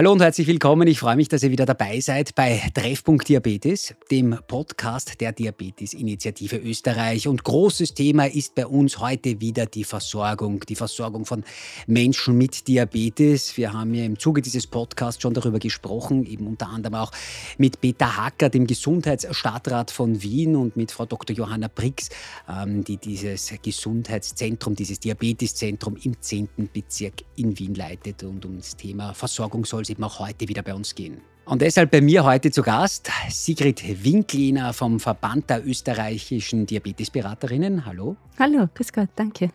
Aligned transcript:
Hallo 0.00 0.12
und 0.12 0.22
herzlich 0.22 0.46
willkommen. 0.46 0.88
Ich 0.88 0.98
freue 0.98 1.16
mich, 1.16 1.28
dass 1.28 1.42
ihr 1.42 1.50
wieder 1.50 1.66
dabei 1.66 2.00
seid 2.00 2.34
bei 2.34 2.58
Treffpunkt 2.72 3.28
Diabetes, 3.28 3.94
dem 4.10 4.34
Podcast 4.48 5.20
der 5.20 5.32
Diabetes-Initiative 5.32 6.56
Österreich. 6.56 7.28
Und 7.28 7.44
großes 7.44 7.92
Thema 7.92 8.24
ist 8.24 8.54
bei 8.54 8.66
uns 8.66 8.98
heute 8.98 9.42
wieder 9.42 9.66
die 9.66 9.84
Versorgung, 9.84 10.60
die 10.60 10.74
Versorgung 10.74 11.26
von 11.26 11.44
Menschen 11.86 12.38
mit 12.38 12.66
Diabetes. 12.66 13.54
Wir 13.58 13.74
haben 13.74 13.92
ja 13.92 14.06
im 14.06 14.18
Zuge 14.18 14.40
dieses 14.40 14.66
Podcasts 14.66 15.20
schon 15.20 15.34
darüber 15.34 15.58
gesprochen, 15.58 16.24
eben 16.24 16.46
unter 16.46 16.70
anderem 16.70 16.94
auch 16.94 17.12
mit 17.58 17.82
Peter 17.82 18.16
Hacker, 18.16 18.48
dem 18.48 18.66
Gesundheitsstadtrat 18.66 19.90
von 19.90 20.22
Wien 20.22 20.56
und 20.56 20.78
mit 20.78 20.92
Frau 20.92 21.04
Dr. 21.04 21.36
Johanna 21.36 21.68
Brix, 21.68 22.08
ähm, 22.48 22.84
die 22.84 22.96
dieses 22.96 23.52
Gesundheitszentrum, 23.62 24.74
dieses 24.74 24.98
Diabeteszentrum 24.98 25.98
im 26.02 26.18
10. 26.18 26.70
Bezirk 26.72 27.16
in 27.36 27.58
Wien 27.58 27.74
leitet 27.74 28.22
und 28.22 28.46
um 28.46 28.56
das 28.56 28.74
Thema 28.74 29.12
Versorgung 29.12 29.66
soll 29.66 29.89
eben 29.90 30.04
auch 30.04 30.18
heute 30.18 30.48
wieder 30.48 30.62
bei 30.62 30.74
uns 30.74 30.94
gehen. 30.94 31.20
Und 31.44 31.62
deshalb 31.62 31.90
bei 31.90 32.00
mir 32.00 32.24
heute 32.24 32.50
zu 32.52 32.62
Gast 32.62 33.10
Sigrid 33.28 34.04
Winkliner 34.04 34.72
vom 34.72 35.00
Verband 35.00 35.50
der 35.50 35.66
österreichischen 35.66 36.64
Diabetesberaterinnen. 36.64 37.86
Hallo. 37.86 38.16
Hallo, 38.38 38.68
grüß 38.72 38.92
Gott, 38.92 39.08
danke. 39.16 39.50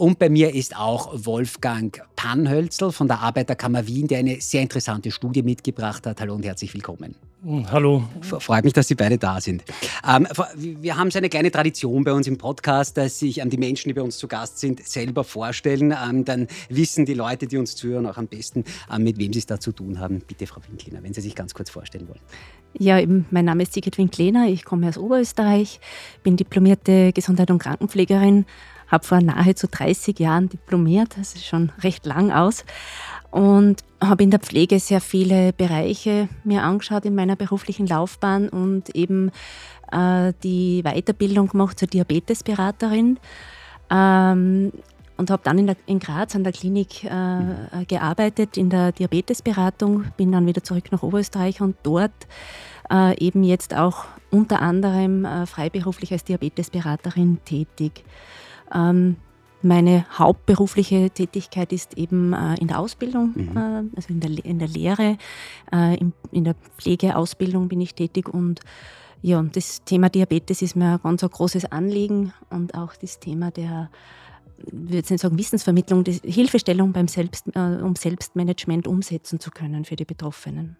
Und 0.00 0.18
bei 0.18 0.30
mir 0.30 0.54
ist 0.54 0.78
auch 0.78 1.10
Wolfgang 1.26 2.02
Pannhölzel 2.16 2.90
von 2.90 3.06
der 3.06 3.20
Arbeiterkammer 3.20 3.86
Wien, 3.86 4.08
der 4.08 4.20
eine 4.20 4.40
sehr 4.40 4.62
interessante 4.62 5.10
Studie 5.10 5.42
mitgebracht 5.42 6.06
hat. 6.06 6.22
Hallo 6.22 6.34
und 6.36 6.42
herzlich 6.42 6.72
willkommen. 6.72 7.16
Hm, 7.42 7.70
hallo. 7.70 8.04
Freut 8.22 8.64
mich, 8.64 8.72
dass 8.72 8.88
Sie 8.88 8.94
beide 8.94 9.18
da 9.18 9.42
sind. 9.42 9.62
Ähm, 10.08 10.26
wir 10.56 10.96
haben 10.96 11.10
so 11.10 11.18
eine 11.18 11.28
kleine 11.28 11.50
Tradition 11.50 12.02
bei 12.02 12.14
uns 12.14 12.26
im 12.26 12.38
Podcast, 12.38 12.96
dass 12.96 13.18
sich 13.18 13.40
ähm, 13.40 13.50
die 13.50 13.58
Menschen, 13.58 13.90
die 13.90 13.92
bei 13.92 14.00
uns 14.00 14.16
zu 14.16 14.26
Gast 14.26 14.58
sind, 14.58 14.82
selber 14.86 15.22
vorstellen. 15.22 15.94
Ähm, 16.02 16.24
dann 16.24 16.48
wissen 16.70 17.04
die 17.04 17.12
Leute, 17.12 17.46
die 17.46 17.58
uns 17.58 17.76
zuhören, 17.76 18.06
auch 18.06 18.16
am 18.16 18.26
besten, 18.26 18.64
ähm, 18.90 19.04
mit 19.04 19.18
wem 19.18 19.34
sie 19.34 19.40
es 19.40 19.46
da 19.46 19.60
zu 19.60 19.72
tun 19.72 19.98
haben. 19.98 20.22
Bitte, 20.26 20.46
Frau 20.46 20.62
Winkliner, 20.66 21.02
wenn 21.02 21.12
Sie 21.12 21.20
sich 21.20 21.34
ganz 21.34 21.52
kurz 21.52 21.68
vorstellen 21.68 22.08
wollen. 22.08 22.20
Ja, 22.78 23.00
mein 23.30 23.44
Name 23.44 23.64
ist 23.64 23.74
Sigrid 23.74 23.98
Winkliner, 23.98 24.48
ich 24.48 24.64
komme 24.64 24.88
aus 24.88 24.96
Oberösterreich, 24.96 25.80
bin 26.22 26.36
diplomierte 26.36 27.12
Gesundheit- 27.12 27.50
und 27.50 27.58
Krankenpflegerin 27.58 28.46
habe 28.90 29.06
vor 29.06 29.20
nahezu 29.20 29.66
30 29.70 30.18
Jahren 30.18 30.48
diplomiert, 30.48 31.16
das 31.18 31.34
ist 31.34 31.46
schon 31.46 31.72
recht 31.82 32.06
lang 32.06 32.32
aus 32.32 32.64
und 33.30 33.84
habe 34.02 34.22
in 34.22 34.30
der 34.30 34.40
Pflege 34.40 34.80
sehr 34.80 35.00
viele 35.00 35.52
Bereiche 35.52 36.28
mir 36.44 36.62
angeschaut 36.62 37.04
in 37.04 37.14
meiner 37.14 37.36
beruflichen 37.36 37.86
Laufbahn 37.86 38.48
und 38.48 38.94
eben 38.94 39.30
äh, 39.92 40.32
die 40.42 40.82
Weiterbildung 40.82 41.48
gemacht 41.48 41.78
zur 41.78 41.88
Diabetesberaterin 41.88 43.18
ähm, 43.90 44.72
und 45.16 45.30
habe 45.30 45.42
dann 45.44 45.58
in, 45.58 45.66
der, 45.66 45.76
in, 45.86 45.98
Graz 45.98 46.34
an 46.34 46.44
der 46.44 46.52
Klinik 46.52 47.04
äh, 47.04 47.84
gearbeitet 47.86 48.56
in 48.56 48.70
der 48.70 48.92
Diabetesberatung, 48.92 50.06
bin 50.16 50.32
dann 50.32 50.46
wieder 50.46 50.64
zurück 50.64 50.90
nach 50.90 51.02
Oberösterreich 51.02 51.60
und 51.60 51.76
dort 51.82 52.26
äh, 52.90 53.16
eben 53.18 53.44
jetzt 53.44 53.76
auch 53.76 54.06
unter 54.30 54.62
anderem 54.62 55.24
äh, 55.24 55.46
freiberuflich 55.46 56.12
als 56.12 56.24
Diabetesberaterin 56.24 57.38
tätig. 57.44 58.04
Ähm, 58.74 59.16
meine 59.62 60.06
hauptberufliche 60.18 61.10
Tätigkeit 61.10 61.72
ist 61.72 61.98
eben 61.98 62.32
äh, 62.32 62.54
in 62.60 62.68
der 62.68 62.78
Ausbildung, 62.78 63.32
mhm. 63.34 63.56
äh, 63.56 63.96
also 63.96 64.08
in 64.08 64.20
der, 64.20 64.44
in 64.44 64.58
der 64.58 64.68
Lehre, 64.68 65.18
äh, 65.72 65.96
in, 65.96 66.12
in, 66.32 66.44
der 66.44 66.54
Pflegeausbildung 66.78 67.68
bin 67.68 67.80
ich 67.80 67.94
tätig 67.94 68.28
und 68.28 68.60
ja, 69.22 69.42
das 69.42 69.84
Thema 69.84 70.08
Diabetes 70.08 70.62
ist 70.62 70.76
mir 70.76 70.94
ein 70.94 71.00
ganz 71.02 71.22
ein 71.22 71.28
großes 71.28 71.66
Anliegen 71.66 72.32
und 72.48 72.74
auch 72.74 72.96
das 72.96 73.20
Thema 73.20 73.50
der, 73.50 73.90
ich 74.64 74.72
würde 74.72 74.96
jetzt 74.96 75.10
nicht 75.10 75.20
sagen 75.20 75.36
Wissensvermittlung, 75.36 76.04
die 76.04 76.20
Hilfestellung 76.24 76.92
beim 76.92 77.08
Selbst, 77.08 77.46
äh, 77.54 77.82
um 77.82 77.96
Selbstmanagement 77.96 78.88
umsetzen 78.88 79.40
zu 79.40 79.50
können 79.50 79.84
für 79.84 79.96
die 79.96 80.06
Betroffenen. 80.06 80.76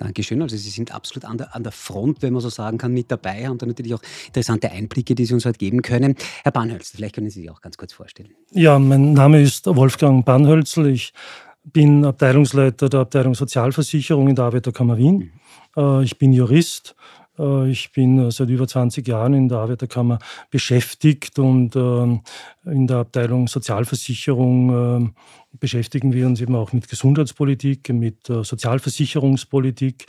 Dankeschön. 0.00 0.40
Also 0.40 0.56
Sie 0.56 0.70
sind 0.70 0.94
absolut 0.94 1.26
an 1.26 1.36
der, 1.36 1.54
an 1.54 1.62
der 1.62 1.72
Front, 1.72 2.22
wenn 2.22 2.32
man 2.32 2.40
so 2.40 2.48
sagen 2.48 2.78
kann, 2.78 2.92
mit 2.92 3.10
dabei, 3.10 3.46
haben 3.46 3.58
da 3.58 3.66
natürlich 3.66 3.92
auch 3.92 4.02
interessante 4.26 4.70
Einblicke, 4.70 5.14
die 5.14 5.26
Sie 5.26 5.34
uns 5.34 5.44
heute 5.44 5.58
geben 5.58 5.82
können. 5.82 6.14
Herr 6.42 6.52
Bahnhölzl, 6.52 6.96
vielleicht 6.96 7.16
können 7.16 7.28
Sie 7.28 7.40
sich 7.40 7.50
auch 7.50 7.60
ganz 7.60 7.76
kurz 7.76 7.92
vorstellen. 7.92 8.30
Ja, 8.52 8.78
mein 8.78 9.12
Name 9.12 9.42
ist 9.42 9.66
Wolfgang 9.66 10.24
Bahnhölzl. 10.24 10.86
Ich 10.86 11.12
bin 11.64 12.06
Abteilungsleiter 12.06 12.88
der 12.88 13.00
Abteilung 13.00 13.34
Sozialversicherung 13.34 14.28
in 14.28 14.36
der 14.36 14.46
Arbeiterkammer 14.46 14.96
Wien. 14.96 15.32
Mhm. 15.76 16.00
Äh, 16.00 16.04
ich 16.04 16.16
bin 16.16 16.32
Jurist. 16.32 16.94
Äh, 17.40 17.70
ich 17.70 17.92
bin 17.92 18.30
seit 18.30 18.50
über 18.50 18.68
20 18.68 19.06
Jahren 19.08 19.34
in 19.34 19.48
der 19.48 19.58
Arbeiterkammer 19.58 20.18
beschäftigt 20.50 21.38
und 21.38 21.74
ähm, 21.74 22.20
in 22.64 22.86
der 22.86 22.98
Abteilung 22.98 23.48
Sozialversicherung 23.48 24.70
ähm, 24.70 25.14
beschäftigen 25.58 26.12
wir 26.12 26.26
uns 26.26 26.40
eben 26.40 26.54
auch 26.54 26.72
mit 26.72 26.88
Gesundheitspolitik, 26.88 27.88
mit 27.88 28.28
äh, 28.28 28.44
Sozialversicherungspolitik. 28.44 30.06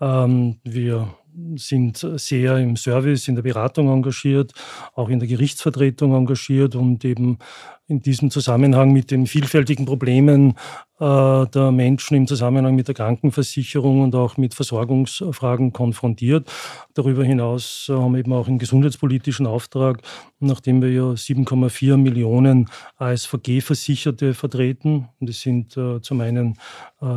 Ähm, 0.00 0.56
wir 0.64 1.14
sind 1.56 2.06
sehr 2.16 2.58
im 2.58 2.76
Service, 2.76 3.26
in 3.28 3.34
der 3.34 3.42
Beratung 3.42 3.88
engagiert, 3.88 4.52
auch 4.94 5.08
in 5.08 5.18
der 5.18 5.28
Gerichtsvertretung 5.28 6.14
engagiert 6.14 6.76
und 6.76 7.04
eben 7.04 7.38
in 7.86 8.00
diesem 8.00 8.30
Zusammenhang 8.30 8.92
mit 8.92 9.10
den 9.10 9.26
vielfältigen 9.26 9.84
Problemen 9.84 10.54
äh, 11.00 11.46
der 11.46 11.70
Menschen 11.70 12.16
im 12.16 12.26
Zusammenhang 12.26 12.74
mit 12.74 12.88
der 12.88 12.94
Krankenversicherung 12.94 14.00
und 14.00 14.14
auch 14.14 14.38
mit 14.38 14.54
Versorgungsfragen 14.54 15.72
konfrontiert. 15.74 16.50
Darüber 16.94 17.24
hinaus 17.24 17.88
äh, 17.90 17.92
haben 17.92 18.12
wir 18.12 18.20
eben 18.20 18.32
auch 18.32 18.48
einen 18.48 18.58
gesundheitspolitischen 18.58 19.46
Auftrag, 19.46 20.00
nachdem 20.40 20.80
wir 20.80 20.90
ja 20.90 21.02
7,4 21.02 21.98
Millionen 21.98 22.70
ASVG-Versicherte 22.96 24.32
vertreten. 24.32 25.10
Und 25.20 25.28
das 25.28 25.40
sind 25.40 25.76
äh, 25.76 26.00
zum 26.00 26.20
einen 26.20 26.56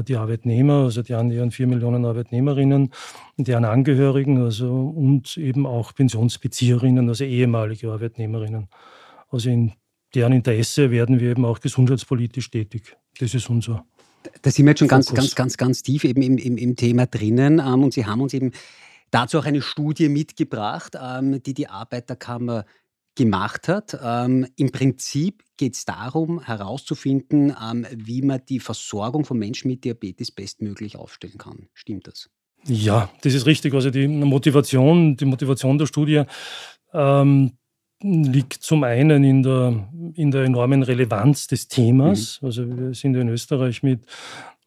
die 0.06 0.18
Arbeitnehmer, 0.18 0.84
also 0.84 1.02
die 1.02 1.14
annähernd 1.14 1.54
4 1.54 1.68
Millionen 1.68 2.04
Arbeitnehmerinnen, 2.04 2.92
deren 3.38 3.64
Angehörigen 3.64 4.42
also, 4.42 4.70
und 4.70 5.38
eben 5.38 5.66
auch 5.66 5.96
Pensionsbezieherinnen, 5.96 7.08
also 7.08 7.24
ehemalige 7.24 7.90
Arbeitnehmerinnen. 7.90 8.68
Also 9.30 9.50
in 9.50 9.74
deren 10.18 10.34
Interesse 10.34 10.90
werden 10.90 11.20
wir 11.20 11.30
eben 11.30 11.46
auch 11.46 11.60
gesundheitspolitisch 11.60 12.50
tätig. 12.50 12.98
Das 13.20 13.36
ist 13.36 13.50
unser. 13.50 13.86
Da 14.42 14.50
sind 14.50 14.66
wir 14.66 14.72
jetzt 14.72 14.80
schon 14.80 14.90
Fokus. 14.90 15.08
ganz, 15.08 15.16
ganz, 15.16 15.36
ganz, 15.36 15.58
ganz 15.58 15.84
tief 15.84 16.04
eben 16.04 16.24
im, 16.24 16.38
im, 16.40 16.58
im 16.58 16.76
Thema 16.76 17.06
drinnen. 17.06 17.60
Ähm, 17.60 17.84
und 17.84 17.94
Sie 17.94 18.06
haben 18.06 18.22
uns 18.22 18.34
eben 18.34 18.52
dazu 19.12 19.38
auch 19.38 19.46
eine 19.46 19.62
Studie 19.62 20.10
mitgebracht, 20.10 20.98
ähm, 21.00 21.42
die 21.44 21.54
die 21.54 21.68
Arbeiterkammer 21.68 22.66
gemacht 23.16 23.68
hat. 23.68 23.98
Ähm, 24.04 24.48
Im 24.56 24.72
Prinzip 24.72 25.44
geht 25.56 25.76
es 25.76 25.86
darum, 25.86 26.42
herauszufinden, 26.42 27.56
wie 27.96 28.22
man 28.22 28.42
die 28.48 28.60
Versorgung 28.60 29.24
von 29.24 29.38
Menschen 29.38 29.70
mit 29.70 29.84
Diabetes 29.84 30.32
bestmöglich 30.32 30.98
aufstellen 30.98 31.38
kann. 31.38 31.68
Stimmt 31.74 32.08
das? 32.08 32.30
Ja, 32.66 33.10
das 33.22 33.34
ist 33.34 33.46
richtig. 33.46 33.74
Also 33.74 33.92
die 33.92 34.08
Motivation, 34.08 35.16
die 35.16 35.26
Motivation 35.26 35.78
der 35.78 35.86
Studie 35.86 36.24
ähm, 36.94 37.54
liegt 38.02 38.54
zum 38.54 38.84
einen 38.84 39.24
in 39.24 39.44
der, 39.44 39.90
in 40.14 40.32
der 40.32 40.44
enormen 40.44 40.84
Relevanz 40.84 41.48
des 41.48 41.68
Themas. 41.68 42.40
Mhm. 42.42 42.46
Also 42.46 42.78
wir 42.78 42.94
sind 42.94 43.16
in 43.16 43.30
Österreich 43.30 43.84
mit 43.84 44.06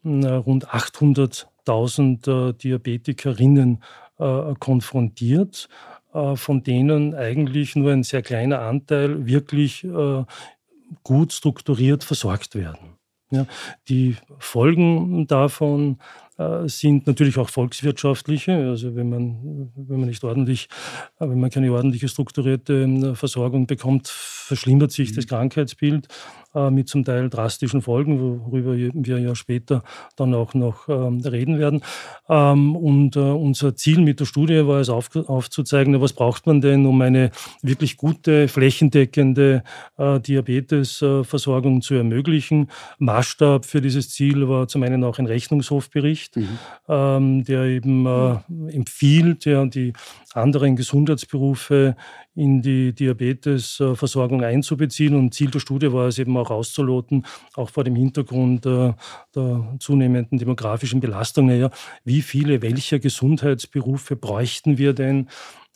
na, 0.03 0.39
rund 0.39 0.69
800.000 0.69 2.51
äh, 2.51 2.53
Diabetikerinnen 2.55 3.83
äh, 4.19 4.55
konfrontiert, 4.59 5.69
äh, 6.13 6.37
von 6.37 6.63
denen 6.63 7.15
eigentlich 7.15 7.77
nur 7.77 7.93
ein 7.93 8.03
sehr 8.03 8.23
kleiner 8.23 8.61
Anteil 8.61 9.27
wirklich 9.27 9.85
äh, 9.85 10.25
gut 11.05 11.33
strukturiert 11.33 12.03
versorgt 12.03 12.55
werden. 12.55 12.97
Ja, 13.33 13.47
die 13.89 14.17
Folgen 14.41 15.29
davon 15.29 15.99
äh, 16.30 16.30
sind 16.67 17.07
natürlich 17.07 17.39
auch 17.39 17.49
volkswirtschaftliche. 17.49 18.53
Also 18.53 18.95
wenn 18.97 19.11
man, 19.11 19.71
wenn 19.75 20.01
man 20.01 20.09
nicht 20.09 20.25
ordentlich, 20.25 20.69
äh, 21.19 21.29
wenn 21.29 21.41
man 21.41 21.51
keine 21.51 21.73
ordentliche 21.73 22.09
strukturierte 22.09 22.83
ähm, 22.83 23.15
Versorgung 23.15 23.67
bekommt, 23.67 24.09
verschlimmert 24.09 24.93
sich 24.93 25.13
das 25.13 25.25
mhm. 25.25 25.29
Krankheitsbild 25.29 26.07
äh, 26.07 26.11
mit 26.71 26.89
zum 26.89 27.05
Teil 27.05 27.31
drastischen 27.31 27.83
Folgen, 27.83 28.45
worüber 28.45 28.75
wir 28.77 29.19
ja 29.19 29.35
später 29.35 29.83
dann 30.17 30.35
auch 30.35 30.55
noch 30.55 30.89
ähm, 30.89 31.21
reden 31.21 31.59
werden. 31.59 31.83
Ähm, 32.29 32.77
und 32.77 33.17
unser 33.17 33.77
Ziel 33.77 34.01
mit 34.01 34.21
der 34.21 34.25
Studie 34.25 34.67
war 34.67 34.81
es 34.81 34.89
aufzuzeigen, 34.89 36.01
was 36.01 36.13
braucht 36.13 36.47
man 36.47 36.61
denn, 36.61 36.87
um 36.87 37.01
eine 37.01 37.31
wirklich 37.63 37.97
gute, 37.97 38.49
flächendeckende 38.49 39.63
Diabetesversorgung 39.99 41.83
zu 41.83 41.95
ermöglichen. 41.95 42.71
Maßstab 42.99 43.65
für 43.65 43.81
dieses 43.81 44.11
Ziel 44.11 44.49
war 44.49 44.69
zum 44.69 44.83
einen 44.83 45.05
auch 45.05 45.19
ein 45.19 45.27
Rechnungshofbericht, 45.27 46.37
mhm. 46.37 46.59
ähm, 46.89 47.45
der 47.45 47.65
eben 47.65 48.07
äh, 48.07 48.37
empfiehlt, 48.73 49.45
ja, 49.45 49.65
die 49.67 49.93
anderen 50.35 50.77
Gesundheitsberufe 50.77 51.97
in 52.35 52.63
die 52.63 52.93
Diabetesversorgung 52.93 54.43
einzubeziehen. 54.43 55.15
Und 55.15 55.35
Ziel 55.35 55.51
der 55.51 55.61
Studie 55.61 55.93
war 55.93 56.09
es 56.09 56.19
eben 56.19 56.37
auch 56.37 56.51
auszuloten, 56.51 57.27
auch 57.55 57.71
vor 57.71 57.85
dem 57.85 57.97
Hintergrund 57.97 58.67
äh, 58.67 58.93
der 59.35 59.77
zunehmenden 59.81 60.39
demografischen 60.39 61.01
Belastung, 61.01 61.47
naja, 61.47 61.71
wie 62.05 62.23
viele 62.23 62.63
welcher 62.63 62.99
Gesundheitsberufe 62.99 64.17
bräuchten 64.17 64.79
wir 64.79 64.93
denn, 64.93 65.29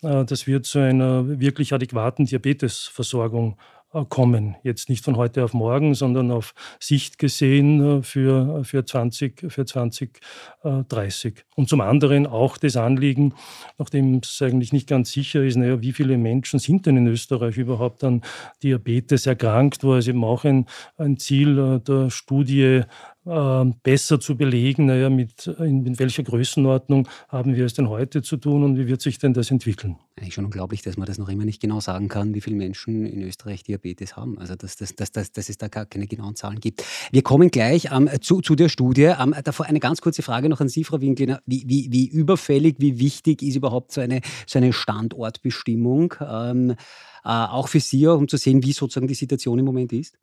äh, 0.02 0.24
dass 0.24 0.46
wir 0.46 0.62
zu 0.62 0.78
einer 0.78 1.40
wirklich 1.40 1.72
adäquaten 1.72 2.26
Diabetesversorgung 2.26 3.56
kommen. 4.02 4.56
Jetzt 4.62 4.88
nicht 4.88 5.04
von 5.04 5.16
heute 5.16 5.44
auf 5.44 5.54
morgen, 5.54 5.94
sondern 5.94 6.30
auf 6.30 6.54
Sicht 6.80 7.18
gesehen 7.18 8.00
äh, 8.00 8.02
für, 8.02 8.64
für 8.64 8.84
20, 8.84 9.52
für 9.52 9.64
2030. 9.64 11.44
Und 11.54 11.68
zum 11.68 11.80
anderen 11.80 12.26
auch 12.26 12.56
das 12.56 12.76
Anliegen, 12.76 13.34
nachdem 13.78 14.20
es 14.22 14.42
eigentlich 14.42 14.72
nicht 14.72 14.88
ganz 14.88 15.12
sicher 15.12 15.44
ist, 15.44 15.56
naja, 15.56 15.80
wie 15.80 15.92
viele 15.92 16.18
Menschen 16.18 16.58
sind 16.58 16.86
denn 16.86 16.96
in 16.96 17.06
Österreich 17.06 17.56
überhaupt 17.56 18.02
an 18.02 18.22
Diabetes 18.62 19.26
erkrankt, 19.26 19.84
war 19.84 19.98
es 19.98 20.08
eben 20.08 20.24
auch 20.24 20.44
ein, 20.44 20.66
ein 20.96 21.16
Ziel 21.18 21.58
äh, 21.58 21.80
der 21.80 22.10
Studie 22.10 22.82
besser 23.24 24.20
zu 24.20 24.36
belegen, 24.36 24.86
naja, 24.86 25.08
mit, 25.08 25.46
in, 25.46 25.86
in, 25.86 25.98
welcher 25.98 26.22
Größenordnung 26.22 27.08
haben 27.28 27.56
wir 27.56 27.64
es 27.64 27.72
denn 27.72 27.88
heute 27.88 28.20
zu 28.20 28.36
tun 28.36 28.62
und 28.62 28.76
wie 28.76 28.86
wird 28.86 29.00
sich 29.00 29.18
denn 29.18 29.32
das 29.32 29.50
entwickeln? 29.50 29.96
Eigentlich 30.16 30.34
schon 30.34 30.44
unglaublich, 30.44 30.82
dass 30.82 30.98
man 30.98 31.06
das 31.06 31.16
noch 31.16 31.30
immer 31.30 31.46
nicht 31.46 31.62
genau 31.62 31.80
sagen 31.80 32.08
kann, 32.08 32.34
wie 32.34 32.42
viele 32.42 32.56
Menschen 32.56 33.06
in 33.06 33.22
Österreich 33.22 33.62
Diabetes 33.62 34.16
haben. 34.16 34.38
Also, 34.38 34.56
dass, 34.56 34.76
dass, 34.76 34.94
dass, 34.94 35.10
dass, 35.10 35.32
dass 35.32 35.48
es 35.48 35.56
da 35.56 35.68
gar 35.68 35.86
keine 35.86 36.06
genauen 36.06 36.36
Zahlen 36.36 36.60
gibt. 36.60 36.84
Wir 37.12 37.22
kommen 37.22 37.50
gleich 37.50 37.88
ähm, 37.92 38.10
zu, 38.20 38.42
zu 38.42 38.54
der 38.56 38.68
Studie. 38.68 39.12
Ähm, 39.18 39.34
davor 39.42 39.66
eine 39.66 39.80
ganz 39.80 40.02
kurze 40.02 40.22
Frage 40.22 40.50
noch 40.50 40.60
an 40.60 40.68
Sie, 40.68 40.84
Frau 40.84 41.00
Winkler. 41.00 41.40
Wie, 41.46 41.64
wie, 41.66 41.88
wie 41.90 42.06
überfällig, 42.06 42.76
wie 42.78 42.98
wichtig 42.98 43.42
ist 43.42 43.56
überhaupt 43.56 43.92
so 43.92 44.02
eine, 44.02 44.20
so 44.46 44.58
eine 44.58 44.74
Standortbestimmung? 44.74 46.14
Ähm, 46.20 46.72
äh, 46.72 46.76
auch 47.24 47.68
für 47.68 47.80
Sie, 47.80 48.06
um 48.06 48.28
zu 48.28 48.36
sehen, 48.36 48.62
wie 48.62 48.72
sozusagen 48.72 49.08
die 49.08 49.14
Situation 49.14 49.58
im 49.58 49.64
Moment 49.64 49.94
ist? 49.94 50.18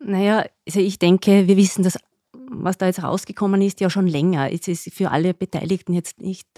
Naja, 0.00 0.46
also 0.66 0.80
ich 0.80 0.98
denke, 0.98 1.46
wir 1.46 1.56
wissen 1.56 1.84
das 1.84 1.98
was 2.50 2.78
da 2.78 2.86
jetzt 2.86 3.02
rausgekommen 3.02 3.62
ist, 3.62 3.80
ja 3.80 3.88
schon 3.88 4.06
länger. 4.06 4.52
Es 4.52 4.66
ist 4.68 4.92
für 4.92 5.10
alle 5.10 5.34
Beteiligten 5.34 5.92
jetzt 5.92 6.20
nicht 6.20 6.48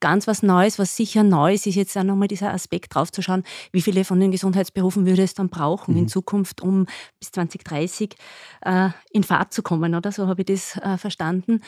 ganz 0.00 0.26
was 0.26 0.42
Neues. 0.42 0.78
Was 0.78 0.96
sicher 0.96 1.22
neu 1.22 1.54
ist, 1.54 1.66
ist 1.66 1.74
jetzt 1.74 1.96
auch 1.96 2.04
nochmal 2.04 2.28
dieser 2.28 2.52
Aspekt 2.52 2.94
draufzuschauen, 2.94 3.44
wie 3.72 3.80
viele 3.80 4.04
von 4.04 4.20
den 4.20 4.30
Gesundheitsberufen 4.30 5.06
würde 5.06 5.22
es 5.22 5.34
dann 5.34 5.48
brauchen 5.48 5.94
mhm. 5.94 6.00
in 6.00 6.08
Zukunft, 6.08 6.60
um 6.60 6.86
bis 7.18 7.32
2030 7.32 8.14
äh, 8.62 8.90
in 9.10 9.24
Fahrt 9.24 9.52
zu 9.52 9.62
kommen, 9.62 9.94
oder? 9.94 10.12
So 10.12 10.26
habe 10.26 10.42
ich 10.42 10.46
das 10.46 10.76
äh, 10.76 10.98
verstanden. 10.98 11.62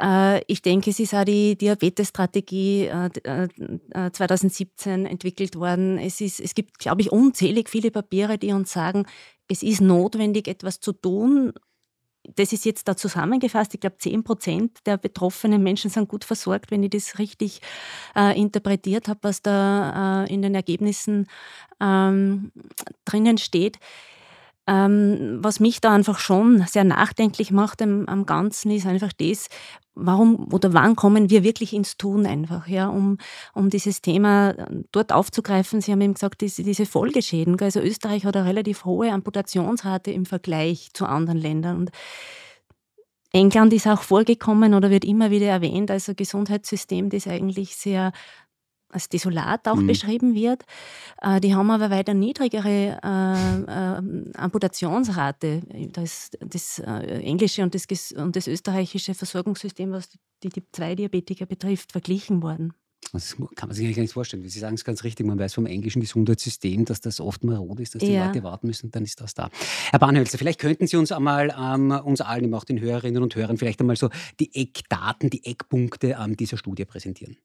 Äh, 0.00 0.42
ich 0.46 0.62
denke, 0.62 0.90
es 0.90 1.00
ist 1.00 1.14
auch 1.14 1.24
die 1.24 1.56
Diabetesstrategie 1.56 2.90
2017 4.12 4.92
äh, 4.92 5.08
äh, 5.08 5.10
entwickelt 5.10 5.56
worden. 5.56 5.98
Es, 5.98 6.20
ist, 6.20 6.40
es 6.40 6.54
gibt, 6.54 6.78
glaube 6.78 7.00
ich, 7.00 7.10
unzählig 7.10 7.70
viele 7.70 7.90
Papiere, 7.90 8.38
die 8.38 8.52
uns 8.52 8.72
sagen, 8.72 9.06
es 9.48 9.62
ist 9.62 9.80
notwendig, 9.80 10.48
etwas 10.48 10.80
zu 10.80 10.92
tun 10.92 11.52
das 12.34 12.52
ist 12.52 12.64
jetzt 12.64 12.88
da 12.88 12.96
zusammengefasst. 12.96 13.74
Ich 13.74 13.80
glaube, 13.80 13.98
10 13.98 14.24
Prozent 14.24 14.78
der 14.86 14.96
betroffenen 14.96 15.62
Menschen 15.62 15.90
sind 15.90 16.08
gut 16.08 16.24
versorgt, 16.24 16.70
wenn 16.70 16.82
ich 16.82 16.90
das 16.90 17.18
richtig 17.18 17.60
äh, 18.14 18.38
interpretiert 18.38 19.08
habe, 19.08 19.20
was 19.22 19.42
da 19.42 20.24
äh, 20.24 20.32
in 20.32 20.42
den 20.42 20.54
Ergebnissen 20.54 21.28
ähm, 21.80 22.52
drinnen 23.04 23.38
steht. 23.38 23.78
Ähm, 24.68 25.38
was 25.42 25.60
mich 25.60 25.80
da 25.80 25.94
einfach 25.94 26.18
schon 26.18 26.64
sehr 26.66 26.82
nachdenklich 26.82 27.52
macht 27.52 27.80
am, 27.82 28.06
am, 28.06 28.26
Ganzen, 28.26 28.72
ist 28.72 28.86
einfach 28.86 29.12
das, 29.12 29.46
warum 29.94 30.52
oder 30.52 30.72
wann 30.72 30.96
kommen 30.96 31.30
wir 31.30 31.44
wirklich 31.44 31.72
ins 31.72 31.96
Tun 31.96 32.26
einfach, 32.26 32.66
ja, 32.66 32.88
um, 32.88 33.18
um 33.54 33.70
dieses 33.70 34.02
Thema 34.02 34.50
äh, 34.50 34.66
dort 34.90 35.12
aufzugreifen. 35.12 35.80
Sie 35.80 35.92
haben 35.92 36.00
eben 36.00 36.14
gesagt, 36.14 36.40
diese, 36.40 36.64
diese 36.64 36.84
Folgeschäden. 36.84 37.56
Also 37.60 37.80
Österreich 37.80 38.24
hat 38.24 38.36
eine 38.36 38.46
relativ 38.46 38.84
hohe 38.84 39.12
Amputationsrate 39.12 40.10
im 40.10 40.26
Vergleich 40.26 40.90
zu 40.92 41.06
anderen 41.06 41.38
Ländern. 41.38 41.76
Und 41.76 41.90
England 43.32 43.72
ist 43.72 43.86
auch 43.86 44.02
vorgekommen 44.02 44.74
oder 44.74 44.90
wird 44.90 45.04
immer 45.04 45.30
wieder 45.30 45.46
erwähnt 45.46 45.90
als 45.90 46.08
ein 46.08 46.16
Gesundheitssystem, 46.16 47.10
das 47.10 47.26
eigentlich 47.26 47.76
sehr 47.76 48.12
als 48.96 49.08
desolat 49.08 49.68
auch 49.68 49.76
mhm. 49.76 49.86
beschrieben 49.86 50.34
wird. 50.34 50.64
Äh, 51.22 51.40
die 51.40 51.54
haben 51.54 51.70
aber 51.70 51.90
weiter 51.90 52.14
niedrigere 52.14 52.98
äh, 53.02 53.60
äh, 53.62 54.32
Amputationsrate. 54.36 55.62
Das, 55.92 56.30
das 56.40 56.78
äh, 56.80 57.20
englische 57.20 57.62
und 57.62 57.74
das, 57.74 58.12
und 58.12 58.34
das 58.34 58.46
österreichische 58.48 59.14
Versorgungssystem, 59.14 59.92
was 59.92 60.08
die 60.42 60.48
Typ-2-Diabetiker 60.48 61.46
betrifft, 61.46 61.92
verglichen 61.92 62.42
worden. 62.42 62.72
Das 63.12 63.36
kann 63.54 63.68
man 63.68 63.74
sich 63.74 63.84
eigentlich 63.84 63.96
gar 63.96 64.02
nicht 64.02 64.12
vorstellen. 64.12 64.48
Sie 64.48 64.58
sagen 64.58 64.74
es 64.74 64.84
ganz 64.84 65.04
richtig, 65.04 65.26
man 65.26 65.38
weiß 65.38 65.54
vom 65.54 65.66
englischen 65.66 66.00
Gesundheitssystem, 66.00 66.84
dass 66.84 67.00
das 67.00 67.20
oft 67.20 67.44
marod 67.44 67.78
ist, 67.78 67.94
dass 67.94 68.00
die 68.00 68.12
ja. 68.12 68.26
Leute 68.26 68.42
warten 68.42 68.66
müssen, 68.66 68.90
dann 68.90 69.04
ist 69.04 69.20
das 69.20 69.34
da. 69.34 69.50
Herr 69.90 70.00
Bahnhölzer, 70.00 70.38
vielleicht 70.38 70.58
könnten 70.58 70.86
Sie 70.86 70.96
uns 70.96 71.12
einmal, 71.12 71.54
ähm, 71.56 71.92
uns 71.92 72.20
allen, 72.20 72.52
auch 72.54 72.64
den 72.64 72.80
Hörerinnen 72.80 73.22
und 73.22 73.36
Hörern, 73.36 73.58
vielleicht 73.58 73.80
einmal 73.80 73.96
so 73.96 74.10
die 74.40 74.54
Eckdaten, 74.54 75.30
die 75.30 75.44
Eckpunkte 75.44 76.16
ähm, 76.20 76.36
dieser 76.36 76.56
Studie 76.56 76.84
präsentieren. 76.84 77.36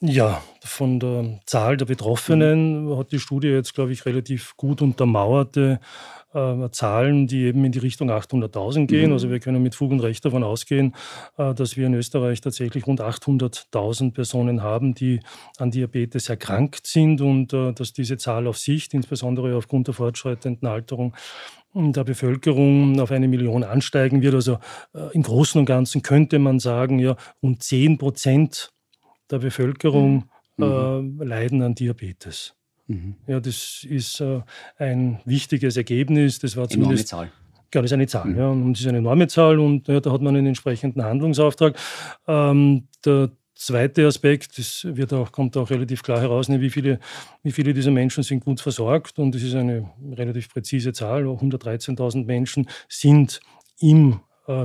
Ja, 0.00 0.42
von 0.62 1.00
der 1.00 1.40
Zahl 1.44 1.76
der 1.76 1.86
Betroffenen 1.86 2.96
hat 2.96 3.10
die 3.10 3.18
Studie 3.18 3.48
jetzt, 3.48 3.74
glaube 3.74 3.90
ich, 3.90 4.06
relativ 4.06 4.56
gut 4.56 4.80
untermauerte 4.80 5.80
äh, 6.32 6.68
Zahlen, 6.70 7.26
die 7.26 7.42
eben 7.44 7.64
in 7.64 7.72
die 7.72 7.80
Richtung 7.80 8.08
800.000 8.08 8.86
gehen. 8.86 9.08
Mhm. 9.08 9.14
Also 9.14 9.28
wir 9.28 9.40
können 9.40 9.60
mit 9.60 9.74
Fug 9.74 9.90
und 9.90 9.98
Recht 9.98 10.24
davon 10.24 10.44
ausgehen, 10.44 10.94
äh, 11.36 11.52
dass 11.52 11.76
wir 11.76 11.88
in 11.88 11.94
Österreich 11.94 12.40
tatsächlich 12.40 12.86
rund 12.86 13.00
800.000 13.00 14.12
Personen 14.12 14.62
haben, 14.62 14.94
die 14.94 15.18
an 15.56 15.72
Diabetes 15.72 16.28
erkrankt 16.28 16.86
sind 16.86 17.20
und 17.20 17.52
äh, 17.52 17.72
dass 17.72 17.92
diese 17.92 18.18
Zahl 18.18 18.46
auf 18.46 18.58
Sicht, 18.58 18.94
insbesondere 18.94 19.56
aufgrund 19.56 19.88
der 19.88 19.94
fortschreitenden 19.94 20.68
Alterung, 20.68 21.16
der 21.74 22.04
Bevölkerung 22.04 23.00
auf 23.00 23.10
eine 23.10 23.26
Million 23.26 23.64
ansteigen 23.64 24.22
wird. 24.22 24.34
Also 24.34 24.58
äh, 24.94 25.12
im 25.12 25.24
Großen 25.24 25.58
und 25.58 25.64
Ganzen 25.64 26.02
könnte 26.02 26.38
man 26.38 26.60
sagen, 26.60 27.00
ja, 27.00 27.16
um 27.40 27.58
10 27.58 27.98
Prozent 27.98 28.70
der 29.30 29.38
Bevölkerung 29.38 30.24
mhm. 30.56 31.20
äh, 31.20 31.24
leiden 31.24 31.62
an 31.62 31.74
Diabetes. 31.74 32.54
Mhm. 32.86 33.16
Ja, 33.26 33.40
das 33.40 33.86
ist 33.88 34.20
äh, 34.20 34.40
ein 34.78 35.20
wichtiges 35.24 35.76
Ergebnis. 35.76 36.38
Das 36.38 36.56
war 36.56 36.68
zumindest. 36.68 37.12
Enorme 37.12 37.30
Zahl. 37.30 37.32
Ja, 37.74 37.82
das 37.82 37.90
ist 37.90 37.92
eine 37.92 38.06
Zahl. 38.06 38.26
Mhm. 38.26 38.38
Ja, 38.38 38.48
und 38.48 38.72
das 38.72 38.80
ist 38.80 38.86
eine 38.86 38.98
enorme 38.98 39.28
Zahl 39.28 39.58
und 39.58 39.88
ja, 39.88 40.00
da 40.00 40.10
hat 40.10 40.22
man 40.22 40.34
einen 40.34 40.46
entsprechenden 40.46 41.04
Handlungsauftrag. 41.04 41.76
Ähm, 42.26 42.88
der 43.04 43.30
zweite 43.54 44.06
Aspekt, 44.06 44.56
das 44.56 44.86
wird 44.88 45.12
auch, 45.12 45.32
kommt 45.32 45.56
auch 45.56 45.68
relativ 45.68 46.02
klar 46.02 46.20
heraus, 46.20 46.48
ne, 46.48 46.60
wie 46.60 46.70
viele, 46.70 46.98
wie 47.42 47.52
viele 47.52 47.74
dieser 47.74 47.90
Menschen 47.90 48.22
sind 48.22 48.44
gut 48.44 48.60
versorgt. 48.60 49.18
Und 49.18 49.34
das 49.34 49.42
ist 49.42 49.54
eine 49.54 49.90
relativ 50.12 50.48
präzise 50.48 50.92
Zahl. 50.92 51.24
113.000 51.24 52.24
Menschen 52.24 52.68
sind 52.88 53.40
im 53.80 54.20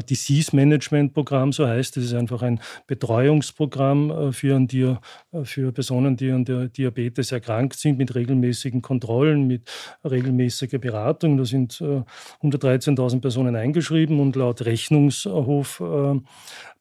Disease 0.09 0.55
Management 0.55 1.13
Programm, 1.13 1.51
so 1.51 1.67
heißt 1.67 1.97
es. 1.97 2.05
ist 2.05 2.13
einfach 2.13 2.41
ein 2.41 2.59
Betreuungsprogramm 2.87 4.11
äh, 4.11 4.31
für, 4.31 4.55
äh, 4.55 4.95
für 5.43 5.71
Personen, 5.71 6.15
die 6.15 6.31
an 6.31 6.45
der 6.45 6.69
Diabetes 6.69 7.31
erkrankt 7.31 7.77
sind, 7.77 7.97
mit 7.97 8.15
regelmäßigen 8.15 8.81
Kontrollen, 8.81 9.47
mit 9.47 9.69
regelmäßiger 10.03 10.79
Beratung. 10.79 11.37
Da 11.37 11.45
sind 11.45 11.73
113.000 11.73 13.21
Personen 13.21 13.55
eingeschrieben 13.55 14.19
und 14.19 14.35
laut 14.35 14.65
Rechnungshof 14.65 15.81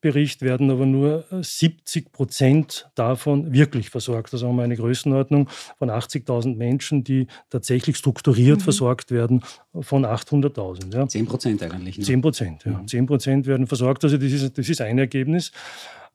Bericht 0.02 0.42
werden 0.42 0.70
aber 0.70 0.84
nur 0.84 1.24
70 1.30 2.12
Prozent 2.12 2.90
davon 2.96 3.52
wirklich 3.52 3.88
versorgt. 3.88 4.34
Also 4.34 4.48
haben 4.48 4.56
wir 4.56 4.64
eine 4.64 4.76
Größenordnung 4.76 5.48
von 5.78 5.90
80.000 5.90 6.56
Menschen, 6.56 7.04
die 7.04 7.28
tatsächlich 7.48 7.96
strukturiert 7.96 8.58
mhm. 8.58 8.64
versorgt 8.64 9.10
werden 9.10 9.42
von 9.80 10.04
800.000. 10.04 10.94
Ja. 10.94 11.08
10 11.08 11.26
Prozent 11.26 11.62
eigentlich. 11.62 11.98
Ne? 11.98 12.04
10 12.04 12.20
Prozent, 12.20 12.64
ja. 12.64 12.72
Mhm. 12.72 12.88
10 12.88 13.06
Prozent 13.06 13.46
werden 13.46 13.66
versorgt. 13.66 14.04
Also 14.04 14.18
das 14.18 14.32
ist, 14.32 14.58
das 14.58 14.68
ist 14.68 14.80
ein 14.80 14.98
Ergebnis. 14.98 15.52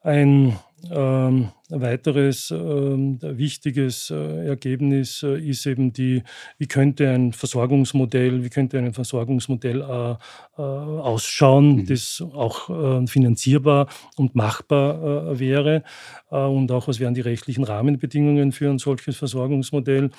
Ein 0.01 0.58
ähm, 0.92 1.50
weiteres 1.70 2.51
ähm, 2.51 3.20
wichtiges 3.22 4.10
äh, 4.10 4.48
Ergebnis 4.48 5.24
äh, 5.24 5.38
ist 5.38 5.66
eben 5.66 5.92
die, 5.92 6.24
wie 6.58 6.68
könnte 6.68 7.10
ein 7.10 7.34
Versorgungsmodell, 7.34 8.44
wie 8.44 8.50
könnte 8.50 8.77
ein 8.77 8.94
Versorgungsmodell 8.94 9.82
äh, 9.82 10.12
äh 10.12 10.62
ausschauen, 10.62 11.77
mhm. 11.77 11.86
das 11.88 12.24
auch 12.34 12.70
äh, 12.70 13.08
finanzierbar 13.08 13.88
und 14.16 14.36
machbar 14.36 15.32
äh, 15.32 15.39
wäre 15.39 15.84
und 16.30 16.74
auch 16.74 16.89
was 16.89 17.00
wären 17.00 17.13
die 17.13 17.22
rechtlichen 17.22 17.63
Rahmenbedingungen 17.63 18.51
für 18.51 18.70
ein 18.70 18.80
solches 18.80 19.16
Versorgungsmodell 19.16 20.10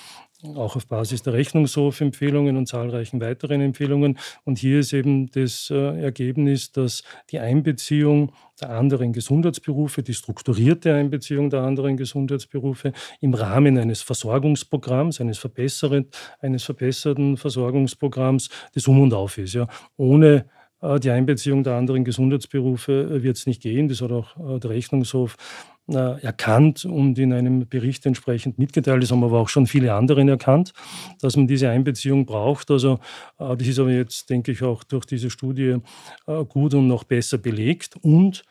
auch 0.55 0.77
auf 0.77 0.87
Basis 0.87 1.23
der 1.23 1.33
Rechnungshof-Empfehlungen 1.33 2.57
und 2.57 2.67
zahlreichen 2.67 3.21
weiteren 3.21 3.61
Empfehlungen. 3.61 4.19
Und 4.45 4.59
hier 4.59 4.81
ist 4.81 4.93
eben 4.93 5.31
das 5.33 5.69
äh, 5.71 6.01
Ergebnis, 6.01 6.71
dass 6.71 7.03
die 7.31 7.41
Einbeziehung 7.41 8.33
der 8.61 8.71
anderen 8.71 9.13
Gesundheitsberufe, 9.13 10.03
die 10.03 10.15
strukturierte 10.15 10.95
Einbeziehung 10.95 11.51
der 11.51 11.63
anderen 11.63 11.97
Gesundheitsberufe 11.97 12.93
im 13.21 13.35
Rahmen 13.35 13.79
eines 13.79 14.03
Versorgungsprogramms, 14.03 15.21
eines, 15.21 15.45
eines 16.41 16.65
verbesserten 16.65 17.37
Versorgungsprogramms, 17.37 18.49
das 18.75 18.87
Um 18.87 19.01
und 19.01 19.15
Auf 19.15 19.39
ist. 19.39 19.55
Ja. 19.55 19.67
Ohne 19.97 20.47
äh, 20.81 21.01
die 21.01 21.11
Einbeziehung 21.11 21.65
der 21.65 21.75
anderen 21.75 22.05
Gesundheitsberufe 22.05 22.93
äh, 22.93 23.23
wird 23.25 23.39
es 23.39 23.47
nicht 23.47 23.61
gehen. 23.61 23.89
Das 23.89 24.01
hat 24.03 24.13
auch 24.13 24.61
der 24.61 24.71
Rechnungshof 24.71 25.37
erkannt 25.97 26.85
und 26.85 27.19
in 27.19 27.33
einem 27.33 27.67
Bericht 27.69 28.05
entsprechend 28.07 28.59
mitgeteilt. 28.59 29.03
Das 29.03 29.11
haben 29.11 29.25
aber 29.25 29.39
auch 29.39 29.49
schon 29.49 29.67
viele 29.67 29.95
andere 29.95 30.29
erkannt, 30.29 30.73
dass 31.21 31.37
man 31.37 31.47
diese 31.47 31.71
Einbeziehung 31.71 32.27
braucht. 32.27 32.71
Also 32.71 33.01
äh, 33.39 33.57
das 33.57 33.67
ist 33.67 33.79
aber 33.79 33.91
jetzt, 33.91 34.29
denke 34.31 34.53
ich, 34.53 34.63
auch 34.63 34.85
durch 34.85 35.07
diese 35.07 35.31
Studie 35.31 35.77
äh, 36.27 36.45
gut 36.45 36.75
und 36.75 36.89
noch 36.89 37.05
besser 37.05 37.39
belegt. 37.39 37.97
Und 38.03 38.45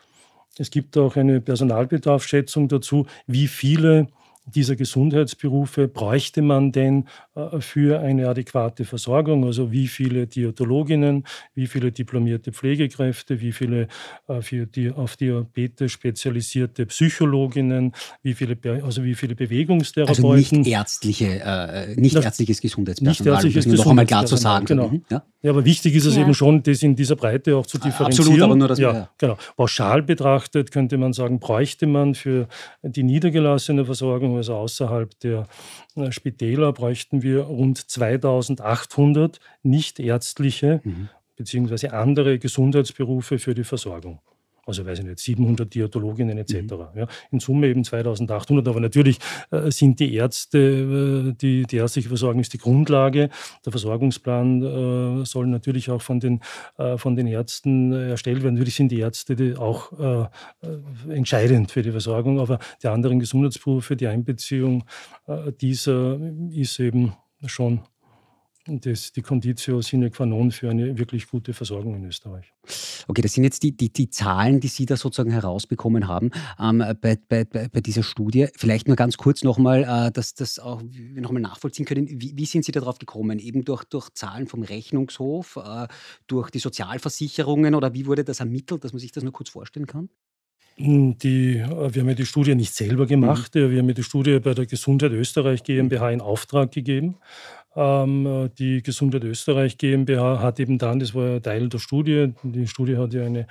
es 0.58 0.72
gibt 0.72 0.98
auch 0.98 1.16
eine 1.16 1.40
Personalbedarfsschätzung 1.40 2.68
dazu, 2.68 3.06
wie 3.28 3.48
viele 3.48 4.08
dieser 4.56 4.76
Gesundheitsberufe 4.76 5.88
bräuchte 5.88 6.42
man 6.42 6.72
denn 6.72 7.06
äh, 7.36 7.60
für 7.60 8.00
eine 8.00 8.30
adäquate 8.30 8.86
Versorgung? 8.86 9.46
Also 9.46 9.72
wie 9.72 9.88
viele 9.88 10.28
Diätologinnen, 10.28 11.26
wie 11.54 11.68
viele 11.68 11.92
diplomierte 11.92 12.52
Pflegekräfte, 12.52 13.42
wie 13.42 13.52
viele 13.52 13.88
äh, 14.28 14.42
für 14.42 14.66
die, 14.66 14.92
auf 14.92 15.18
Diabetes 15.18 15.92
spezialisierte 15.92 16.86
Psychologinnen, 16.86 17.94
wie 18.24 18.34
viele, 18.34 18.58
also 18.84 19.04
wie 19.04 19.16
viele 19.16 19.36
Bewegungstherapeuten. 19.36 20.26
Also 20.26 20.56
nicht, 20.56 20.68
ärztliche, 20.68 21.42
äh, 21.44 21.96
nicht 21.96 22.16
ärztliches 22.16 22.62
Gesundheitspersonal, 22.62 23.44
nicht 23.44 23.46
ärztliches 23.46 23.66
um 23.66 23.72
das 23.72 23.80
noch 23.80 23.90
einmal 23.92 24.06
klar 24.06 24.26
zu 24.26 24.38
sagen. 24.38 24.66
Genau. 24.66 24.92
Ja? 25.10 25.24
ja? 25.42 25.52
aber 25.52 25.66
wichtig 25.66 25.96
ist 25.96 26.06
es 26.06 26.16
ja. 26.16 26.22
eben 26.22 26.34
schon, 26.34 26.64
das 26.64 26.82
in 26.84 26.96
dieser 26.96 27.16
Breite 27.16 27.58
auch 27.58 27.66
zu 27.66 27.78
differenzieren. 27.78 28.28
Absolut, 28.28 28.42
aber 28.42 28.56
nur 28.56 28.68
das 28.68 28.80
ja, 28.80 29.10
genau. 29.18 29.38
Pauschal 29.56 30.04
betrachtet 30.04 30.72
könnte 30.72 30.98
man 30.98 31.14
sagen, 31.14 31.40
bräuchte 31.40 31.88
man 31.88 32.16
für 32.16 32.48
die 32.84 33.04
niedergelassene 33.04 33.86
Versorgung, 33.86 34.37
also 34.38 34.56
außerhalb 34.56 35.20
der 35.20 35.48
äh, 35.96 36.12
Spitäler, 36.12 36.74
bräuchten 36.74 37.22
wir 37.22 37.42
rund 37.42 37.78
2800 37.78 39.40
nichtärztliche 39.64 40.82
mhm. 40.84 41.10
bzw. 41.36 41.90
andere 41.90 42.40
Gesundheitsberufe 42.40 43.40
für 43.40 43.54
die 43.54 43.64
Versorgung 43.64 44.20
also 44.68 44.86
weiß 44.86 45.00
ich 45.00 45.06
nicht, 45.06 45.20
700 45.20 45.74
Diätologinnen 45.74 46.38
etc. 46.38 46.54
Mhm. 46.54 46.70
Ja, 46.96 47.08
in 47.32 47.40
Summe 47.40 47.68
eben 47.68 47.84
2800, 47.84 48.68
aber 48.68 48.80
natürlich 48.80 49.18
äh, 49.52 49.72
sind 49.72 50.00
die 50.00 50.14
Ärzte, 50.14 50.58
äh, 50.60 51.34
die, 51.34 51.64
die 51.64 51.78
ärztliche 51.78 52.10
Versorgung 52.10 52.42
ist 52.42 52.54
die 52.54 52.58
Grundlage. 52.58 53.30
Der 53.66 53.72
Versorgungsplan 53.72 55.22
äh, 55.22 55.26
soll 55.26 55.48
natürlich 55.48 55.90
auch 55.90 56.02
von 56.02 56.20
den, 56.20 56.42
äh, 56.78 56.98
von 56.98 57.16
den 57.16 57.28
Ärzten 57.28 57.94
erstellt 57.94 58.44
werden. 58.44 58.56
Natürlich 58.56 58.76
sind 58.76 58.92
die 58.92 59.00
Ärzte 59.00 59.36
die 59.36 59.56
auch 59.56 59.92
äh, 60.00 60.24
äh, 60.68 61.14
entscheidend 61.16 61.72
für 61.72 61.82
die 61.82 61.92
Versorgung, 61.92 62.40
aber 62.40 62.60
die 62.84 62.88
anderen 62.88 63.20
Gesundheitsberufe, 63.20 63.96
die 63.96 64.08
Einbeziehung 64.08 64.84
dieser 65.60 66.20
ist 66.52 66.80
eben 66.80 67.14
schon 67.46 67.82
das, 68.68 69.12
die 69.14 69.22
Conditio 69.22 69.82
sine 69.82 70.10
qua 70.10 70.26
non 70.26 70.52
für 70.52 70.70
eine 70.70 70.98
wirklich 70.98 71.28
gute 71.28 71.54
Versorgung 71.54 71.96
in 71.96 72.06
Österreich. 72.06 72.54
Okay, 73.08 73.22
das 73.22 73.34
sind 73.34 73.44
jetzt 73.44 73.64
die, 73.64 73.76
die, 73.76 73.92
die 73.92 74.10
Zahlen, 74.10 74.60
die 74.60 74.68
Sie 74.68 74.86
da 74.86 74.98
sozusagen 74.98 75.32
herausbekommen 75.32 76.08
haben 76.08 76.32
ähm, 76.60 76.84
bei, 77.02 77.18
bei, 77.30 77.46
bei, 77.46 77.82
dieser 77.82 78.04
Studie. 78.04 78.48
Vielleicht 78.56 78.88
nur 78.88 78.98
ganz 78.98 79.18
kurz 79.18 79.44
nochmal, 79.44 79.84
äh, 79.84 80.12
dass 80.12 80.34
das 80.34 80.60
auch 80.60 80.82
wir 80.84 81.22
nochmal 81.22 81.42
nachvollziehen 81.42 81.86
können. 81.86 82.08
Wie, 82.10 82.34
wie, 82.36 82.46
sind 82.46 82.66
Sie 82.66 82.72
darauf 82.72 83.00
gekommen? 83.00 83.40
Eben 83.40 83.64
durch, 83.64 83.86
durch 83.86 84.10
Zahlen 84.14 84.48
vom 84.48 84.64
Rechnungshof, 84.64 85.58
äh, 85.58 85.88
durch 86.28 86.50
die 86.50 86.60
Sozialversicherungen 86.60 87.76
oder 87.76 87.94
wie 87.94 88.06
wurde 88.06 88.24
das 88.24 88.40
ermittelt, 88.40 88.84
dass 88.84 88.92
man 88.94 89.00
sich 89.00 89.12
das 89.12 89.24
nur 89.24 89.34
kurz 89.34 89.50
vorstellen 89.50 89.88
kann? 89.88 90.10
Hm, 90.78 91.18
die, 91.18 91.58
äh, 91.58 91.94
wir 91.94 92.02
haben 92.02 92.10
ja 92.10 92.14
die 92.14 92.26
Studie 92.26 92.54
nicht 92.54 92.74
selber 92.74 93.08
gemacht. 93.08 93.56
Mhm. 93.56 93.72
Wir 93.72 93.80
haben 93.80 93.88
ja 93.88 93.96
die 93.96 94.04
Studie 94.04 94.40
bei 94.40 94.54
der 94.54 94.68
Gesundheit 94.68 95.12
Österreich 95.12 95.64
GmbH 95.64 96.12
in 96.12 96.22
Auftrag 96.22 96.72
gegeben. 96.72 97.16
Ähm, 97.78 98.50
die 98.58 98.82
Gesundheit 98.82 99.24
Österreich 99.24 99.78
GmbH 99.78 100.42
hat 100.42 100.60
eben 100.60 100.80
dann, 100.80 100.98
das 100.98 101.14
war 101.14 101.28
ja 101.30 101.40
Teil 101.40 101.70
der 101.70 101.78
Studie, 101.78 102.34
die 102.42 102.66
Studie 102.66 102.98
hat 102.98 103.14
ja 103.14 103.24
eine, 103.24 103.46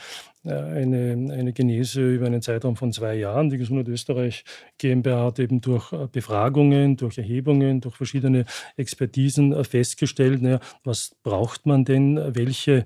äh, 0.44 0.50
eine, 0.50 1.32
eine 1.32 1.52
Genese 1.52 2.00
über 2.14 2.26
einen 2.26 2.42
Zeitraum 2.42 2.74
von 2.74 2.92
zwei 2.92 3.14
Jahren. 3.14 3.50
Die 3.50 3.56
Gesundheit 3.56 3.86
Österreich 3.86 4.44
GmbH 4.78 5.26
hat 5.26 5.38
eben 5.38 5.60
durch 5.60 5.92
äh, 5.92 6.08
Befragungen, 6.10 6.96
durch 6.96 7.18
Erhebungen, 7.18 7.80
durch 7.80 7.94
verschiedene 7.94 8.46
Expertisen 8.76 9.52
äh, 9.52 9.62
festgestellt, 9.62 10.42
naja, 10.42 10.58
was 10.82 11.14
braucht 11.22 11.64
man 11.64 11.84
denn, 11.84 12.20
welche 12.34 12.84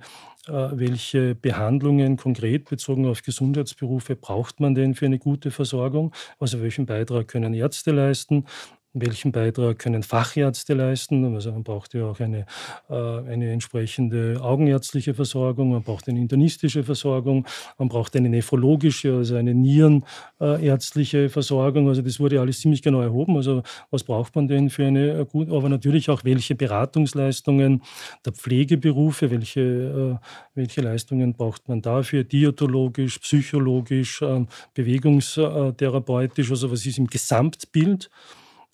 welche 0.49 1.35
Behandlungen 1.35 2.17
konkret 2.17 2.71
bezogen 2.71 3.07
auf 3.07 3.23
Gesundheitsberufe 3.23 4.17
braucht 4.17 4.59
man 4.59 4.75
denn 4.75 4.95
für 4.95 5.05
eine 5.05 5.19
gute 5.19 5.51
Versorgung? 5.51 6.15
Also 6.41 6.63
welchen 6.63 6.87
Beitrag 6.87 7.29
können 7.29 7.53
Ärzte 7.53 7.93
leisten? 7.93 8.47
Welchen 8.93 9.31
Beitrag 9.31 9.79
können 9.79 10.03
Fachärzte 10.03 10.75
leisten? 10.75 11.35
Also 11.35 11.53
man 11.53 11.63
braucht 11.63 11.95
ja 11.95 12.07
auch 12.07 12.19
eine, 12.21 12.47
äh, 12.89 12.95
eine 12.95 13.53
entsprechende 13.53 14.41
augenärztliche 14.41 15.15
Versorgung, 15.15 15.71
man 15.71 15.83
braucht 15.83 16.09
eine 16.09 16.19
internistische 16.19 16.83
Versorgung, 16.83 17.47
man 17.79 17.89
braucht 17.89 18.17
eine 18.17 18.29
nephrologische, 18.29 19.15
also 19.15 19.37
eine 19.37 19.55
nierenärztliche 19.55 21.29
Versorgung. 21.29 21.89
Also 21.89 22.03
das 22.03 22.19
wurde 22.19 22.41
alles 22.41 22.61
ziemlich 22.61 22.83
genau 22.83 23.01
erhoben. 23.01 23.37
Also 23.37 23.63
was 23.91 24.03
braucht 24.03 24.35
man 24.35 24.49
denn 24.49 24.71
für 24.71 24.87
eine 24.87 25.25
gute, 25.25 25.53
aber 25.53 25.69
natürlich 25.69 26.11
auch 26.11 26.25
welche 26.25 26.55
Beratungsleistungen 26.55 27.83
der 28.25 28.33
Pflegeberufe, 28.33 29.31
welche, 29.31 29.61
äh, 29.61 30.27
welche 30.55 30.81
Leistungen 30.81 31.33
braucht 31.33 31.69
man 31.69 31.81
dafür, 31.81 32.25
diätologisch, 32.25 33.19
psychologisch, 33.21 34.21
ähm, 34.23 34.49
bewegungstherapeutisch, 34.75 36.51
also 36.51 36.73
was 36.73 36.85
ist 36.87 36.99
im 36.99 37.07
Gesamtbild 37.07 38.11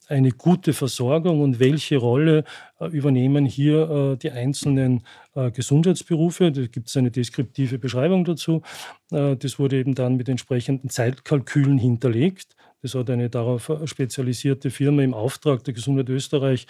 eine 0.08 0.30
gute 0.30 0.72
Versorgung 0.72 1.40
und 1.40 1.58
welche 1.58 1.96
Rolle 1.96 2.44
äh, 2.80 2.86
übernehmen 2.86 3.44
hier 3.44 3.90
äh, 3.90 4.16
die 4.16 4.30
einzelnen 4.30 5.02
äh, 5.34 5.50
Gesundheitsberufe. 5.50 6.52
Da 6.52 6.66
gibt 6.66 6.88
es 6.88 6.96
eine 6.96 7.10
deskriptive 7.10 7.78
Beschreibung 7.78 8.24
dazu. 8.24 8.62
das 9.10 9.58
wurde 9.58 9.76
eben 9.76 9.94
dann 9.94 10.16
mit 10.16 10.28
entsprechenden 10.28 10.90
Zeitkalkülen 10.90 11.78
hinterlegt. 11.78 12.56
Das 12.82 12.94
hat 12.94 13.10
eine 13.10 13.30
darauf 13.30 13.70
spezialisierte 13.84 14.70
Firma 14.70 15.02
im 15.02 15.14
Auftrag 15.14 15.64
der 15.64 15.74
Gesundheit 15.74 16.08
Österreich 16.08 16.66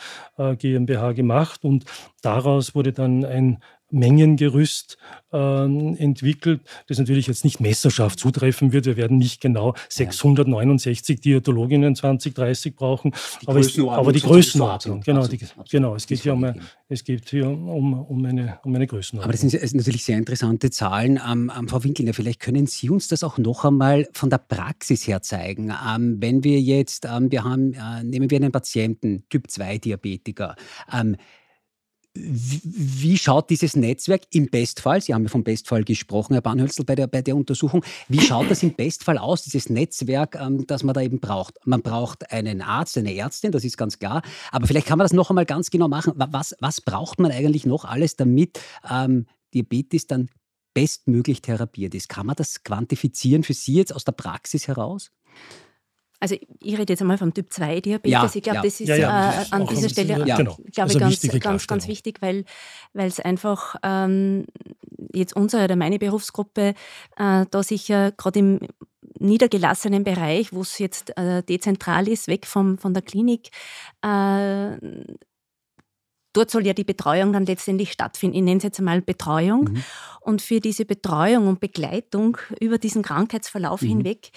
GmbH 0.59 1.13
gemacht 1.13 1.65
und 1.65 1.85
daraus 2.23 2.75
wurde 2.75 2.93
dann 2.93 3.25
ein 3.25 3.59
Mengengerüst 3.97 4.99
äh, 5.33 5.37
entwickelt, 5.37 6.61
das 6.87 6.99
natürlich 6.99 7.27
jetzt 7.27 7.45
nicht 7.45 7.61
Messerschaft 7.61 8.19
zutreffen 8.19 8.73
wird. 8.73 8.87
Wir 8.87 8.97
werden 8.97 9.19
nicht 9.19 9.41
genau 9.41 9.75
669 9.89 11.21
Diätologinnen 11.21 11.97
2030 11.97 12.77
brauchen, 12.77 13.13
die 13.43 13.49
aber, 13.49 13.61
es, 13.61 13.79
aber 13.79 14.13
die 14.13 14.21
Größenordnung. 14.21 15.01
Genau, 15.01 15.27
die, 15.27 15.41
genau, 15.71 15.95
es 15.95 16.07
geht 16.07 16.21
hier, 16.21 16.35
um, 16.35 16.55
es 16.89 17.05
geht 17.05 17.29
hier 17.31 17.49
um, 17.49 17.95
um, 17.95 18.25
eine, 18.25 18.59
um 18.65 18.75
eine 18.75 18.87
Größenordnung. 18.87 19.25
Aber 19.25 19.33
das 19.33 19.41
sind 19.41 19.75
natürlich 19.75 20.05
sehr 20.05 20.19
interessante 20.19 20.71
Zahlen. 20.71 21.21
Ähm, 21.29 21.51
ähm, 21.57 21.69
Frau 21.69 21.83
Winkelner, 21.83 22.15
vielleicht 22.15 22.41
können 22.41 22.67
Sie 22.67 22.91
uns 22.91 23.09
das 23.09 23.25
auch 23.25 23.39
noch 23.39 23.65
einmal 23.65 24.09
von 24.13 24.31
der 24.31 24.39
Praxis 24.39 25.07
her 25.07 25.23
zeigen. 25.23 25.73
Ähm, 25.87 26.17
wenn 26.21 26.45
wir 26.45 26.61
jetzt, 26.61 27.07
ähm, 27.07 27.31
wir 27.31 27.45
haben, 27.45 27.73
äh, 27.73 28.03
nehmen 28.05 28.31
wir 28.31 28.37
einen 28.37 28.53
Patienten, 28.53 29.25
Typ 29.29 29.51
2 29.51 29.79
Diabetiker, 29.79 30.55
wie 32.17 33.19
schaut 33.19 33.51
dieses 33.51 33.77
Netzwerk 33.77 34.23
im 34.31 34.49
Bestfall, 34.49 35.01
Sie 35.01 35.15
haben 35.15 35.25
ja 35.25 35.29
vom 35.29 35.45
Bestfall 35.45 35.85
gesprochen, 35.85 36.33
Herr 36.35 36.43
Bahnhölzl, 36.43 36.85
bei 36.85 36.95
der, 36.95 37.07
bei 37.07 37.23
der 37.23 37.37
Untersuchung, 37.37 37.85
wie 38.09 38.21
schaut 38.21 38.51
das 38.51 38.63
im 38.63 38.75
Bestfall 38.75 39.19
aus, 39.19 39.43
dieses 39.43 39.69
Netzwerk, 39.71 40.37
ähm, 40.41 40.67
das 40.67 40.83
man 40.83 40.95
da 40.95 41.03
eben 41.03 41.21
braucht? 41.21 41.55
Man 41.65 41.83
braucht 41.83 42.33
einen 42.33 42.63
Arzt, 42.63 42.97
eine 42.99 43.15
Ärztin, 43.15 43.53
das 43.53 43.65
ist 43.65 43.77
ganz 43.77 43.99
klar, 43.99 44.23
aber 44.51 44.67
vielleicht 44.67 44.87
kann 44.87 44.99
man 44.99 45.05
das 45.05 45.13
noch 45.13 45.31
einmal 45.31 45.47
ganz 45.47 45.71
genau 45.71 45.89
machen. 45.89 46.13
Was, 46.17 46.55
was 46.61 46.81
braucht 46.81 47.21
man 47.21 47.31
eigentlich 47.31 47.67
noch 47.67 47.85
alles, 47.85 48.17
damit 48.17 48.61
ähm, 48.91 49.27
Diabetes 49.55 50.07
dann 50.07 50.29
bestmöglich 50.75 51.43
therapiert 51.43 51.95
ist? 51.95 52.09
Kann 52.09 52.27
man 52.27 52.37
das 52.37 52.63
quantifizieren 52.63 53.43
für 53.43 53.55
Sie 53.55 53.75
jetzt 53.75 53.95
aus 53.95 54.05
der 54.05 54.13
Praxis 54.13 54.69
heraus? 54.69 55.11
Also 56.19 56.37
ich 56.61 56.79
rede 56.79 56.93
jetzt 56.93 57.01
einmal 57.03 57.19
vom 57.19 57.35
Typ 57.35 57.53
2 57.53 57.81
Diabetes. 57.81 58.11
Ja, 58.11 58.31
ich 58.35 58.43
glaube, 58.43 58.57
ja. 58.57 58.63
das 58.63 58.81
ist 58.81 58.89
ja, 58.89 58.97
ja, 58.97 59.43
äh, 59.43 59.47
an 59.51 59.67
dieser 59.67 59.89
Stelle 59.89 60.25
genau. 60.25 60.57
glaube 60.73 60.83
also 60.83 60.99
ganz, 60.99 61.41
ganz, 61.41 61.67
ganz 61.67 61.89
wichtig, 61.89 62.23
weil 62.23 62.45
es 62.95 63.21
einfach 63.21 63.77
ähm, 63.83 64.47
jetzt 65.13 65.37
unsere 65.37 65.65
oder 65.65 65.77
meine 65.77 65.99
Berufsgruppe 65.99 66.75
äh, 67.17 67.47
da 67.51 67.63
sicher 67.63 68.13
gerade 68.13 68.39
im 68.39 68.61
niedergelassenen 69.19 70.05
Bereich, 70.05 70.53
wo 70.53 70.63
es 70.63 70.79
jetzt 70.79 71.17
äh, 71.17 71.43
dezentral 71.43 72.09
ist, 72.09 72.29
weg 72.29 72.47
vom, 72.47 72.79
von 72.79 72.95
der 72.95 73.03
Klinik, 73.03 73.51
äh, 74.03 74.77
dort 76.37 76.51
soll 76.51 76.67
ja 76.67 76.75
die 76.75 76.85
Betreuung 76.85 77.33
dann 77.33 77.47
letztendlich 77.47 77.93
stattfinden. 77.93 78.37
Ich 78.37 78.43
nenne 78.43 78.59
es 78.59 78.65
jetzt 78.65 78.79
einmal 78.79 79.01
Betreuung. 79.01 79.71
Mhm. 79.71 79.85
Und 80.21 80.43
für 80.43 80.61
diese 80.61 80.85
Betreuung 80.85 81.49
und 81.49 81.61
Begleitung 81.61 82.37
über 82.61 82.79
diesen 82.79 83.03
Krankheitsverlauf 83.03 83.83
mhm. 83.83 83.89
hinweg 83.89 84.31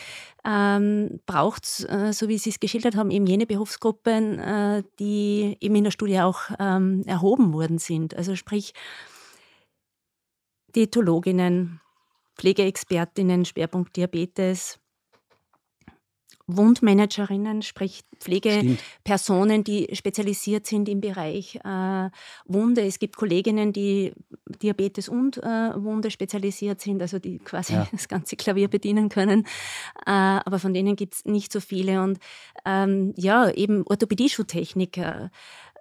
ähm, 0.46 1.20
braucht 1.26 1.66
es, 1.66 1.84
äh, 1.86 2.14
so 2.14 2.28
wie 2.28 2.38
Sie 2.38 2.50
es 2.50 2.60
geschildert 2.60 2.96
haben, 2.96 3.12
eben 3.12 3.28
jene 3.28 3.46
Berufsgruppen, 3.46 4.40
äh, 4.40 4.84
die 5.00 5.58
eben 5.60 5.76
in 5.76 5.84
der 5.84 5.92
Studie 5.92 6.20
auch 6.22 6.42
ähm, 6.60 7.04
erhoben 7.06 7.54
worden 7.54 7.78
sind. 7.78 8.16
Also 8.16 8.36
sprich 8.36 8.74
Diätologinnen, 10.76 11.82
Pflegeexpertinnen, 12.38 13.46
Schwerpunkt 13.46 13.96
Diabetes, 13.96 14.79
Wundmanagerinnen, 16.50 17.62
sprich 17.62 18.02
Pflegepersonen, 18.20 19.64
die 19.64 19.88
spezialisiert 19.94 20.66
sind 20.66 20.90
im 20.90 21.00
Bereich 21.00 21.56
äh, 21.64 22.10
Wunde. 22.46 22.82
Es 22.82 23.00
gibt 23.00 23.16
Kolleginnen, 23.16 23.72
die 23.72 24.14
Diabetes 24.62 25.10
und 25.10 25.38
äh, 25.38 25.44
Wunde 25.76 26.10
spezialisiert 26.12 26.82
sind, 26.82 27.02
also 27.02 27.20
die 27.20 27.38
quasi 27.38 27.74
ja. 27.74 27.88
das 27.92 28.08
ganze 28.08 28.36
Klavier 28.36 28.68
bedienen 28.68 29.10
können. 29.10 29.46
Äh, 30.06 30.12
aber 30.12 30.60
von 30.60 30.74
denen 30.74 30.96
gibt 30.96 31.14
es 31.14 31.26
nicht 31.26 31.54
so 31.54 31.60
viele. 31.60 32.02
Und 32.02 32.20
ähm, 32.66 33.14
ja, 33.16 33.50
eben 33.52 33.84
Orthopädie-Schuhtechniker. 33.86 35.32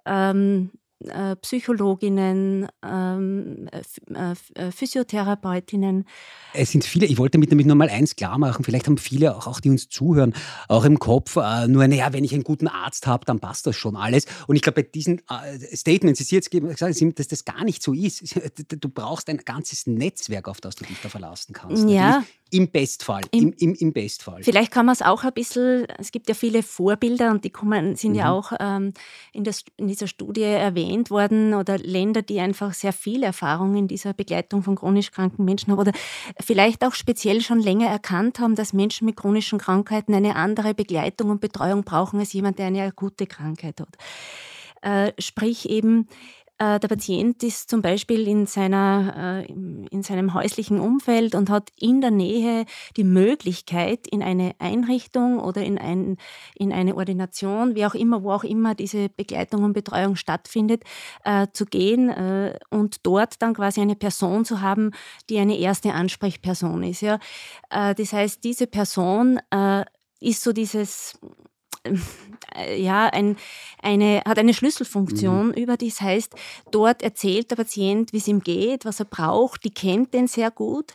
Ähm, 0.05 0.71
äh, 1.05 1.35
Psychologinnen, 1.37 2.67
ähm, 2.85 3.69
äh, 3.71 4.33
äh, 4.55 4.71
Physiotherapeutinnen. 4.71 6.05
Es 6.53 6.71
sind 6.71 6.83
viele, 6.83 7.05
ich 7.05 7.17
wollte 7.17 7.37
damit 7.37 7.49
nämlich 7.49 7.67
nur 7.67 7.75
mal 7.75 7.89
eins 7.89 8.15
klar 8.15 8.37
machen, 8.37 8.63
vielleicht 8.63 8.87
haben 8.87 8.97
viele, 8.97 9.35
auch, 9.35 9.47
auch 9.47 9.59
die 9.59 9.69
uns 9.69 9.89
zuhören, 9.89 10.33
auch 10.67 10.83
im 10.83 10.99
Kopf, 10.99 11.37
äh, 11.37 11.67
nur, 11.67 11.87
naja, 11.87 12.11
wenn 12.11 12.23
ich 12.23 12.33
einen 12.33 12.43
guten 12.43 12.67
Arzt 12.67 13.07
habe, 13.07 13.25
dann 13.25 13.39
passt 13.39 13.65
das 13.65 13.75
schon 13.75 13.95
alles. 13.95 14.25
Und 14.47 14.55
ich 14.55 14.61
glaube, 14.61 14.83
bei 14.83 14.89
diesen 14.89 15.21
Statements, 15.73 16.19
die 16.19 16.23
Sie 16.25 16.35
jetzt 16.35 16.51
gesagt 16.51 16.81
haben, 16.81 17.15
dass 17.15 17.27
das 17.27 17.45
gar 17.45 17.63
nicht 17.63 17.81
so 17.81 17.93
ist. 17.93 18.23
Du 18.69 18.89
brauchst 18.89 19.29
ein 19.29 19.37
ganzes 19.37 19.87
Netzwerk, 19.87 20.47
auf 20.47 20.61
das 20.61 20.75
du 20.75 20.85
dich 20.85 20.97
da 21.01 21.09
verlassen 21.09 21.53
kannst. 21.53 21.89
Ja. 21.89 22.23
Im 22.51 22.69
Bestfall. 22.69 23.21
Im, 23.31 23.53
im, 23.59 23.73
Im, 23.75 23.93
Bestfall. 23.93 24.43
Vielleicht 24.43 24.71
kann 24.71 24.85
man 24.85 24.93
es 24.93 25.01
auch 25.01 25.23
ein 25.23 25.33
bisschen, 25.33 25.85
es 25.97 26.11
gibt 26.11 26.29
ja 26.29 26.35
viele 26.35 26.63
Vorbilder 26.63 27.31
und 27.31 27.43
die 27.43 27.49
kommen, 27.49 27.95
sind 27.95 28.11
mhm. 28.11 28.17
ja 28.17 28.31
auch 28.31 28.51
ähm, 28.59 28.93
in, 29.33 29.43
der, 29.43 29.53
in, 29.77 29.87
dieser 29.87 30.07
Studie 30.07 30.43
erwähnt 30.43 31.11
worden 31.11 31.53
oder 31.53 31.77
Länder, 31.77 32.21
die 32.21 32.39
einfach 32.39 32.73
sehr 32.73 32.93
viel 32.93 33.23
Erfahrung 33.23 33.75
in 33.75 33.87
dieser 33.87 34.13
Begleitung 34.13 34.63
von 34.63 34.75
chronisch 34.75 35.11
kranken 35.11 35.45
Menschen 35.45 35.71
haben 35.71 35.79
oder 35.79 35.91
vielleicht 36.39 36.83
auch 36.83 36.93
speziell 36.93 37.41
schon 37.41 37.59
länger 37.59 37.87
erkannt 37.87 38.39
haben, 38.39 38.55
dass 38.55 38.73
Menschen 38.73 39.05
mit 39.05 39.15
chronischen 39.15 39.59
Krankheiten 39.59 40.13
eine 40.13 40.35
andere 40.35 40.73
Begleitung 40.73 41.29
und 41.29 41.41
Betreuung 41.41 41.83
brauchen 41.83 42.19
als 42.19 42.33
jemand, 42.33 42.59
der 42.59 42.67
eine 42.67 42.83
akute 42.83 43.27
Krankheit 43.27 43.79
hat. 43.79 43.97
Äh, 44.81 45.11
sprich 45.19 45.69
eben, 45.69 46.07
der 46.59 46.87
Patient 46.87 47.41
ist 47.43 47.69
zum 47.69 47.81
Beispiel 47.81 48.27
in, 48.27 48.45
seiner, 48.45 49.45
äh, 49.47 49.51
in 49.51 50.03
seinem 50.03 50.33
häuslichen 50.33 50.79
Umfeld 50.79 51.33
und 51.35 51.49
hat 51.49 51.69
in 51.79 52.01
der 52.01 52.11
Nähe 52.11 52.65
die 52.97 53.03
Möglichkeit, 53.03 54.07
in 54.07 54.21
eine 54.21 54.53
Einrichtung 54.59 55.39
oder 55.39 55.63
in, 55.63 55.77
ein, 55.77 56.17
in 56.55 56.73
eine 56.73 56.95
Ordination, 56.95 57.75
wie 57.75 57.85
auch 57.85 57.95
immer, 57.95 58.23
wo 58.23 58.31
auch 58.31 58.43
immer 58.43 58.75
diese 58.75 59.09
Begleitung 59.09 59.63
und 59.63 59.73
Betreuung 59.73 60.15
stattfindet, 60.15 60.83
äh, 61.23 61.47
zu 61.53 61.65
gehen 61.65 62.13
und 62.69 63.05
dort 63.05 63.41
dann 63.41 63.53
quasi 63.53 63.81
eine 63.81 63.95
Person 63.95 64.45
zu 64.45 64.61
haben, 64.61 64.91
die 65.29 65.39
eine 65.39 65.57
erste 65.57 65.93
Ansprechperson 65.93 66.83
ist. 66.83 67.01
Ja? 67.01 67.19
das 67.69 68.13
heißt, 68.13 68.43
diese 68.43 68.67
Person 68.67 69.39
ist 70.19 70.43
so 70.43 70.53
dieses 70.53 71.19
äh, 71.23 71.27
ja, 72.75 73.07
ein, 73.07 73.37
eine, 73.81 74.21
hat 74.25 74.37
eine 74.37 74.53
Schlüsselfunktion 74.53 75.47
mhm. 75.47 75.53
über 75.53 75.77
das 75.77 76.01
heißt, 76.01 76.33
dort 76.71 77.01
erzählt 77.01 77.51
der 77.51 77.55
Patient, 77.55 78.13
wie 78.13 78.17
es 78.17 78.27
ihm 78.27 78.41
geht, 78.41 78.85
was 78.85 78.99
er 78.99 79.05
braucht, 79.05 79.63
die 79.63 79.71
kennt 79.71 80.13
den 80.13 80.27
sehr 80.27 80.51
gut 80.51 80.93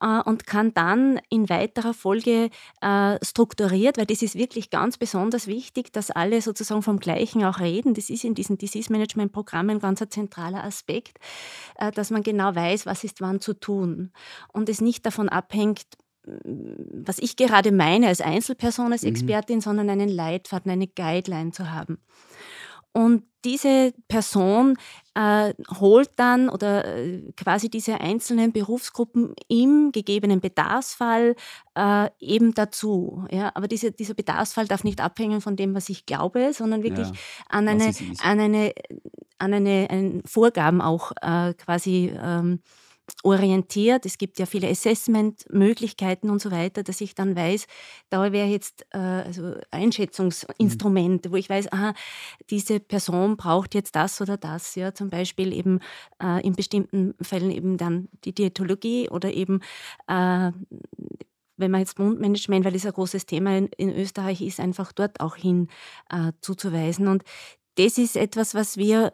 äh, 0.00 0.20
und 0.20 0.46
kann 0.46 0.74
dann 0.74 1.20
in 1.28 1.48
weiterer 1.48 1.94
Folge 1.94 2.50
äh, 2.80 3.18
strukturiert, 3.24 3.98
weil 3.98 4.06
das 4.06 4.22
ist 4.22 4.36
wirklich 4.36 4.70
ganz 4.70 4.98
besonders 4.98 5.46
wichtig, 5.46 5.92
dass 5.92 6.10
alle 6.10 6.40
sozusagen 6.42 6.82
vom 6.82 6.98
Gleichen 6.98 7.44
auch 7.44 7.60
reden. 7.60 7.94
Das 7.94 8.10
ist 8.10 8.24
in 8.24 8.34
diesen 8.34 8.58
Disease 8.58 8.90
Management 8.90 9.32
Programmen 9.32 9.78
ganz 9.78 10.02
ein 10.02 10.10
zentraler 10.10 10.64
Aspekt, 10.64 11.18
äh, 11.76 11.92
dass 11.92 12.10
man 12.10 12.22
genau 12.22 12.54
weiß, 12.54 12.86
was 12.86 13.04
ist 13.04 13.20
wann 13.20 13.40
zu 13.40 13.54
tun 13.54 14.10
und 14.52 14.68
es 14.68 14.80
nicht 14.80 15.06
davon 15.06 15.28
abhängt, 15.28 15.84
was 16.24 17.18
ich 17.18 17.36
gerade 17.36 17.72
meine 17.72 18.08
als 18.08 18.20
Einzelperson, 18.20 18.92
als 18.92 19.02
mhm. 19.02 19.10
Expertin, 19.10 19.56
mhm. 19.56 19.60
sondern 19.62 19.90
einen 19.90 20.08
Leitfaden, 20.08 20.70
eine 20.70 20.86
Guideline 20.86 21.52
zu 21.52 21.70
haben. 21.70 21.98
Und 22.92 23.24
diese 23.44 23.92
Person 24.06 24.76
äh, 25.14 25.52
holt 25.80 26.10
dann 26.16 26.48
oder 26.48 26.84
äh, 26.84 27.32
quasi 27.36 27.68
diese 27.68 28.00
einzelnen 28.00 28.52
Berufsgruppen 28.52 29.34
im 29.48 29.90
gegebenen 29.90 30.40
Bedarfsfall 30.40 31.34
äh, 31.74 32.08
eben 32.20 32.54
dazu. 32.54 33.26
Ja? 33.32 33.50
Aber 33.54 33.66
diese, 33.66 33.90
dieser 33.90 34.14
Bedarfsfall 34.14 34.68
darf 34.68 34.84
nicht 34.84 35.00
abhängen 35.00 35.40
von 35.40 35.56
dem, 35.56 35.74
was 35.74 35.88
ich 35.88 36.06
glaube, 36.06 36.52
sondern 36.52 36.84
wirklich 36.84 37.08
ja, 37.08 37.14
an, 37.48 37.66
eine, 37.66 37.92
an, 38.22 38.40
eine, 38.40 38.72
an 39.38 39.54
eine, 39.54 39.88
eine 39.90 40.22
Vorgaben 40.24 40.80
auch 40.80 41.10
äh, 41.20 41.52
quasi 41.54 42.12
ähm, 42.16 42.60
orientiert. 43.22 44.06
Es 44.06 44.18
gibt 44.18 44.38
ja 44.38 44.46
viele 44.46 44.68
Assessment-Möglichkeiten 44.68 46.30
und 46.30 46.40
so 46.40 46.50
weiter, 46.50 46.82
dass 46.82 47.00
ich 47.00 47.14
dann 47.14 47.36
weiß, 47.36 47.66
da 48.10 48.32
wäre 48.32 48.48
jetzt 48.48 48.86
äh, 48.90 48.98
also 48.98 49.54
Einschätzungsinstrumente, 49.70 51.28
mhm. 51.28 51.32
wo 51.32 51.36
ich 51.36 51.48
weiß, 51.48 51.72
aha, 51.72 51.94
diese 52.50 52.80
Person 52.80 53.36
braucht 53.36 53.74
jetzt 53.74 53.96
das 53.96 54.20
oder 54.20 54.36
das. 54.36 54.74
Ja, 54.74 54.94
zum 54.94 55.10
Beispiel 55.10 55.52
eben 55.52 55.80
äh, 56.22 56.44
in 56.46 56.54
bestimmten 56.54 57.14
Fällen 57.20 57.50
eben 57.50 57.76
dann 57.76 58.08
die 58.24 58.34
Diätologie 58.34 59.08
oder 59.08 59.32
eben 59.32 59.60
äh, 60.06 60.52
wenn 61.56 61.70
man 61.70 61.80
jetzt 61.80 61.98
Mundmanagement, 61.98 62.64
weil 62.64 62.74
es 62.74 62.84
ein 62.84 62.92
großes 62.92 63.26
Thema 63.26 63.56
in, 63.56 63.66
in, 63.76 63.94
Österreich 63.94 64.40
ist, 64.40 64.58
einfach 64.58 64.92
dort 64.92 65.20
auch 65.20 65.36
hin 65.36 65.68
äh, 66.10 66.32
zuzuweisen. 66.40 67.06
Und 67.06 67.22
das 67.76 67.96
ist 67.98 68.16
etwas, 68.16 68.54
was 68.54 68.76
wir 68.76 69.12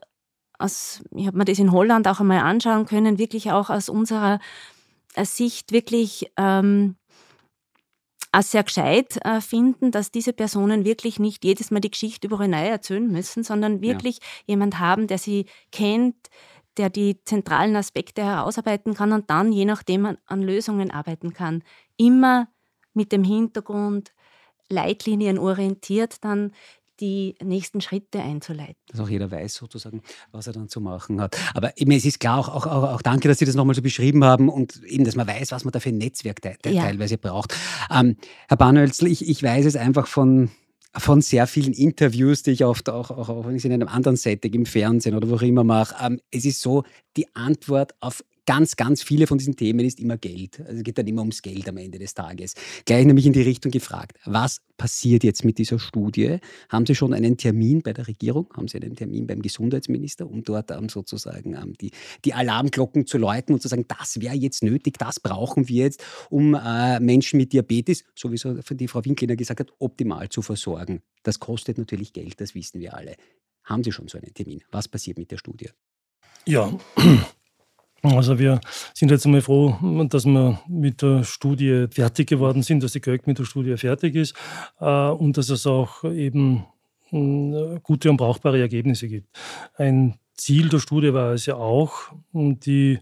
aus, 0.61 1.03
ich 1.15 1.27
habe 1.27 1.39
mir 1.39 1.45
das 1.45 1.59
in 1.59 1.73
Holland 1.73 2.07
auch 2.09 2.21
einmal 2.21 2.41
anschauen 2.41 2.87
können, 2.87 3.19
wirklich 3.19 3.51
auch 3.53 3.71
aus 3.71 3.89
unserer 3.89 4.41
äh, 5.15 5.25
Sicht 5.25 5.73
wirklich 5.73 6.31
ähm, 6.37 6.97
als 8.33 8.53
sehr 8.53 8.63
gescheit 8.63 9.19
äh, 9.25 9.41
finden, 9.41 9.91
dass 9.91 10.13
diese 10.13 10.33
Personen 10.33 10.85
wirklich 10.85 11.19
nicht 11.19 11.45
jedes 11.45 11.71
Mal 11.71 11.81
die 11.81 11.91
Geschichte 11.91 12.29
über 12.29 12.47
neu 12.47 12.67
erzählen 12.69 13.11
müssen, 13.11 13.43
sondern 13.43 13.81
wirklich 13.81 14.19
ja. 14.19 14.23
jemand 14.47 14.79
haben, 14.79 15.07
der 15.07 15.19
sie 15.19 15.47
kennt, 15.73 16.17
der 16.77 16.91
die 16.91 17.23
zentralen 17.25 17.75
Aspekte 17.75 18.23
herausarbeiten 18.23 18.95
kann 18.95 19.13
und 19.13 19.31
dann 19.31 19.53
je 19.53 19.65
nachdem 19.65 20.07
an, 20.07 20.19
an 20.27 20.43
Lösungen 20.43 20.91
arbeiten 20.91 21.33
kann. 21.33 21.63
Immer 21.97 22.49
mit 22.95 23.13
dem 23.13 23.25
Hintergrund, 23.25 24.13
Leitlinien 24.69 25.39
orientiert 25.39 26.23
dann 26.25 26.53
die 27.01 27.35
nächsten 27.43 27.81
Schritte 27.81 28.21
einzuleiten. 28.21 28.77
Dass 28.89 29.01
auch 29.01 29.09
jeder 29.09 29.31
weiß 29.31 29.55
sozusagen, 29.55 30.03
was 30.33 30.47
er 30.47 30.53
dann 30.53 30.69
zu 30.69 30.81
machen 30.81 31.21
hat. 31.21 31.37
Aber 31.55 31.77
eben, 31.79 31.91
es 31.93 32.05
ist 32.05 32.21
klar, 32.21 32.39
auch, 32.39 32.49
auch, 32.49 32.67
auch, 32.67 33.03
danke, 33.03 33.29
dass 33.29 33.39
Sie 33.39 33.45
das 33.45 33.55
nochmal 33.55 33.75
so 33.75 33.83
beschrieben 33.83 34.25
haben 34.25 34.49
und 34.49 34.83
eben, 34.85 35.05
dass 35.05 35.17
man 35.17 35.27
weiß, 35.27 35.53
was 35.53 35.65
man 35.65 35.73
da 35.73 35.81
für 35.81 35.91
ein 35.91 35.99
Netzwerk 35.99 36.43
te 36.43 36.57
ja. 36.67 36.83
teilweise 36.83 37.19
braucht. 37.19 37.57
Ähm, 37.91 38.17
Herr 38.49 38.57
Bahnhölzl, 38.57 39.07
ich, 39.07 39.29
ich 39.29 39.43
weiß 39.43 39.67
es 39.67 39.77
einfach 39.77 40.07
von 40.07 40.51
von 40.97 41.21
sehr 41.23 41.47
vielen 41.47 41.73
Interviews, 41.73 42.43
die 42.43 42.51
ich 42.51 42.65
oft 42.65 42.89
auch, 42.89 43.11
auch, 43.11 43.29
auch 43.29 43.47
wenn 43.47 43.55
ich 43.55 43.61
es 43.61 43.65
in 43.65 43.73
einem 43.73 43.87
anderen 43.87 44.17
Setting 44.17 44.53
im 44.55 44.67
Fernsehen 44.67 45.15
oder 45.15 45.31
wo 45.31 45.37
auch 45.37 45.43
immer 45.43 45.63
mache. 45.63 45.95
Ähm, 46.05 46.21
es 46.33 46.45
ist 46.45 46.61
so, 46.61 46.83
die 47.17 47.33
Antwort 47.37 47.95
auf 48.01 48.25
ganz, 48.47 48.77
ganz 48.77 49.03
viele 49.03 49.27
von 49.27 49.39
diesen 49.39 49.57
Themen 49.57 49.81
ist 49.81 50.01
immer 50.01 50.17
Geld. 50.17 50.61
Also 50.61 50.79
es 50.79 50.83
geht 50.83 50.99
dann 50.99 51.07
immer 51.07 51.23
ums 51.23 51.43
Geld 51.43 51.69
am 51.69 51.77
Ende 51.77 51.99
des 51.99 52.15
Tages. 52.15 52.55
Gleich 52.85 53.05
nämlich 53.05 53.27
in 53.27 53.33
die 53.33 53.43
Richtung 53.43 53.71
gefragt, 53.71 54.19
was 54.25 54.61
passiert 54.77 55.25
jetzt 55.25 55.45
mit 55.45 55.59
dieser 55.59 55.79
Studie? 55.79 56.39
Haben 56.69 56.87
Sie 56.87 56.95
schon 56.95 57.13
einen 57.13 57.37
Termin 57.37 57.83
bei 57.83 57.93
der 57.93 58.09
Regierung? 58.09 58.49
Haben 58.57 58.69
Sie 58.69 58.81
einen 58.81 58.97
Termin 58.97 59.27
beim 59.27 59.43
Gesundheitsminister, 59.43 60.29
um 60.29 60.43
dort 60.43 60.71
ähm, 60.71 60.89
sozusagen 60.89 61.55
ähm, 61.55 61.75
die, 61.81 61.91
die 62.25 62.35
Alarmglocken 62.35 63.07
zu 63.07 63.19
läuten 63.19 63.55
und 63.55 63.61
zu 63.61 63.69
sagen, 63.69 63.85
das 63.89 64.21
wäre 64.21 64.35
jetzt 64.35 64.63
nötig, 64.63 64.99
das 64.99 65.21
brauchen 65.21 65.69
wir 65.69 65.85
jetzt, 65.85 66.03
um 66.31 66.55
äh, 66.55 66.99
Menschen 67.01 67.37
mit 67.37 67.53
Diabetes, 67.53 68.05
sowieso 68.15 68.55
die 68.55 68.89
Frau 68.89 69.05
Winkler 69.05 69.37
gesagt 69.37 69.61
hat, 69.61 69.73
optimal 69.79 70.29
zu 70.29 70.43
versorgen. 70.43 71.03
Das 71.23 71.41
kostet 71.41 71.79
natürlich 71.79 72.13
Geld, 72.13 72.41
das 72.41 72.55
wissen 72.55 72.81
wir 72.81 72.95
alle. 72.95 73.17
Haben 73.65 73.85
Sie 73.85 73.93
schon 73.93 74.09
so 74.09 74.19
einen 74.19 74.33
Termin? 74.33 74.63
Was 74.71 74.89
passiert 74.89 75.19
mit 75.19 75.31
der 75.31 75.39
Studie? 75.39 75.69
Ja, 76.47 76.73
also 78.03 78.39
wir 78.39 78.61
sind 78.95 79.11
jetzt 79.11 79.27
einmal 79.27 79.43
froh, 79.43 79.77
dass 80.09 80.25
wir 80.25 80.61
mit 80.69 81.03
der 81.03 81.25
Studie 81.25 81.87
fertig 81.91 82.29
geworden 82.29 82.63
sind, 82.63 82.83
dass 82.83 82.93
die 82.93 83.01
GÖG 83.01 83.27
mit 83.27 83.39
der 83.39 83.45
Studie 83.45 83.77
fertig 83.77 84.15
ist 84.15 84.35
äh, 84.81 85.09
und 85.09 85.37
dass 85.37 85.51
es 85.51 85.67
auch 85.67 86.05
eben 86.05 86.65
äh, 87.13 87.79
gute 87.83 88.09
und 88.11 88.17
brauchbare 88.17 88.59
Ergebnisse 88.61 89.09
gibt. 89.09 89.29
Ein 89.75 90.15
Ziel 90.35 90.71
der 90.71 90.79
Studie 90.79 91.13
war 91.13 91.33
es 91.33 91.47
ja 91.47 91.57
auch, 91.57 92.13
die 92.33 93.01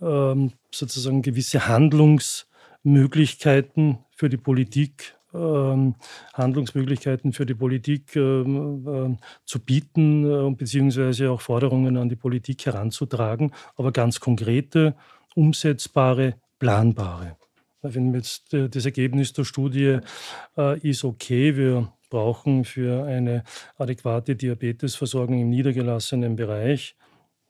ähm, 0.00 0.52
sozusagen 0.70 1.22
gewisse 1.22 1.66
Handlungsmöglichkeiten 1.66 3.98
für 4.14 4.28
die 4.28 4.36
Politik 4.36 5.15
Handlungsmöglichkeiten 5.32 7.32
für 7.32 7.46
die 7.46 7.54
Politik 7.54 8.16
ähm, 8.16 8.86
äh, 8.86 9.16
zu 9.44 9.60
bieten, 9.60 10.24
äh, 10.24 10.54
beziehungsweise 10.54 11.30
auch 11.30 11.40
Forderungen 11.40 11.96
an 11.96 12.08
die 12.08 12.16
Politik 12.16 12.66
heranzutragen, 12.66 13.52
aber 13.76 13.92
ganz 13.92 14.20
konkrete, 14.20 14.94
umsetzbare, 15.34 16.34
planbare. 16.58 17.36
Wenn 17.82 18.14
jetzt 18.14 18.54
äh, 18.54 18.68
das 18.68 18.84
Ergebnis 18.84 19.32
der 19.32 19.44
Studie 19.44 19.98
ist 20.82 21.04
okay, 21.04 21.56
wir 21.56 21.92
brauchen 22.08 22.64
für 22.64 23.04
eine 23.04 23.42
adäquate 23.76 24.36
Diabetesversorgung 24.36 25.40
im 25.40 25.50
niedergelassenen 25.50 26.36
Bereich 26.36 26.96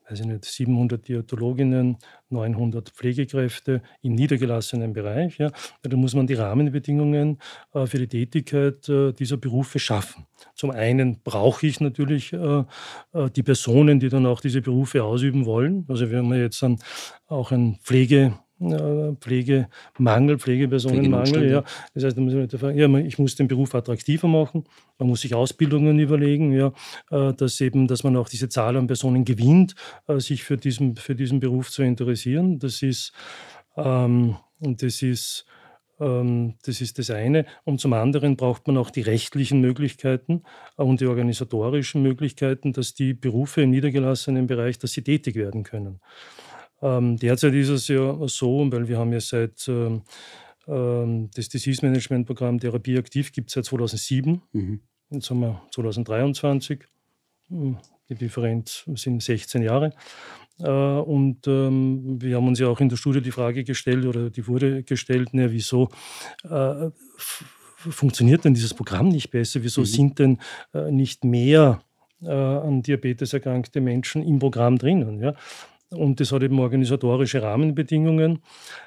weiß 0.09 0.21
ich 0.21 0.25
nicht, 0.25 0.45
700 0.45 1.07
Diätologinnen, 1.07 1.97
900 2.29 2.89
Pflegekräfte 2.89 3.81
im 4.01 4.15
niedergelassenen 4.15 4.93
Bereich. 4.93 5.37
Ja. 5.37 5.51
Da 5.81 5.97
muss 5.97 6.13
man 6.13 6.27
die 6.27 6.35
Rahmenbedingungen 6.35 7.39
äh, 7.73 7.85
für 7.85 7.97
die 7.99 8.07
Tätigkeit 8.07 8.87
äh, 8.89 9.11
dieser 9.13 9.37
Berufe 9.37 9.79
schaffen. 9.79 10.25
Zum 10.55 10.71
einen 10.71 11.21
brauche 11.23 11.67
ich 11.67 11.79
natürlich 11.81 12.33
äh, 12.33 12.63
äh 13.13 13.29
die 13.35 13.43
Personen, 13.43 13.99
die 13.99 14.09
dann 14.09 14.25
auch 14.25 14.41
diese 14.41 14.61
Berufe 14.61 15.03
ausüben 15.03 15.45
wollen. 15.45 15.85
Also 15.87 16.09
wir 16.09 16.19
haben 16.19 16.33
jetzt 16.33 16.61
dann 16.61 16.79
auch 17.27 17.51
ein 17.51 17.77
Pflege 17.81 18.33
Pflegemangel, 18.59 20.39
Pflegepersonenmangel. 20.39 21.49
Ja. 21.49 21.63
Das 21.93 22.03
heißt, 22.03 22.17
ja, 22.17 22.97
ich 22.97 23.19
muss 23.19 23.35
den 23.35 23.47
Beruf 23.47 23.75
attraktiver 23.75 24.27
machen, 24.27 24.63
man 24.97 25.09
muss 25.09 25.21
sich 25.21 25.35
Ausbildungen 25.35 25.99
überlegen, 25.99 26.51
ja, 26.53 26.71
äh, 27.11 27.33
dass, 27.33 27.61
eben, 27.61 27.87
dass 27.87 28.03
man 28.03 28.17
auch 28.17 28.29
diese 28.29 28.49
Zahl 28.49 28.75
an 28.77 28.87
Personen 28.87 29.25
gewinnt, 29.25 29.75
äh, 30.07 30.19
sich 30.19 30.43
für 30.43 30.57
diesen, 30.57 30.95
für 30.95 31.15
diesen 31.15 31.39
Beruf 31.39 31.69
zu 31.69 31.83
interessieren. 31.83 32.57
Das 32.57 32.81
ist, 32.81 33.13
ähm, 33.75 34.37
das 34.59 35.03
ist 35.03 35.45
ähm, 35.99 36.55
das 36.63 36.81
ist 36.81 36.99
das 36.99 37.09
eine. 37.09 37.45
Und 37.63 37.79
zum 37.79 37.93
anderen 37.93 38.37
braucht 38.37 38.67
man 38.67 38.77
auch 38.77 38.89
die 38.89 39.01
rechtlichen 39.01 39.61
Möglichkeiten 39.61 40.43
und 40.75 41.01
die 41.01 41.07
organisatorischen 41.07 42.01
Möglichkeiten, 42.01 42.73
dass 42.73 42.93
die 42.93 43.13
Berufe 43.13 43.61
im 43.61 43.71
niedergelassenen 43.71 44.47
Bereich, 44.47 44.77
dass 44.79 44.91
sie 44.91 45.03
tätig 45.03 45.35
werden 45.35 45.63
können. 45.63 45.99
Ähm, 46.81 47.17
derzeit 47.17 47.53
ist 47.53 47.69
es 47.69 47.87
ja 47.87 48.27
so, 48.27 48.71
weil 48.71 48.87
wir 48.87 48.97
haben 48.97 49.13
ja 49.13 49.19
seit 49.19 49.67
ähm, 49.67 50.03
das 50.67 51.47
Disease 51.47 51.85
Management 51.85 52.27
Programm 52.27 52.59
Therapie 52.59 52.97
aktiv 52.97 53.31
gibt 53.31 53.49
es 53.49 53.53
seit 53.53 53.65
2007. 53.65 54.41
Mhm. 54.51 54.81
Jetzt 55.09 55.29
haben 55.29 55.39
wir 55.39 55.61
2023. 55.71 56.83
Hm, 57.49 57.77
die 58.09 58.15
Differenz 58.15 58.83
sind 58.95 59.23
16 59.23 59.63
Jahre. 59.63 59.93
Äh, 60.59 60.69
und 60.69 61.47
ähm, 61.47 62.21
wir 62.21 62.35
haben 62.35 62.47
uns 62.47 62.59
ja 62.59 62.67
auch 62.67 62.79
in 62.79 62.89
der 62.89 62.97
Studie 62.97 63.21
die 63.21 63.31
Frage 63.31 63.63
gestellt, 63.63 64.05
oder 64.05 64.29
die 64.29 64.47
wurde 64.47 64.83
gestellt, 64.83 65.33
ne, 65.33 65.51
wieso 65.51 65.89
äh, 66.43 66.89
funktioniert 67.77 68.43
denn 68.43 68.53
dieses 68.53 68.73
Programm 68.73 69.09
nicht 69.09 69.29
besser? 69.29 69.63
Wieso 69.63 69.81
mhm. 69.81 69.85
sind 69.85 70.19
denn 70.19 70.37
äh, 70.73 70.91
nicht 70.91 71.23
mehr 71.23 71.81
äh, 72.21 72.29
an 72.29 72.81
Diabetes 72.81 73.33
erkrankte 73.33 73.81
Menschen 73.81 74.23
im 74.23 74.39
Programm 74.39 74.77
drinnen? 74.77 75.21
Ja? 75.21 75.33
Und 75.89 76.19
das 76.19 76.33
hat 76.33 76.43
eben 76.43 76.59
organisatorische 76.59 77.41
Rahmenbedingungen, 77.41 78.39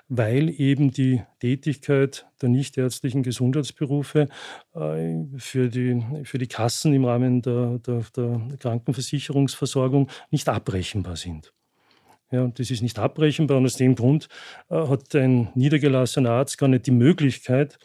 weil 0.09 0.51
eben 0.51 0.91
die 0.91 1.23
Tätigkeit 1.41 2.27
der 2.43 2.51
nichtärztlichen 2.51 3.23
Gesundheitsberufe 3.23 4.29
äh, 4.75 5.15
für 5.39 5.69
die, 5.69 6.05
für 6.25 6.37
die 6.37 6.47
Kassen 6.47 6.93
im 6.93 7.07
Rahmen 7.07 7.41
der, 7.41 7.79
der, 7.79 8.05
der 8.15 8.59
Krankenversicherungsversorgung 8.59 10.11
nicht 10.31 10.49
abbrechenbar 10.49 11.17
sind. 11.17 11.55
Ja, 12.33 12.47
das 12.47 12.71
ist 12.71 12.83
nicht 12.83 12.99
abbrechenbar 12.99 13.57
und 13.57 13.67
aus 13.67 13.77
dem 13.77 13.97
Grund 13.97 14.29
äh, 14.69 14.77
hat 14.77 15.15
ein 15.17 15.49
niedergelassener 15.55 16.31
Arzt 16.31 16.59
gar 16.59 16.69
nicht 16.69 16.87
die 16.87 16.93
Möglichkeit, 16.93 17.79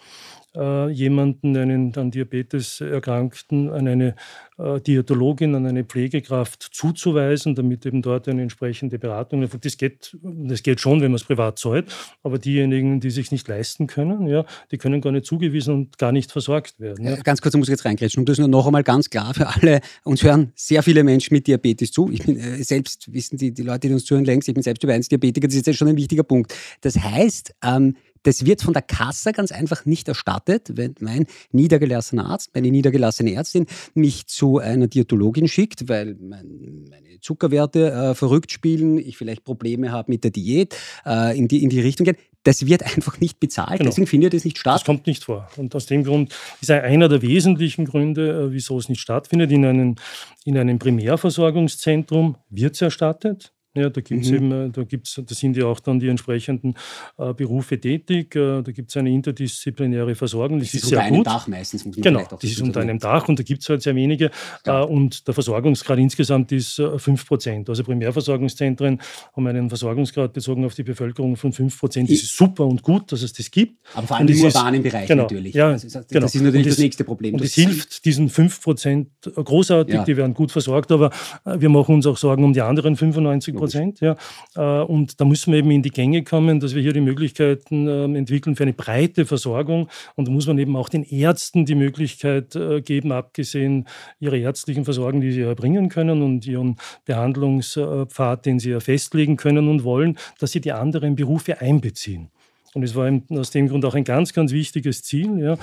äh, 0.56 0.90
jemanden, 0.90 1.56
einen 1.58 1.96
an 1.96 2.12
Diabetes 2.12 2.82
Erkrankten, 2.82 3.70
an 3.70 3.88
eine 3.88 4.16
äh, 4.58 4.80
Diätologin, 4.80 5.56
an 5.56 5.66
eine 5.66 5.84
Pflegekraft 5.84 6.70
zuzuweisen, 6.72 7.56
damit 7.56 7.86
eben 7.86 8.02
dort 8.02 8.28
eine 8.28 8.42
entsprechende 8.42 9.00
Beratung 9.00 9.42
erfolgt. 9.42 9.66
Das 9.66 9.78
geht, 9.78 10.18
das 10.22 10.64
geht 10.64 10.80
schon, 10.80 11.02
wenn 11.02 11.12
man 11.12 11.16
es 11.16 11.24
privat 11.24 11.60
zahlt, 11.60 11.94
aber 12.24 12.40
diejenigen, 12.40 13.00
die 13.00 13.10
sich 13.10 13.32
nicht 13.32 13.48
leisten 13.48 13.88
können, 13.88 14.28
ja, 14.28 14.46
die 14.72 14.78
können 14.78 15.02
gar 15.02 15.12
nicht 15.12 15.26
zugewiesen 15.26 15.74
und 15.74 15.98
gar 15.98 16.12
nicht 16.12 16.32
versorgt 16.32 16.80
werden. 16.80 17.06
Ja. 17.06 17.16
Ganz 17.18 17.42
kurz, 17.42 17.56
muss 17.56 17.68
ich 17.68 17.72
jetzt 17.72 17.86
reingrätschen. 17.86 18.22
Und 18.22 18.30
das 18.30 18.38
nur 18.38 18.48
noch 18.48 18.66
einmal 18.66 18.84
ganz 18.84 19.10
klar 19.10 19.34
für 19.34 19.48
alle. 19.48 19.82
Uns 20.04 20.24
hören 20.24 20.52
sehr 20.56 20.84
viele 20.84 21.04
Menschen 21.04 21.34
mit 21.34 21.48
Diabetes 21.48 21.92
zu. 21.92 22.10
Ich 22.12 22.24
bin 22.24 22.38
äh, 22.38 22.64
selbst, 22.64 23.12
wissen 23.14 23.38
die, 23.38 23.54
die 23.54 23.64
Leute, 23.64 23.88
die 23.88 23.94
uns 23.94 24.06
zuhören 24.06 24.26
längst, 24.26 24.48
ich 24.48 24.54
bin 24.54 24.64
selbst 24.64 24.84
über 24.84 24.94
1 24.94 25.10
Diabetiker. 25.10 25.48
Das 25.48 25.56
ist 25.56 25.68
jetzt 25.68 25.78
schon 25.78 25.88
ein 25.88 25.98
wichtiger 25.98 26.24
Punkt. 26.24 26.54
Das 26.82 26.98
heißt, 26.98 27.54
ähm, 27.64 27.96
das 28.26 28.46
wird 28.46 28.62
von 28.62 28.74
der 28.74 28.82
Kasse 28.82 29.32
ganz 29.32 29.52
einfach 29.52 29.86
nicht 29.86 30.08
erstattet, 30.08 30.72
wenn 30.74 30.96
mein 31.00 31.28
niedergelassener 31.52 32.26
Arzt, 32.26 32.52
meine 32.54 32.72
niedergelassene 32.72 33.34
Ärztin 33.34 33.68
mich 33.94 34.28
zu 34.28 34.58
einer 34.60 34.88
Diätologin 34.88 35.48
schickt, 35.48 35.88
weil 35.88 36.16
mein, 36.20 36.86
meine 36.90 37.20
Zuckerwerte 37.22 37.92
äh, 37.92 38.16
verrückt 38.16 38.52
spielen, 38.52 38.98
ich 38.98 39.18
vielleicht 39.18 39.44
Probleme 39.44 39.92
habe 39.92 40.12
mit 40.12 40.24
der 40.24 40.32
Diät, 40.32 40.76
äh, 41.06 41.38
in, 41.38 41.48
die, 41.48 41.64
in 41.64 41.70
die 41.70 41.82
Richtung 41.82 42.06
gehen. 42.06 42.18
Das 42.44 42.66
wird 42.66 42.84
einfach 42.84 43.20
nicht 43.20 43.40
bezahlt, 43.40 43.80
genau. 43.80 43.90
deswegen 43.90 44.08
findet 44.08 44.34
es 44.34 44.46
nicht 44.46 44.58
statt. 44.58 44.76
Das 44.76 44.86
kommt 44.86 45.08
nicht 45.08 45.24
vor. 45.24 45.48
Und 45.58 45.74
aus 45.74 45.88
dem 45.88 46.04
Grund 46.04 46.36
ist 46.62 46.70
einer 46.70 47.10
der 47.10 47.22
wesentlichen 47.22 47.86
Gründe, 47.86 48.48
äh, 48.50 48.52
wieso 48.52 48.78
es 48.78 48.90
nicht 48.90 49.02
stattfindet. 49.02 49.52
In 49.52 49.66
einem, 49.66 49.96
in 50.44 50.58
einem 50.58 50.78
Primärversorgungszentrum 50.78 52.38
wird 52.50 52.76
es 52.76 52.82
erstattet. 52.82 53.55
Ja, 53.76 53.90
da 53.90 54.02
gibt 54.02 54.24
es 54.24 54.32
mhm. 54.32 54.36
eben, 54.36 54.52
äh, 54.52 54.70
da 54.70 54.84
gibt's, 54.84 55.22
da 55.24 55.36
sind 55.36 55.58
ja 55.58 55.66
auch 55.66 55.80
dann 55.82 56.00
die 56.00 56.08
entsprechenden 56.08 56.76
äh, 57.18 57.34
Berufe 57.34 57.80
tätig. 57.80 58.36
Äh, 58.36 58.62
da 58.62 58.72
gibt 58.72 58.90
es 58.90 58.98
eine 58.98 59.12
interdisziplinäre 59.12 60.16
Versorgung. 60.16 60.60
Das, 60.60 60.70
das 60.70 60.76
ist, 60.76 60.84
ist 60.84 60.90
sehr 60.90 61.00
unter 61.00 61.10
gut. 61.10 61.16
einem 61.16 61.24
Dach 61.24 61.48
meistens, 61.48 61.86
muss 61.86 61.98
man 61.98 62.04
Genau, 62.04 62.24
das 62.30 62.44
ist 62.44 62.62
unter 62.62 62.80
einem 62.80 63.00
Dach 63.00 63.28
und 63.28 63.38
da 63.38 63.44
gibt 63.44 63.64
es 63.64 63.70
halt 63.70 63.82
sehr 63.82 63.96
wenige. 63.96 64.32
Ja. 64.66 64.84
Äh, 64.84 64.86
und 64.86 65.28
der 65.28 65.34
Versorgungsgrad 65.34 66.00
insgesamt 66.00 66.52
ist 66.52 66.80
äh, 66.80 66.98
5 66.98 67.26
Prozent. 67.28 67.70
Also 67.70 67.84
Primärversorgungszentren 67.84 69.02
haben 69.36 69.48
einen 69.48 69.70
Versorgungsgrad 69.70 70.32
bezogen 70.32 70.64
auf 70.66 70.74
die 70.74 70.84
Bevölkerung 70.84 71.36
von 71.36 71.52
5 71.52 71.78
Prozent. 71.78 72.10
Das 72.10 72.18
ist 72.18 72.36
super 72.36 72.66
und 72.66 72.82
gut, 72.82 73.12
dass 73.12 73.22
es 73.24 73.34
das 73.34 73.52
gibt. 73.52 73.80
Aber 73.94 74.08
vor 74.08 74.18
allem 74.18 74.28
im 74.28 74.42
urbanen 74.42 74.84
Bereich 74.84 75.08
genau, 75.08 75.24
natürlich. 75.24 75.54
Ja, 75.54 75.72
das, 75.72 75.84
ist, 75.84 75.96
das 75.96 76.08
genau. 76.08 76.26
ist 76.26 76.36
natürlich 76.36 76.68
das, 76.68 76.76
das, 76.76 76.84
nächste 76.84 77.04
Problem. 77.04 77.34
Und 77.36 77.44
es 77.44 77.54
hilft 77.56 78.06
diesen 78.06 78.30
5 78.30 78.62
Prozent 78.62 79.10
großartig, 79.22 79.96
ja. 79.96 80.04
die 80.04 80.16
werden 80.16 80.34
gut 80.34 80.52
versorgt, 80.52 80.92
aber 80.92 81.12
äh, 81.44 81.60
wir 81.60 81.70
machen 81.70 81.96
uns 81.96 82.08
auch 82.08 82.18
Sorgen 82.18 82.44
um 82.44 82.54
die 82.54 82.62
anderen 82.62 82.96
95 82.96 83.54
Prozent. 83.54 83.65
Prozent. 83.66 84.00
Ja. 84.02 84.16
Äh, 84.56 84.84
und 84.84 85.20
da 85.20 85.26
müssen 85.26 85.52
wir 85.52 85.60
eben 85.60 85.72
in 85.72 85.82
die 85.82 85.92
Gänge 85.92 86.24
kommen, 86.24 86.60
dass 86.60 86.76
wir 86.76 86.82
hier 86.82 86.94
die 86.94 87.02
Möglichkeiten 87.02 87.88
ähm, 87.88 88.16
entwickeln 88.16 88.56
für 88.56 88.64
eine 88.64 88.74
breite 88.74 89.26
Versorgung. 89.26 89.90
Und 90.16 90.28
da 90.28 90.32
muss 90.32 90.48
man 90.48 90.58
eben 90.58 90.76
auch 90.76 90.90
den 90.90 91.04
Ärzten 91.04 91.66
die 91.66 91.76
Möglichkeit 91.76 92.56
äh, 92.56 92.82
geben, 92.82 93.12
abgesehen 93.12 93.88
ihrer 94.20 94.36
ärztlichen 94.36 94.86
Versorgung, 94.86 95.22
die 95.22 95.32
sie 95.32 95.42
erbringen 95.42 95.90
können 95.90 96.22
und 96.22 96.46
ihren 96.48 96.78
Behandlungspfad, 97.06 98.46
den 98.46 98.60
sie 98.60 98.72
ja 98.72 98.80
festlegen 98.80 99.38
können 99.38 99.68
und 99.68 99.84
wollen, 99.84 100.18
dass 100.40 100.52
sie 100.52 100.62
die 100.62 100.72
anderen 100.72 101.16
Berufe 101.16 101.62
einbeziehen. 101.62 102.30
Und 102.76 102.84
es 102.84 102.94
war 102.94 103.10
aus 103.30 103.52
dem 103.52 103.70
Grund 103.70 103.86
auch 103.86 103.96
ein 103.96 104.04
ganz, 104.04 104.34
ganz 104.34 104.52
wichtiges 104.52 105.02
Ziel, 105.02 105.40
ja, 105.40 105.58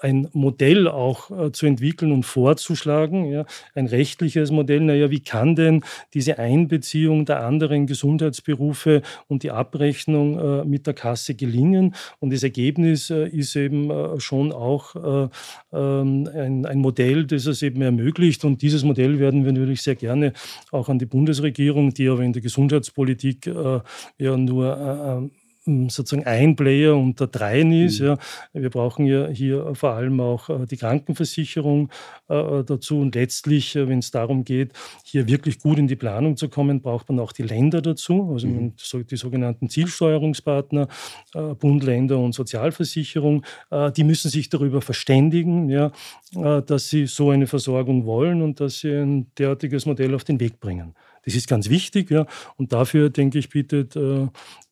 ein 0.00 0.28
Modell 0.32 0.88
auch 0.88 1.30
äh, 1.30 1.52
zu 1.52 1.66
entwickeln 1.66 2.10
und 2.10 2.22
vorzuschlagen, 2.22 3.30
ja, 3.30 3.44
ein 3.74 3.86
rechtliches 3.86 4.50
Modell. 4.50 4.80
Naja, 4.80 5.10
wie 5.10 5.20
kann 5.20 5.56
denn 5.56 5.84
diese 6.14 6.38
Einbeziehung 6.38 7.26
der 7.26 7.44
anderen 7.44 7.86
Gesundheitsberufe 7.86 9.02
und 9.28 9.42
die 9.42 9.50
Abrechnung 9.50 10.38
äh, 10.38 10.64
mit 10.64 10.86
der 10.86 10.94
Kasse 10.94 11.34
gelingen? 11.34 11.94
Und 12.18 12.32
das 12.32 12.42
Ergebnis 12.42 13.10
äh, 13.10 13.28
ist 13.28 13.54
eben 13.56 13.90
äh, 13.90 14.18
schon 14.18 14.50
auch 14.50 14.96
äh, 14.96 15.28
ähm, 15.70 16.30
ein, 16.34 16.64
ein, 16.64 16.78
Modell, 16.78 17.26
das 17.26 17.44
es 17.44 17.60
eben 17.60 17.82
ermöglicht. 17.82 18.42
Und 18.42 18.62
dieses 18.62 18.84
Modell 18.84 19.18
werden 19.18 19.44
wir 19.44 19.52
natürlich 19.52 19.82
sehr 19.82 19.96
gerne 19.96 20.32
auch 20.72 20.88
an 20.88 20.98
die 20.98 21.04
Bundesregierung, 21.04 21.92
die 21.92 22.08
aber 22.08 22.22
in 22.22 22.32
der 22.32 22.40
Gesundheitspolitik 22.40 23.48
äh, 23.48 23.80
ja 24.16 24.36
nur 24.38 25.30
sozusagen 25.66 26.26
ein 26.26 26.56
Player 26.56 26.96
unter 26.96 27.26
dreien 27.26 27.72
ist. 27.72 28.00
Mhm. 28.00 28.06
Ja. 28.06 28.18
Wir 28.52 28.70
brauchen 28.70 29.06
ja 29.06 29.28
hier 29.28 29.74
vor 29.74 29.90
allem 29.90 30.20
auch 30.20 30.48
äh, 30.50 30.66
die 30.66 30.76
Krankenversicherung 30.76 31.90
äh, 32.28 32.62
dazu. 32.64 33.00
Und 33.00 33.14
letztlich, 33.14 33.74
äh, 33.76 33.88
wenn 33.88 34.00
es 34.00 34.10
darum 34.10 34.44
geht, 34.44 34.72
hier 35.04 35.26
wirklich 35.26 35.58
gut 35.60 35.78
in 35.78 35.88
die 35.88 35.96
Planung 35.96 36.36
zu 36.36 36.48
kommen, 36.48 36.82
braucht 36.82 37.08
man 37.08 37.18
auch 37.20 37.32
die 37.32 37.42
Länder 37.42 37.80
dazu, 37.80 38.30
also 38.32 38.46
mhm. 38.46 38.74
die 39.10 39.16
sogenannten 39.16 39.68
Zielsteuerungspartner, 39.68 40.88
äh, 41.34 41.54
Bund, 41.54 41.82
Länder 41.82 42.18
und 42.18 42.34
Sozialversicherung. 42.34 43.44
Äh, 43.70 43.90
die 43.92 44.04
müssen 44.04 44.30
sich 44.30 44.48
darüber 44.48 44.82
verständigen, 44.82 45.70
ja, 45.70 45.92
äh, 46.36 46.62
dass 46.62 46.90
sie 46.90 47.06
so 47.06 47.30
eine 47.30 47.46
Versorgung 47.46 48.04
wollen 48.04 48.42
und 48.42 48.60
dass 48.60 48.80
sie 48.80 48.92
ein 48.92 49.26
derartiges 49.38 49.86
Modell 49.86 50.14
auf 50.14 50.24
den 50.24 50.40
Weg 50.40 50.60
bringen. 50.60 50.94
Das 51.24 51.34
ist 51.34 51.48
ganz 51.48 51.68
wichtig. 51.68 52.10
Ja. 52.10 52.26
Und 52.56 52.72
dafür, 52.72 53.10
denke 53.10 53.38
ich, 53.38 53.48
bietet 53.48 53.96
äh, 53.96 54.28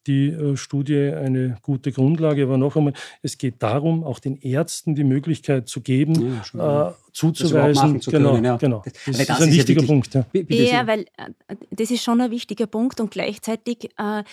die 0.07 0.29
äh, 0.29 0.57
Studie 0.57 1.11
eine 1.11 1.57
gute 1.63 1.93
Grundlage. 1.93 2.45
Aber 2.45 2.59
noch 2.59 2.77
einmal, 2.77 2.93
es 3.23 3.39
geht 3.39 3.63
darum, 3.63 4.05
auch 4.05 4.19
den 4.19 4.37
Ärzten 4.37 4.95
die 4.95 5.05
Möglichkeit 5.05 5.69
zu 5.69 5.81
geben, 5.81 6.43
ja, 6.55 6.89
äh, 6.89 6.93
zuzuweisen. 7.13 8.01
Zu 8.01 8.11
genau, 8.11 8.33
können, 8.33 8.45
ja. 8.45 8.57
genau. 8.57 8.83
Das, 8.85 8.93
das, 8.93 9.27
das 9.27 9.41
ist 9.41 9.47
ein 9.47 9.53
wichtiger 9.53 9.81
ja 9.83 9.87
Punkt. 9.87 10.15
Ja. 10.15 10.25
ja, 10.33 10.87
weil 10.87 11.07
äh, 11.17 11.57
das 11.71 11.91
ist 11.91 12.03
schon 12.03 12.21
ein 12.21 12.31
wichtiger 12.31 12.67
Punkt 12.67 13.01
und 13.01 13.11
gleichzeitig 13.11 13.91
äh, 13.99 14.25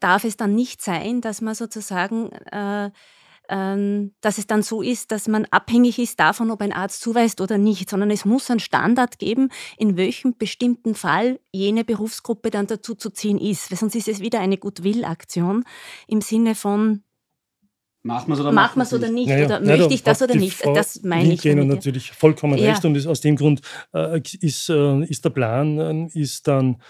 darf 0.00 0.24
es 0.24 0.36
dann 0.36 0.54
nicht 0.54 0.82
sein, 0.82 1.20
dass 1.20 1.40
man 1.40 1.54
sozusagen 1.54 2.30
dass 3.48 4.38
es 4.38 4.46
dann 4.46 4.62
so 4.62 4.82
ist, 4.82 5.12
dass 5.12 5.28
man 5.28 5.46
abhängig 5.50 5.98
ist 5.98 6.18
davon, 6.20 6.50
ob 6.50 6.60
ein 6.60 6.72
Arzt 6.72 7.00
zuweist 7.00 7.40
oder 7.40 7.58
nicht, 7.58 7.90
sondern 7.90 8.10
es 8.10 8.24
muss 8.24 8.50
einen 8.50 8.60
Standard 8.60 9.18
geben, 9.18 9.50
in 9.76 9.96
welchem 9.96 10.36
bestimmten 10.36 10.94
Fall 10.94 11.38
jene 11.52 11.84
Berufsgruppe 11.84 12.50
dann 12.50 12.66
dazu 12.66 12.94
zu 12.94 13.10
ziehen 13.10 13.38
ist. 13.38 13.70
Weil 13.70 13.78
sonst 13.78 13.94
ist 13.94 14.08
es 14.08 14.20
wieder 14.20 14.40
eine 14.40 14.58
Goodwill-Aktion 14.58 15.64
im 16.06 16.20
Sinne 16.20 16.54
von 16.54 17.02
Machen 18.06 18.28
wir 18.28 18.34
es 18.34 18.40
oder, 18.40 18.52
machen 18.52 18.78
wir's 18.78 18.94
oder 18.94 19.10
nicht? 19.10 19.28
Naja, 19.28 19.46
oder 19.46 19.58
naja, 19.58 19.78
möchte 19.78 19.94
ich 19.94 20.04
das 20.04 20.22
oder 20.22 20.36
nicht? 20.36 20.54
Frau 20.54 20.72
das 20.72 21.02
meine 21.02 21.34
ich. 21.34 21.44
Ihnen 21.44 21.66
natürlich 21.66 22.12
vollkommen 22.12 22.56
ja. 22.56 22.70
recht. 22.70 22.84
Und 22.84 22.94
ist, 22.94 23.08
aus 23.08 23.20
dem 23.20 23.34
Grund 23.34 23.62
äh, 23.92 24.20
ist, 24.40 24.68
äh, 24.68 25.04
ist 25.06 25.24
der 25.24 25.30
Plan, 25.30 26.08
äh, 26.14 26.18
ist 26.18 26.46
dann 26.46 26.80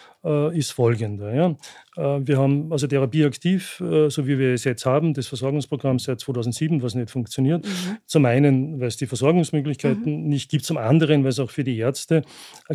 ist 0.52 0.72
folgender. 0.72 1.34
Ja. 1.34 1.56
Äh, 1.96 2.26
wir 2.26 2.38
haben 2.38 2.70
also 2.72 2.86
Therapie 2.86 3.24
aktiv, 3.24 3.80
äh, 3.80 4.08
so 4.10 4.26
wie 4.26 4.38
wir 4.38 4.52
es 4.52 4.64
jetzt 4.64 4.86
haben, 4.86 5.14
das 5.14 5.26
Versorgungsprogramm 5.26 5.98
seit 5.98 6.20
2007, 6.20 6.82
was 6.82 6.94
nicht 6.94 7.10
funktioniert. 7.10 7.64
Mhm. 7.64 7.96
Zum 8.06 8.24
einen, 8.24 8.80
weil 8.80 8.88
es 8.88 8.96
die 8.96 9.06
Versorgungsmöglichkeiten 9.06 10.22
mhm. 10.22 10.28
nicht 10.28 10.50
gibt, 10.50 10.64
zum 10.64 10.76
anderen, 10.76 11.22
weil 11.22 11.30
es 11.30 11.40
auch 11.40 11.50
für 11.50 11.64
die 11.64 11.78
Ärzte 11.78 12.22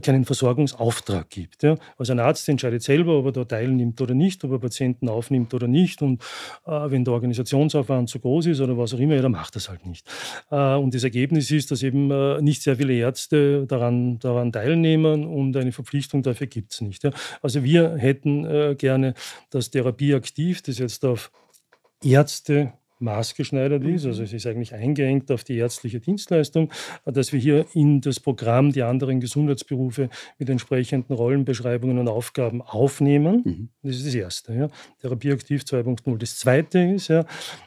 keinen 0.01 0.25
Versorgungsauftrag 0.25 1.29
gibt. 1.29 1.63
Ja. 1.63 1.75
Also 1.97 2.13
ein 2.13 2.19
Arzt 2.19 2.47
entscheidet 2.49 2.83
selber, 2.83 3.19
ob 3.19 3.27
er 3.27 3.31
da 3.31 3.45
teilnimmt 3.45 4.01
oder 4.01 4.13
nicht, 4.13 4.43
ob 4.43 4.51
er 4.51 4.59
Patienten 4.59 5.09
aufnimmt 5.09 5.53
oder 5.53 5.67
nicht. 5.67 6.01
Und 6.01 6.21
äh, 6.65 6.71
wenn 6.71 7.05
der 7.05 7.13
Organisationsaufwand 7.13 8.09
zu 8.09 8.19
groß 8.19 8.47
ist 8.47 8.61
oder 8.61 8.77
was 8.77 8.93
auch 8.93 8.99
immer, 8.99 9.15
ja, 9.15 9.21
dann 9.21 9.31
macht 9.31 9.55
das 9.55 9.69
halt 9.69 9.85
nicht. 9.85 10.07
Äh, 10.49 10.75
und 10.75 10.93
das 10.93 11.03
Ergebnis 11.03 11.51
ist, 11.51 11.71
dass 11.71 11.83
eben 11.83 12.11
äh, 12.11 12.41
nicht 12.41 12.63
sehr 12.63 12.75
viele 12.75 12.93
Ärzte 12.93 13.65
daran, 13.67 14.19
daran 14.19 14.51
teilnehmen 14.51 15.25
und 15.25 15.55
eine 15.55 15.71
Verpflichtung 15.71 16.23
dafür 16.23 16.47
gibt 16.47 16.73
es 16.73 16.81
nicht. 16.81 17.03
Ja. 17.03 17.11
Also 17.41 17.63
wir 17.63 17.95
hätten 17.97 18.45
äh, 18.45 18.75
gerne, 18.75 19.13
dass 19.49 19.71
Therapie 19.71 20.13
aktiv, 20.13 20.61
das 20.61 20.77
jetzt 20.77 21.03
auf 21.05 21.31
Ärzte 22.03 22.73
maßgeschneidert 23.01 23.83
ist. 23.83 24.05
Also 24.05 24.21
mhm. 24.21 24.25
es 24.25 24.33
ist 24.33 24.47
eigentlich 24.47 24.73
eingeengt 24.73 25.31
auf 25.31 25.43
die 25.43 25.57
ärztliche 25.57 25.99
Dienstleistung, 25.99 26.71
dass 27.05 27.33
wir 27.33 27.39
hier 27.39 27.65
in 27.73 28.01
das 28.01 28.19
Programm 28.19 28.71
die 28.71 28.83
anderen 28.83 29.19
Gesundheitsberufe 29.19 30.09
mit 30.37 30.49
entsprechenden 30.49 31.13
Rollenbeschreibungen 31.13 31.97
und 31.97 32.07
Aufgaben 32.07 32.61
aufnehmen. 32.61 33.41
Mhm. 33.43 33.69
Das 33.83 33.97
ist 33.97 34.07
das 34.07 34.15
Erste. 34.15 34.53
Ja. 34.53 34.67
Therapieaktiv 35.01 35.63
2.0. 35.63 36.17
Das 36.17 36.37
Zweite 36.37 36.79
ist, 36.79 37.07
ja, 37.07 37.25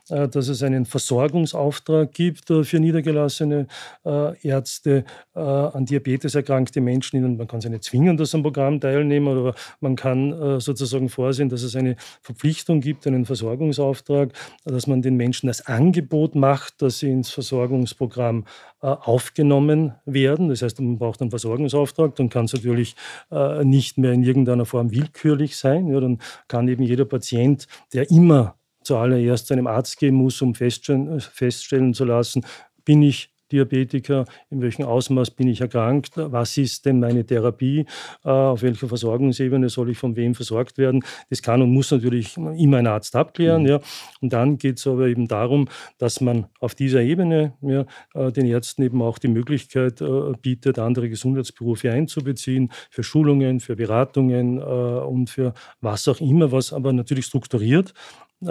äh, 0.09 0.29
dass 0.29 0.49
es 0.49 0.63
einen 0.63 0.85
Versorgungsauftrag 0.85 2.13
gibt 2.13 2.51
äh, 2.51 2.65
für 2.65 2.79
niedergelassene 2.81 3.67
äh, 4.05 4.47
Ärzte 4.47 5.05
an 5.35 5.85
Diabetes 5.85 6.37
erkrankte 6.37 6.81
Menschen. 6.81 7.37
Man 7.37 7.49
kann 7.49 7.61
sie 7.61 7.69
nicht 7.69 7.83
zwingen, 7.83 8.17
dass 8.17 8.35
am 8.37 8.45
Programm 8.45 8.79
teilnehmen, 8.79 9.37
aber 9.37 9.55
man 9.81 9.97
kann 9.97 10.61
sozusagen 10.61 11.09
vorsehen, 11.09 11.49
dass 11.49 11.63
es 11.63 11.75
eine 11.75 11.97
Verpflichtung 12.23 12.81
gibt, 12.81 13.05
einen 13.07 13.25
Versorgungsauftrag, 13.25 14.33
dass 14.65 14.87
man 14.87 15.03
den 15.03 15.17
Menschen 15.17 15.24
Menschen 15.25 15.47
das 15.47 15.67
Angebot 15.67 16.35
macht, 16.35 16.83
dass 16.83 16.99
sie 16.99 17.11
ins 17.11 17.31
Versorgungsprogramm 17.31 18.45
äh, 18.83 18.87
aufgenommen 18.87 19.95
werden. 20.05 20.51
Das 20.51 20.61
heißt, 20.61 20.81
man 20.81 20.99
braucht 20.99 21.23
einen 21.23 21.31
Versorgungsauftrag, 21.31 22.15
dann 22.17 22.29
kann 22.29 22.45
es 22.45 22.53
natürlich 22.53 22.95
äh, 23.31 23.65
nicht 23.65 23.97
mehr 23.97 24.13
in 24.13 24.23
irgendeiner 24.23 24.67
Form 24.67 24.91
willkürlich 24.91 25.57
sein. 25.57 25.89
Ja, 25.89 25.99
dann 25.99 26.19
kann 26.47 26.69
eben 26.69 26.83
jeder 26.83 27.07
Patient, 27.07 27.67
der 27.95 28.11
immer 28.11 28.57
zuallererst 28.83 29.47
zu 29.47 29.55
einem 29.55 29.67
Arzt 29.67 29.99
gehen 29.99 30.15
muss, 30.15 30.43
um 30.43 30.55
feststellen, 30.55 31.19
feststellen 31.21 31.95
zu 31.95 32.05
lassen, 32.05 32.45
bin 32.85 33.03
ich 33.03 33.34
Diabetiker, 33.53 34.25
in 34.51 34.63
welchem 34.63 34.85
Ausmaß 34.85 35.31
bin 35.33 35.49
ich 35.49 35.61
erkrankt, 35.61 36.13
was 36.17 36.57
ist 36.57 36.87
denn 36.87 37.01
meine 37.01 37.25
Therapie, 37.25 37.87
äh, 38.25 38.29
auf 38.29 38.63
welcher 38.63 38.89
Versorgungsebene 38.89 39.69
soll 39.69 39.91
ich 39.91 39.99
von 39.99 40.17
wem 40.17 40.35
versorgt 40.35 40.79
werden. 40.79 41.05
Das 41.31 41.43
kann 41.43 41.63
und 41.63 41.71
muss 41.71 41.91
natürlich 41.91 42.37
immer 42.37 42.79
ein 42.79 42.87
Arzt 42.87 43.17
abklären. 43.17 43.63
Mhm. 43.63 43.69
Ja. 43.69 43.81
Und 44.21 44.33
dann 44.33 44.59
geht 44.59 44.79
es 44.79 44.87
aber 44.87 45.07
eben 45.07 45.29
darum, 45.29 45.69
dass 45.99 46.21
man 46.21 46.47
auf 46.61 46.75
dieser 46.75 47.03
Ebene 47.03 47.55
ja, 47.63 47.85
äh, 48.15 48.33
den 48.33 48.47
Ärzten 48.47 48.83
eben 48.83 49.03
auch 49.03 49.19
die 49.19 49.29
Möglichkeit 49.29 50.01
äh, 50.01 50.33
bietet, 50.41 50.79
andere 50.79 51.09
Gesundheitsberufe 51.09 51.91
einzubeziehen, 51.91 52.71
für 52.91 53.03
Schulungen, 53.03 53.61
für 53.61 53.77
Beratungen 53.77 54.59
und 54.63 55.31
für 55.31 55.55
was 55.81 56.09
auch 56.09 56.21
immer, 56.21 56.53
was 56.53 56.73
aber 56.73 56.93
natürlich 56.93 57.27
strukturiert 57.27 57.93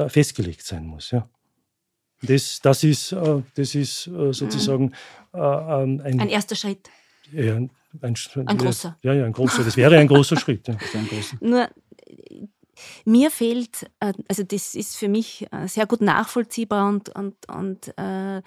festgelegt 0.08 0.64
sein 0.64 0.86
muss. 0.86 1.12
Ja. 1.12 1.28
Das, 2.24 2.60
das 2.62 2.84
ist, 2.84 3.12
äh, 3.12 3.42
das 3.56 3.76
ist 3.76 4.08
äh, 4.08 4.34
sozusagen 4.34 4.94
äh, 5.34 5.38
ähm, 5.38 6.02
ein, 6.04 6.20
ein 6.20 6.30
erster 6.30 6.56
Schritt. 6.56 6.90
Ja, 7.32 7.56
ein, 7.56 7.70
ein, 8.02 8.16
ein, 8.46 8.58
großer. 8.58 8.98
Ja, 9.02 9.14
ja, 9.14 9.26
ein 9.26 9.34
großer. 9.34 9.64
Das 9.64 9.78
wäre 9.78 9.98
ein 9.98 10.08
großer 10.08 10.38
Schritt. 10.38 10.68
Ja. 10.68 10.76
Ein 10.94 11.08
großer. 11.08 11.38
Nur 11.42 11.70
mir 13.06 13.32
fehlt, 13.32 13.90
also 14.00 14.44
das 14.44 14.76
ist 14.76 14.98
für 14.98 15.08
mich 15.08 15.48
sehr 15.68 15.86
gut 15.86 16.02
nachvollziehbar 16.02 16.90
und, 16.90 17.10
und, 17.10 17.36
und 17.50 17.98
äh, 17.98 18.42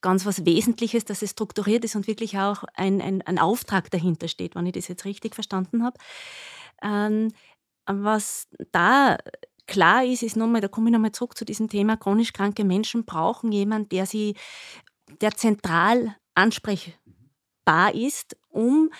ganz 0.00 0.26
was 0.26 0.44
Wesentliches, 0.44 1.04
dass 1.04 1.22
es 1.22 1.30
strukturiert 1.30 1.84
ist 1.84 1.96
und 1.96 2.06
wirklich 2.06 2.38
auch 2.38 2.64
ein, 2.74 3.00
ein, 3.00 3.22
ein 3.22 3.38
Auftrag 3.38 3.90
dahinter 3.90 4.28
steht, 4.28 4.54
wenn 4.54 4.66
ich 4.66 4.72
das 4.72 4.88
jetzt 4.88 5.04
richtig 5.04 5.34
verstanden 5.34 5.82
habe. 5.84 5.98
Ähm, 6.82 7.32
was 7.86 8.48
da 8.72 9.18
klar 9.70 10.04
ist, 10.04 10.22
ist 10.22 10.36
nochmal, 10.36 10.60
da 10.60 10.68
komme 10.68 10.88
ich 10.88 10.92
nochmal 10.92 11.12
zurück 11.12 11.38
zu 11.38 11.44
diesem 11.46 11.68
Thema, 11.68 11.96
chronisch 11.96 12.32
kranke 12.32 12.64
Menschen 12.64 13.04
brauchen 13.04 13.52
jemanden, 13.52 13.88
der 13.88 14.04
sie, 14.04 14.34
der 15.20 15.30
zentral 15.30 16.16
ansprechbar 16.34 17.94
ist, 17.94 18.36
um 18.48 18.90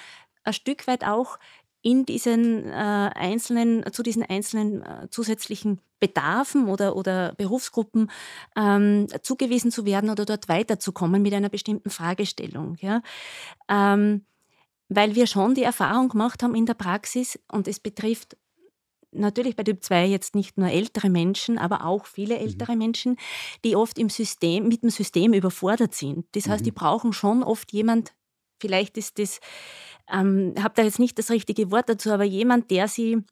ein 0.45 0.53
Stück 0.53 0.87
weit 0.87 1.05
auch 1.05 1.39
in 1.83 2.07
diesen 2.07 2.69
äh, 2.69 3.11
einzelnen, 3.15 3.85
zu 3.93 4.03
diesen 4.03 4.23
einzelnen 4.23 4.83
äh, 4.83 5.09
zusätzlichen 5.11 5.81
Bedarfen 5.99 6.69
oder, 6.69 6.95
oder 6.95 7.35
Berufsgruppen 7.37 8.11
ähm, 8.57 9.07
zugewiesen 9.23 9.71
zu 9.71 9.85
werden 9.85 10.09
oder 10.09 10.25
dort 10.25 10.49
weiterzukommen 10.49 11.21
mit 11.21 11.35
einer 11.35 11.49
bestimmten 11.49 11.91
Fragestellung. 11.91 12.77
Ja? 12.81 13.03
Ähm, 13.69 14.25
weil 14.89 15.15
wir 15.15 15.27
schon 15.27 15.55
die 15.55 15.63
Erfahrung 15.63 16.09
gemacht 16.09 16.43
haben 16.43 16.55
in 16.55 16.67
der 16.67 16.75
Praxis, 16.75 17.39
und 17.51 17.67
es 17.69 17.81
betrifft 17.81 18.37
natürlich 19.13 19.57
bei 19.57 19.65
Typ 19.65 19.83
2 19.83 20.07
jetzt 20.07 20.35
nicht 20.35 20.59
nur 20.59 20.69
ältere 20.69 21.11
Menschen, 21.11 21.59
aber 21.59 21.85
auch 21.85 22.07
viele 22.07 22.37
mhm. 22.37 22.41
ältere 22.43 22.73
mhm. 22.73 22.79
Menschen, 22.79 23.17
die 23.65 23.77
oft 23.77 23.99
im 23.99 24.09
System, 24.09 24.69
mit 24.69 24.83
dem 24.83 24.91
System 24.91 25.33
überfordert 25.33 25.95
sind. 25.95 26.27
Das 26.33 26.49
heißt, 26.49 26.63
mhm. 26.63 26.65
die 26.65 26.73
brauchen 26.73 27.13
schon 27.13 27.43
oft 27.43 27.73
jemand, 27.73 28.13
vielleicht 28.61 28.97
ist 28.97 29.19
das, 29.19 29.41
ähm, 30.13 30.55
habe 30.59 30.75
da 30.77 30.83
jetzt 30.83 30.99
nicht 30.99 31.19
das 31.19 31.31
richtige 31.31 31.71
Wort 31.71 31.89
dazu, 31.89 32.11
aber 32.11 32.25
jemand, 32.25 32.71
der 32.71 32.89
sie 32.89 33.25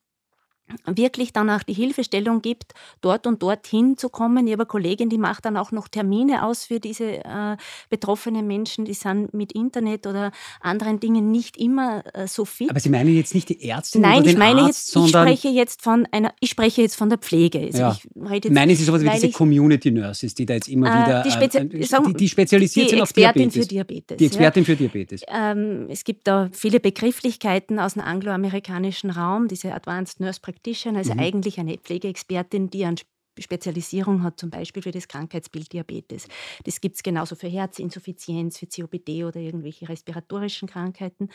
wirklich 0.87 1.33
dann 1.33 1.51
auch 1.51 1.63
die 1.63 1.73
Hilfestellung 1.73 2.43
gibt, 2.43 2.75
dort 3.01 3.27
und 3.27 3.43
dorthin 3.43 3.97
zu 3.97 4.09
kommen. 4.09 4.47
Ich 4.47 4.53
habe 4.53 4.63
eine 4.63 4.69
Kollegin, 4.69 5.09
die 5.09 5.19
macht 5.19 5.45
dann 5.45 5.57
auch 5.57 5.73
noch 5.73 5.89
Termine 5.89 6.45
aus 6.45 6.65
für 6.65 6.81
diese 6.81 7.25
äh, 7.25 7.57
betroffenen 7.91 8.47
Menschen, 8.47 8.85
die 8.85 8.95
sind 8.95 9.35
mit 9.35 9.53
Internet 9.53 10.07
oder 10.07 10.33
anderen 10.61 11.01
Dingen 11.01 11.31
nicht 11.31 11.57
immer 11.57 12.05
äh, 12.15 12.27
so 12.27 12.45
fit. 12.45 12.71
Aber 12.71 12.81
Sie 12.81 12.89
meinen 12.89 13.15
jetzt 13.15 13.35
nicht 13.35 13.49
die 13.49 13.63
Ärzte 13.63 14.01
Nein, 14.01 14.23
oder 14.23 14.31
ich 14.31 14.37
meine 14.37 14.63
Arzt, 14.63 14.95
jetzt, 14.95 15.05
ich 15.05 15.11
spreche 15.11 15.49
jetzt 15.49 15.83
von 15.83 16.07
einer, 16.11 16.33
ich 16.41 16.51
spreche 16.51 16.83
jetzt 16.83 16.97
von 16.97 17.09
der 17.09 17.19
Pflege. 17.19 17.61
Also 17.61 17.79
ja. 17.79 17.97
ich 18.33 18.51
Meinen 18.51 18.77
Sie 18.77 18.85
sowas 18.85 19.03
wie 19.03 19.09
diese 19.09 19.31
Community 19.31 19.91
Nurses, 19.91 20.35
die 20.35 20.47
da 20.47 20.55
jetzt 20.55 20.69
immer 20.69 20.89
äh, 20.89 21.07
wieder, 21.07 21.23
die, 21.23 21.31
Spezi 21.31 21.59
äh, 21.59 21.83
sagen, 21.85 22.07
die, 22.09 22.15
die, 22.15 22.29
spezialisiert 22.29 22.87
die 22.87 22.91
sind 22.91 23.03
auf 23.03 23.11
Expertin 23.11 23.51
Diabetes. 23.51 23.63
Für 23.63 23.69
Diabetes. 23.69 24.17
Die 24.17 24.27
Expertin 24.27 24.63
ja. 24.63 24.67
für 24.67 24.77
Diabetes. 24.77 25.23
Ähm, 25.29 25.87
es 25.89 26.05
gibt 26.05 26.27
da 26.27 26.49
viele 26.53 26.81
Begrifflichkeiten 26.81 27.79
aus 27.79 27.95
dem 27.95 28.03
angloamerikanischen 28.03 29.11
Raum, 29.11 29.49
diese 29.49 29.75
Advanced 29.75 30.21
Nurse 30.21 30.41
Practitioner, 30.41 30.58
also 30.97 31.15
mhm. 31.15 31.21
eigentlich 31.21 31.59
eine 31.59 31.79
Pflegeexpertin, 31.79 32.71
die 32.71 32.85
an 32.85 32.97
Spezialisierung 33.43 34.23
hat, 34.23 34.39
zum 34.39 34.51
Beispiel 34.51 34.83
für 34.83 34.91
das 34.91 35.09
Krankheitsbild 35.09 35.73
Diabetes. 35.73 36.29
Das 36.65 36.81
gibt 36.81 36.97
es 36.97 37.03
genauso 37.03 37.35
für 37.35 37.49
Herzinsuffizienz, 37.49 38.59
für 38.59 38.67
COPD 38.67 39.25
oder 39.25 39.41
irgendwelche 39.41 39.89
respiratorischen 39.89 40.69
Krankheiten. 40.69 41.29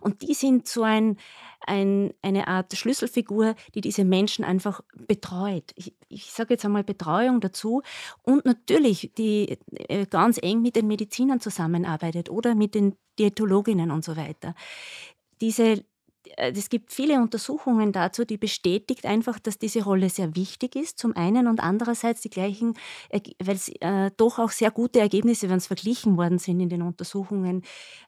Und 0.00 0.22
die 0.22 0.34
sind 0.34 0.68
so 0.68 0.82
ein, 0.82 1.16
ein, 1.60 2.12
eine 2.22 2.48
Art 2.48 2.76
Schlüsselfigur, 2.76 3.54
die 3.74 3.80
diese 3.80 4.04
Menschen 4.04 4.44
einfach 4.44 4.80
betreut. 5.06 5.72
Ich, 5.74 5.94
ich 6.08 6.32
sage 6.32 6.54
jetzt 6.54 6.64
einmal 6.64 6.84
Betreuung 6.84 7.40
dazu 7.40 7.82
und 8.22 8.44
natürlich 8.44 9.12
die 9.16 9.58
äh, 9.88 10.06
ganz 10.06 10.38
eng 10.42 10.62
mit 10.62 10.76
den 10.76 10.86
Medizinern 10.86 11.40
zusammenarbeitet 11.40 12.30
oder 12.30 12.54
mit 12.54 12.74
den 12.74 12.96
Diätologinnen 13.18 13.90
und 13.90 14.04
so 14.04 14.16
weiter. 14.16 14.54
Diese 15.40 15.84
es 16.36 16.68
gibt 16.68 16.92
viele 16.92 17.16
Untersuchungen 17.20 17.92
dazu, 17.92 18.24
die 18.24 18.36
bestätigt 18.38 19.06
einfach, 19.06 19.38
dass 19.38 19.58
diese 19.58 19.84
Rolle 19.84 20.08
sehr 20.10 20.34
wichtig 20.36 20.76
ist, 20.76 20.98
zum 20.98 21.16
einen 21.16 21.46
und 21.48 21.60
andererseits 21.60 22.20
die 22.20 22.30
gleichen, 22.30 22.74
weil 23.10 23.56
es 23.56 23.68
äh, 23.80 24.10
doch 24.16 24.38
auch 24.38 24.50
sehr 24.50 24.70
gute 24.70 25.00
Ergebnisse, 25.00 25.48
wenn 25.50 25.58
es 25.58 25.66
verglichen 25.66 26.16
worden 26.16 26.38
sind 26.38 26.60
in 26.60 26.68
den 26.68 26.82
Untersuchungen 26.82 27.62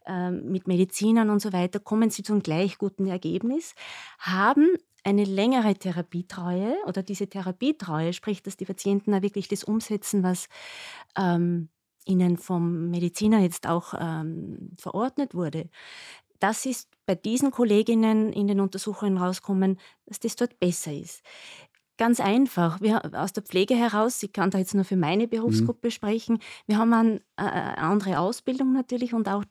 äh, 0.07 0.31
mit 0.31 0.67
Medizinern 0.69 1.31
und 1.31 1.41
so 1.41 1.53
weiter, 1.53 1.81
kommen 1.81 2.11
sie 2.11 2.23
zum 2.23 2.43
gleich 2.43 2.79
guten 2.79 3.07
Ergebnis, 3.07 3.75
haben 4.19 4.69
eine 5.05 5.25
längere 5.25 5.75
Therapietreue 5.75 6.77
oder 6.87 7.03
diese 7.03 7.29
Therapietreue, 7.29 8.13
sprich, 8.13 8.43
dass 8.43 8.57
die 8.57 8.65
Patienten 8.65 9.13
da 9.13 9.23
wirklich 9.23 9.49
das 9.49 9.65
umsetzen, 9.65 10.23
was 10.23 10.49
ähm, 11.19 11.69
ihnen 12.07 12.37
vom 12.37 12.91
Mediziner 12.91 13.41
jetzt 13.41 13.67
auch 13.67 13.95
ähm, 13.99 14.71
verordnet 14.79 15.35
wurde, 15.35 15.69
das 16.45 16.67
ist 16.67 16.91
bei 17.07 17.15
diesen 17.15 17.51
Kolleginnen 17.51 18.31
in 18.31 18.49
den 18.49 18.61
Untersuchungen 18.61 19.17
rauskommen, 19.17 19.81
dass 20.05 20.21
das 20.21 20.37
dort 20.37 20.61
besser 20.61 20.93
ist. 20.93 21.23
Ganz 21.97 22.21
einfach. 22.21 22.83
Wir, 22.83 23.01
aus 23.15 23.33
der 23.33 23.43
Pflege 23.43 23.75
heraus, 23.75 24.23
ich 24.23 24.35
kann 24.35 24.51
da 24.51 24.59
jetzt 24.59 24.75
nur 24.75 24.85
für 24.85 24.97
meine 24.97 25.25
mhm. 25.25 25.31
Berufsgruppe 25.31 25.87
mhm. 25.87 25.91
sprechen, 25.91 26.39
wir 26.67 26.77
haben 26.77 26.93
eine, 26.93 27.23
eine 27.37 27.79
andere 27.79 28.19
Ausbildung 28.19 28.75
natürlich 28.75 29.15
und 29.15 29.27
auch 29.27 29.45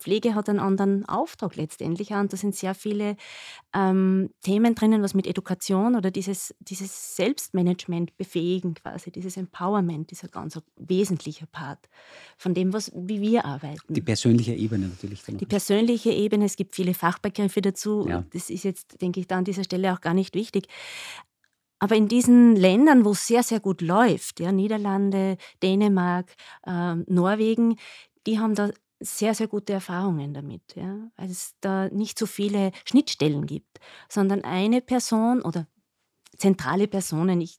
Pflege 0.00 0.34
hat 0.34 0.48
einen 0.48 0.58
anderen 0.58 1.08
Auftrag 1.08 1.56
letztendlich 1.56 2.10
und 2.10 2.32
da 2.32 2.36
sind 2.36 2.54
sehr 2.56 2.74
viele 2.74 3.16
ähm, 3.74 4.30
Themen 4.40 4.74
drinnen, 4.74 5.02
was 5.02 5.14
mit 5.14 5.26
Education 5.26 5.94
oder 5.94 6.10
dieses, 6.10 6.54
dieses 6.58 7.16
Selbstmanagement 7.16 8.16
befähigen 8.16 8.74
quasi, 8.74 9.12
dieses 9.12 9.36
Empowerment, 9.36 10.10
dieser 10.10 10.28
ganz 10.28 10.58
wesentlicher 10.76 11.46
Part 11.46 11.88
von 12.36 12.54
dem, 12.54 12.72
was, 12.72 12.90
wie 12.94 13.20
wir 13.20 13.44
arbeiten. 13.44 13.92
Die 13.92 14.00
persönliche 14.00 14.54
Ebene 14.54 14.88
natürlich. 14.88 15.22
Die 15.22 15.46
persönliche 15.46 16.10
Ebene, 16.10 16.46
es 16.46 16.56
gibt 16.56 16.74
viele 16.74 16.94
Fachbegriffe 16.94 17.60
dazu. 17.60 18.06
Ja. 18.08 18.24
Das 18.32 18.50
ist 18.50 18.64
jetzt, 18.64 19.00
denke 19.02 19.20
ich, 19.20 19.26
da 19.26 19.36
an 19.36 19.44
dieser 19.44 19.64
Stelle 19.64 19.92
auch 19.92 20.00
gar 20.00 20.14
nicht 20.14 20.34
wichtig. 20.34 20.66
Aber 21.78 21.96
in 21.96 22.08
diesen 22.08 22.56
Ländern, 22.56 23.04
wo 23.04 23.12
es 23.12 23.26
sehr, 23.26 23.42
sehr 23.42 23.58
gut 23.58 23.80
läuft, 23.80 24.38
ja, 24.38 24.52
Niederlande, 24.52 25.38
Dänemark, 25.62 26.34
äh, 26.66 26.94
Norwegen, 27.06 27.76
die 28.26 28.38
haben 28.38 28.54
da 28.54 28.70
sehr, 29.00 29.34
sehr 29.34 29.48
gute 29.48 29.72
Erfahrungen 29.72 30.34
damit, 30.34 30.62
ja, 30.76 31.10
weil 31.16 31.30
es 31.30 31.54
da 31.60 31.88
nicht 31.88 32.18
so 32.18 32.26
viele 32.26 32.70
Schnittstellen 32.84 33.46
gibt, 33.46 33.80
sondern 34.08 34.44
eine 34.44 34.80
Person 34.80 35.42
oder 35.42 35.66
zentrale 36.36 36.86
Personen, 36.86 37.40
ich 37.40 37.58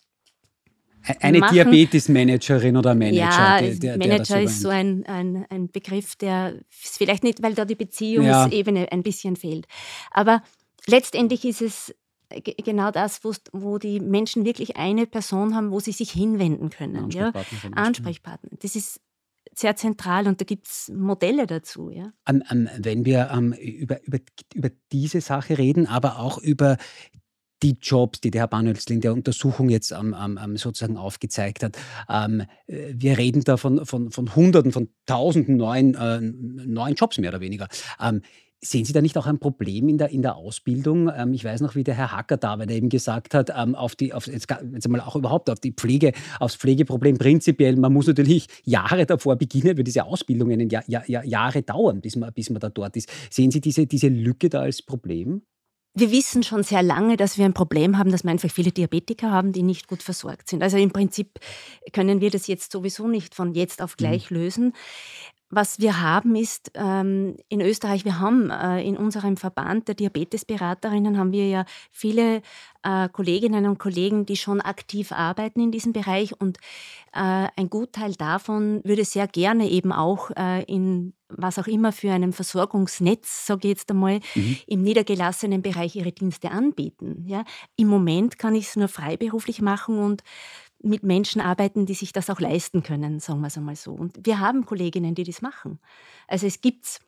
eine 1.19 1.41
Diabetes-Managerin 1.41 2.77
oder 2.77 2.93
Manager. 2.93 3.17
Ja, 3.17 3.59
der, 3.59 3.75
der, 3.75 3.97
Manager 3.97 4.35
der 4.35 4.43
ist 4.43 4.61
so 4.61 4.69
ein, 4.69 5.03
ein, 5.07 5.45
ein 5.49 5.71
Begriff, 5.71 6.15
der 6.15 6.59
vielleicht 6.69 7.23
nicht, 7.23 7.41
weil 7.41 7.55
da 7.55 7.65
die 7.65 7.75
Beziehungsebene 7.75 8.81
ja. 8.81 8.87
ein 8.89 9.01
bisschen 9.01 9.35
fehlt. 9.35 9.65
Aber 10.11 10.43
letztendlich 10.85 11.43
ist 11.43 11.61
es 11.61 11.95
genau 12.63 12.91
das, 12.91 13.21
wo 13.51 13.77
die 13.77 13.99
Menschen 13.99 14.45
wirklich 14.45 14.77
eine 14.77 15.07
Person 15.07 15.55
haben, 15.55 15.71
wo 15.71 15.79
sie 15.79 15.91
sich 15.91 16.11
hinwenden 16.11 16.69
können. 16.69 17.05
Ansprechpartner. 17.05 17.69
Ja? 17.69 17.83
Ansprechpartner. 17.83 18.49
Das 18.61 18.75
ist 18.75 19.01
sehr 19.53 19.75
zentral 19.75 20.27
und 20.27 20.39
da 20.39 20.45
gibt 20.45 20.67
es 20.67 20.91
Modelle 20.93 21.45
dazu. 21.45 21.89
Ja? 21.89 22.13
Um, 22.29 22.43
um, 22.51 22.69
wenn 22.77 23.05
wir 23.05 23.31
um, 23.35 23.53
über, 23.53 24.03
über, 24.05 24.19
über 24.53 24.69
diese 24.91 25.21
Sache 25.21 25.57
reden, 25.57 25.87
aber 25.87 26.19
auch 26.19 26.37
über 26.37 26.77
die 27.63 27.77
Jobs, 27.79 28.21
die 28.21 28.31
der 28.31 28.41
Herr 28.41 28.47
Banhölzl 28.47 28.93
in 28.93 29.01
der 29.01 29.13
Untersuchung 29.13 29.69
jetzt 29.69 29.91
ähm, 29.91 30.15
ähm, 30.19 30.57
sozusagen 30.57 30.97
aufgezeigt 30.97 31.63
hat. 31.63 31.77
Ähm, 32.09 32.43
wir 32.67 33.17
reden 33.17 33.43
da 33.43 33.57
von, 33.57 33.85
von, 33.85 34.11
von 34.11 34.35
Hunderten, 34.35 34.71
von 34.71 34.89
Tausenden 35.05 35.57
neuen, 35.57 35.95
äh, 35.95 36.19
neuen 36.21 36.95
Jobs 36.95 37.19
mehr 37.19 37.29
oder 37.29 37.41
weniger. 37.41 37.67
Sehen 38.63 38.85
Sie 38.85 38.93
da 38.93 39.01
nicht 39.01 39.17
auch 39.17 39.25
ein 39.25 39.39
Problem 39.39 39.89
in 39.89 39.97
der, 39.97 40.09
in 40.09 40.21
der 40.21 40.35
Ausbildung? 40.35 41.11
Ähm, 41.15 41.33
ich 41.33 41.43
weiß 41.43 41.61
noch, 41.61 41.73
wie 41.73 41.83
der 41.83 41.95
Herr 41.95 42.11
Hacker 42.11 42.37
da, 42.37 42.59
weil 42.59 42.69
er 42.69 42.75
eben 42.75 42.89
gesagt 42.89 43.33
hat, 43.33 43.51
ähm, 43.55 43.73
auf 43.73 43.95
die, 43.95 44.13
auf, 44.13 44.27
jetzt, 44.27 44.47
jetzt 44.73 44.85
einmal 44.85 45.01
auch 45.01 45.15
überhaupt 45.15 45.49
auf 45.49 45.59
die 45.59 45.71
Pflege, 45.71 46.13
aufs 46.39 46.55
Pflegeproblem 46.55 47.17
prinzipiell, 47.17 47.75
man 47.75 47.91
muss 47.91 48.05
natürlich 48.05 48.45
Jahre 48.63 49.07
davor 49.07 49.35
beginnen, 49.35 49.77
weil 49.77 49.83
diese 49.83 50.03
Ausbildungen 50.03 50.69
ja, 50.69 50.83
ja, 50.85 51.01
ja, 51.07 51.23
Jahre 51.23 51.63
dauern, 51.63 52.01
bis 52.01 52.15
man, 52.15 52.31
bis 52.33 52.51
man 52.51 52.59
da 52.59 52.69
dort 52.69 52.95
ist. 52.97 53.09
Sehen 53.31 53.49
Sie 53.49 53.61
diese, 53.61 53.87
diese 53.87 54.09
Lücke 54.09 54.49
da 54.49 54.61
als 54.61 54.83
Problem? 54.83 55.41
Wir 55.93 56.11
wissen 56.11 56.43
schon 56.43 56.63
sehr 56.63 56.83
lange, 56.83 57.17
dass 57.17 57.37
wir 57.37 57.45
ein 57.45 57.53
Problem 57.53 57.97
haben, 57.97 58.11
dass 58.11 58.23
wir 58.23 58.31
einfach 58.31 58.49
viele 58.49 58.71
Diabetiker 58.71 59.31
haben, 59.31 59.51
die 59.51 59.63
nicht 59.63 59.87
gut 59.87 60.03
versorgt 60.03 60.47
sind. 60.47 60.63
Also 60.63 60.77
im 60.77 60.91
Prinzip 60.91 61.39
können 61.91 62.21
wir 62.21 62.29
das 62.29 62.47
jetzt 62.47 62.71
sowieso 62.71 63.07
nicht 63.07 63.35
von 63.35 63.53
jetzt 63.53 63.81
auf 63.81 63.97
gleich 63.97 64.31
mhm. 64.31 64.37
lösen. 64.37 64.73
Was 65.53 65.79
wir 65.79 66.01
haben 66.01 66.35
ist 66.37 66.71
ähm, 66.75 67.35
in 67.49 67.59
Österreich, 67.59 68.05
wir 68.05 68.19
haben 68.19 68.49
äh, 68.49 68.81
in 68.83 68.95
unserem 68.95 69.35
Verband 69.35 69.89
der 69.89 69.95
Diabetesberaterinnen 69.95 71.17
haben 71.17 71.33
wir 71.33 71.47
ja 71.47 71.65
viele 71.91 72.41
äh, 72.83 73.09
Kolleginnen 73.09 73.65
und 73.65 73.77
Kollegen, 73.77 74.25
die 74.25 74.37
schon 74.37 74.61
aktiv 74.61 75.11
arbeiten 75.11 75.59
in 75.59 75.71
diesem 75.71 75.91
Bereich 75.91 76.39
und 76.39 76.57
äh, 77.13 77.47
ein 77.55 77.69
Gutteil 77.69 78.13
davon 78.13 78.79
würde 78.85 79.03
sehr 79.03 79.27
gerne 79.27 79.69
eben 79.69 79.91
auch 79.91 80.31
äh, 80.37 80.63
in 80.63 81.13
was 81.27 81.59
auch 81.59 81.67
immer 81.67 81.91
für 81.91 82.11
einem 82.11 82.33
Versorgungsnetz, 82.33 83.45
sage 83.45 83.67
ich 83.67 83.77
jetzt 83.77 83.91
einmal, 83.91 84.19
mhm. 84.35 84.57
im 84.67 84.81
niedergelassenen 84.81 85.61
Bereich 85.61 85.95
ihre 85.95 86.11
Dienste 86.11 86.51
anbieten. 86.51 87.23
Ja? 87.25 87.43
Im 87.75 87.87
Moment 87.87 88.37
kann 88.37 88.55
ich 88.55 88.67
es 88.67 88.75
nur 88.75 88.87
freiberuflich 88.87 89.61
machen 89.61 89.97
und 89.99 90.23
mit 90.83 91.03
Menschen 91.03 91.41
arbeiten, 91.41 91.85
die 91.85 91.93
sich 91.93 92.13
das 92.13 92.29
auch 92.29 92.39
leisten 92.39 92.83
können, 92.83 93.19
sagen 93.19 93.41
wir 93.41 93.47
es 93.47 93.57
einmal 93.57 93.75
so. 93.75 93.91
Und 93.93 94.25
wir 94.25 94.39
haben 94.39 94.65
Kolleginnen, 94.65 95.15
die 95.15 95.23
das 95.23 95.41
machen. 95.41 95.79
Also 96.27 96.47
es 96.47 96.61
gibt 96.61 96.85
es 96.85 96.99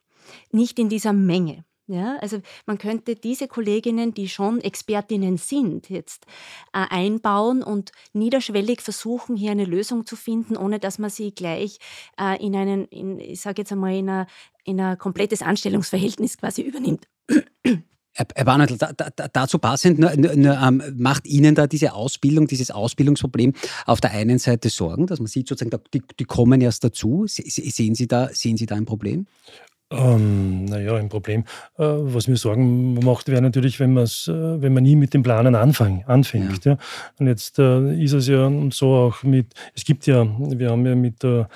nicht 0.52 0.80
in 0.80 0.90
dieser 0.90 1.14
Menge. 1.14 1.66
Ja, 1.88 2.16
also 2.20 2.42
man 2.66 2.78
könnte 2.78 3.16
diese 3.16 3.50
Kolleginnen, 3.50 4.14
die 4.14 4.30
schon 4.30 4.62
Expertinnen 4.62 5.36
sind, 5.36 5.90
jetzt 5.90 6.26
äh, 6.72 6.86
einbauen 6.90 7.62
und 7.62 7.92
niederschwellig 8.14 8.80
versuchen, 8.80 9.36
hier 9.36 9.52
eine 9.52 9.66
Lösung 9.66 10.06
zu 10.06 10.16
finden, 10.16 10.56
ohne 10.56 10.80
dass 10.80 10.98
man 10.98 11.10
sie 11.10 11.36
gleich 11.36 11.80
äh, 12.18 12.42
in 12.42 12.56
einen, 12.56 12.86
in, 12.86 13.20
ich 13.20 13.42
sage 13.42 13.64
jetzt 13.64 13.74
einmal, 13.74 13.96
in 13.96 14.10
ein, 14.10 14.28
in 14.64 14.80
ein 14.80 14.98
komplettes 14.98 15.42
Anstellungsverhältnis 15.42 16.38
quasi 16.38 16.62
übernimmt. 16.62 17.10
Herr 18.14 18.46
Barnardl, 18.46 18.78
da, 18.78 18.92
da, 18.94 19.10
dazu 19.32 19.58
passend, 19.58 20.00
nur, 20.00 20.16
nur, 20.16 20.58
ähm, 20.58 20.84
macht 20.98 21.28
Ihnen 21.28 21.56
da 21.56 21.68
diese 21.68 21.94
Ausbildung, 21.94 22.48
dieses 22.48 22.70
Ausbildungsproblem 22.70 23.54
auf 23.86 24.02
der 24.02 24.12
einen 24.12 24.40
Seite 24.40 24.70
Sorgen, 24.70 25.08
dass 25.08 25.20
man 25.20 25.28
sieht, 25.28 25.48
sozusagen, 25.48 25.82
die, 25.94 26.04
die 26.20 26.26
kommen 26.26 26.62
erst 26.62 26.84
dazu. 26.84 27.26
Sehen 27.28 27.96
Sie 27.96 28.08
da, 28.08 28.30
sehen 28.32 28.58
Sie 28.58 28.66
da 28.66 28.76
ein 28.76 28.86
Problem? 28.86 29.26
Ähm, 29.94 30.66
naja, 30.66 30.96
ein 30.96 31.10
Problem. 31.10 31.42
Äh, 31.78 31.84
was 31.84 32.28
mir 32.28 32.38
Sorgen 32.38 32.96
macht, 32.96 33.28
wäre 33.28 33.42
natürlich, 33.42 33.80
wenn, 33.80 33.96
äh, 33.96 34.06
wenn 34.28 34.74
man 34.74 34.84
nie 34.84 34.96
mit 34.96 35.14
dem 35.14 35.24
Planen 35.24 35.56
anfang, 35.56 36.04
anfängt. 36.08 36.66
Ja. 36.66 36.74
ja. 36.74 36.78
Und 37.20 37.28
jetzt 37.28 37.60
äh, 37.60 38.04
ist 38.04 38.14
es 38.14 38.28
ja 38.28 38.52
so 38.72 38.94
auch 38.94 39.24
mit, 39.24 39.54
es 39.76 39.86
gibt 39.86 40.08
ja, 40.08 40.26
wir 40.40 40.72
haben 40.72 40.86
ja 40.86 40.96
mit 40.96 41.22
der 41.22 41.48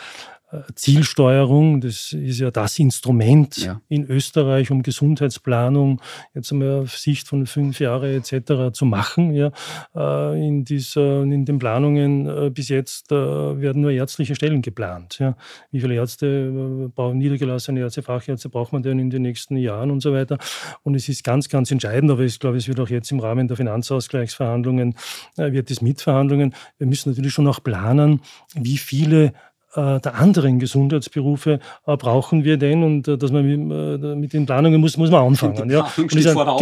Zielsteuerung, 0.75 1.81
das 1.81 2.13
ist 2.13 2.39
ja 2.39 2.51
das 2.51 2.79
Instrument 2.79 3.57
ja. 3.57 3.81
in 3.89 4.05
Österreich, 4.09 4.71
um 4.71 4.81
Gesundheitsplanung 4.81 6.01
jetzt 6.33 6.53
einmal 6.53 6.83
auf 6.83 6.97
Sicht 6.97 7.27
von 7.27 7.45
fünf 7.45 7.81
Jahren 7.81 8.09
etc. 8.09 8.71
zu 8.71 8.85
machen. 8.85 9.33
Ja. 9.33 9.51
Äh, 9.93 10.47
in, 10.47 10.63
dieser, 10.63 11.23
in 11.23 11.43
den 11.43 11.59
Planungen 11.59 12.27
äh, 12.27 12.49
bis 12.49 12.69
jetzt 12.69 13.11
äh, 13.11 13.15
werden 13.15 13.81
nur 13.81 13.91
ärztliche 13.91 14.35
Stellen 14.35 14.61
geplant. 14.61 15.19
Ja. 15.19 15.35
Wie 15.71 15.81
viele 15.81 15.95
Ärzte 15.95 16.89
brauchen 16.95 17.17
niedergelassene 17.17 17.81
Ärzte, 17.81 18.01
Fachärzte 18.01 18.47
braucht 18.47 18.71
man 18.71 18.83
denn 18.83 18.99
in 18.99 19.09
den 19.09 19.23
nächsten 19.23 19.57
Jahren 19.57 19.91
und 19.91 19.99
so 19.99 20.13
weiter. 20.13 20.37
Und 20.83 20.95
es 20.95 21.09
ist 21.09 21.25
ganz, 21.25 21.49
ganz 21.49 21.71
entscheidend, 21.71 22.09
aber 22.09 22.21
ich 22.21 22.39
glaube, 22.39 22.55
es 22.55 22.69
wird 22.69 22.79
auch 22.79 22.89
jetzt 22.89 23.11
im 23.11 23.19
Rahmen 23.19 23.49
der 23.49 23.57
Finanzausgleichsverhandlungen, 23.57 24.95
wird 25.35 25.69
es 25.71 25.81
Mitverhandlungen. 25.81 26.55
Wir 26.77 26.87
müssen 26.87 27.09
natürlich 27.09 27.33
schon 27.33 27.47
auch 27.47 27.61
planen, 27.61 28.21
wie 28.55 28.77
viele 28.77 29.25
äh, 29.25 29.31
der 29.75 30.15
anderen 30.15 30.59
Gesundheitsberufe 30.59 31.59
äh, 31.85 31.97
brauchen 31.97 32.43
wir 32.43 32.57
denn 32.57 32.83
und 32.83 33.07
äh, 33.07 33.17
dass 33.17 33.31
man 33.31 34.19
mit, 34.19 34.33
den 34.33 34.45
Planungen 34.45 34.79
muss, 34.79 34.97
muss 34.97 35.11
man 35.11 35.25
anfangen. 35.25 35.69
Ja. 35.69 35.81
Und 35.97 36.15
das, 36.15 36.27
ein, 36.27 36.35
genau, 36.35 36.59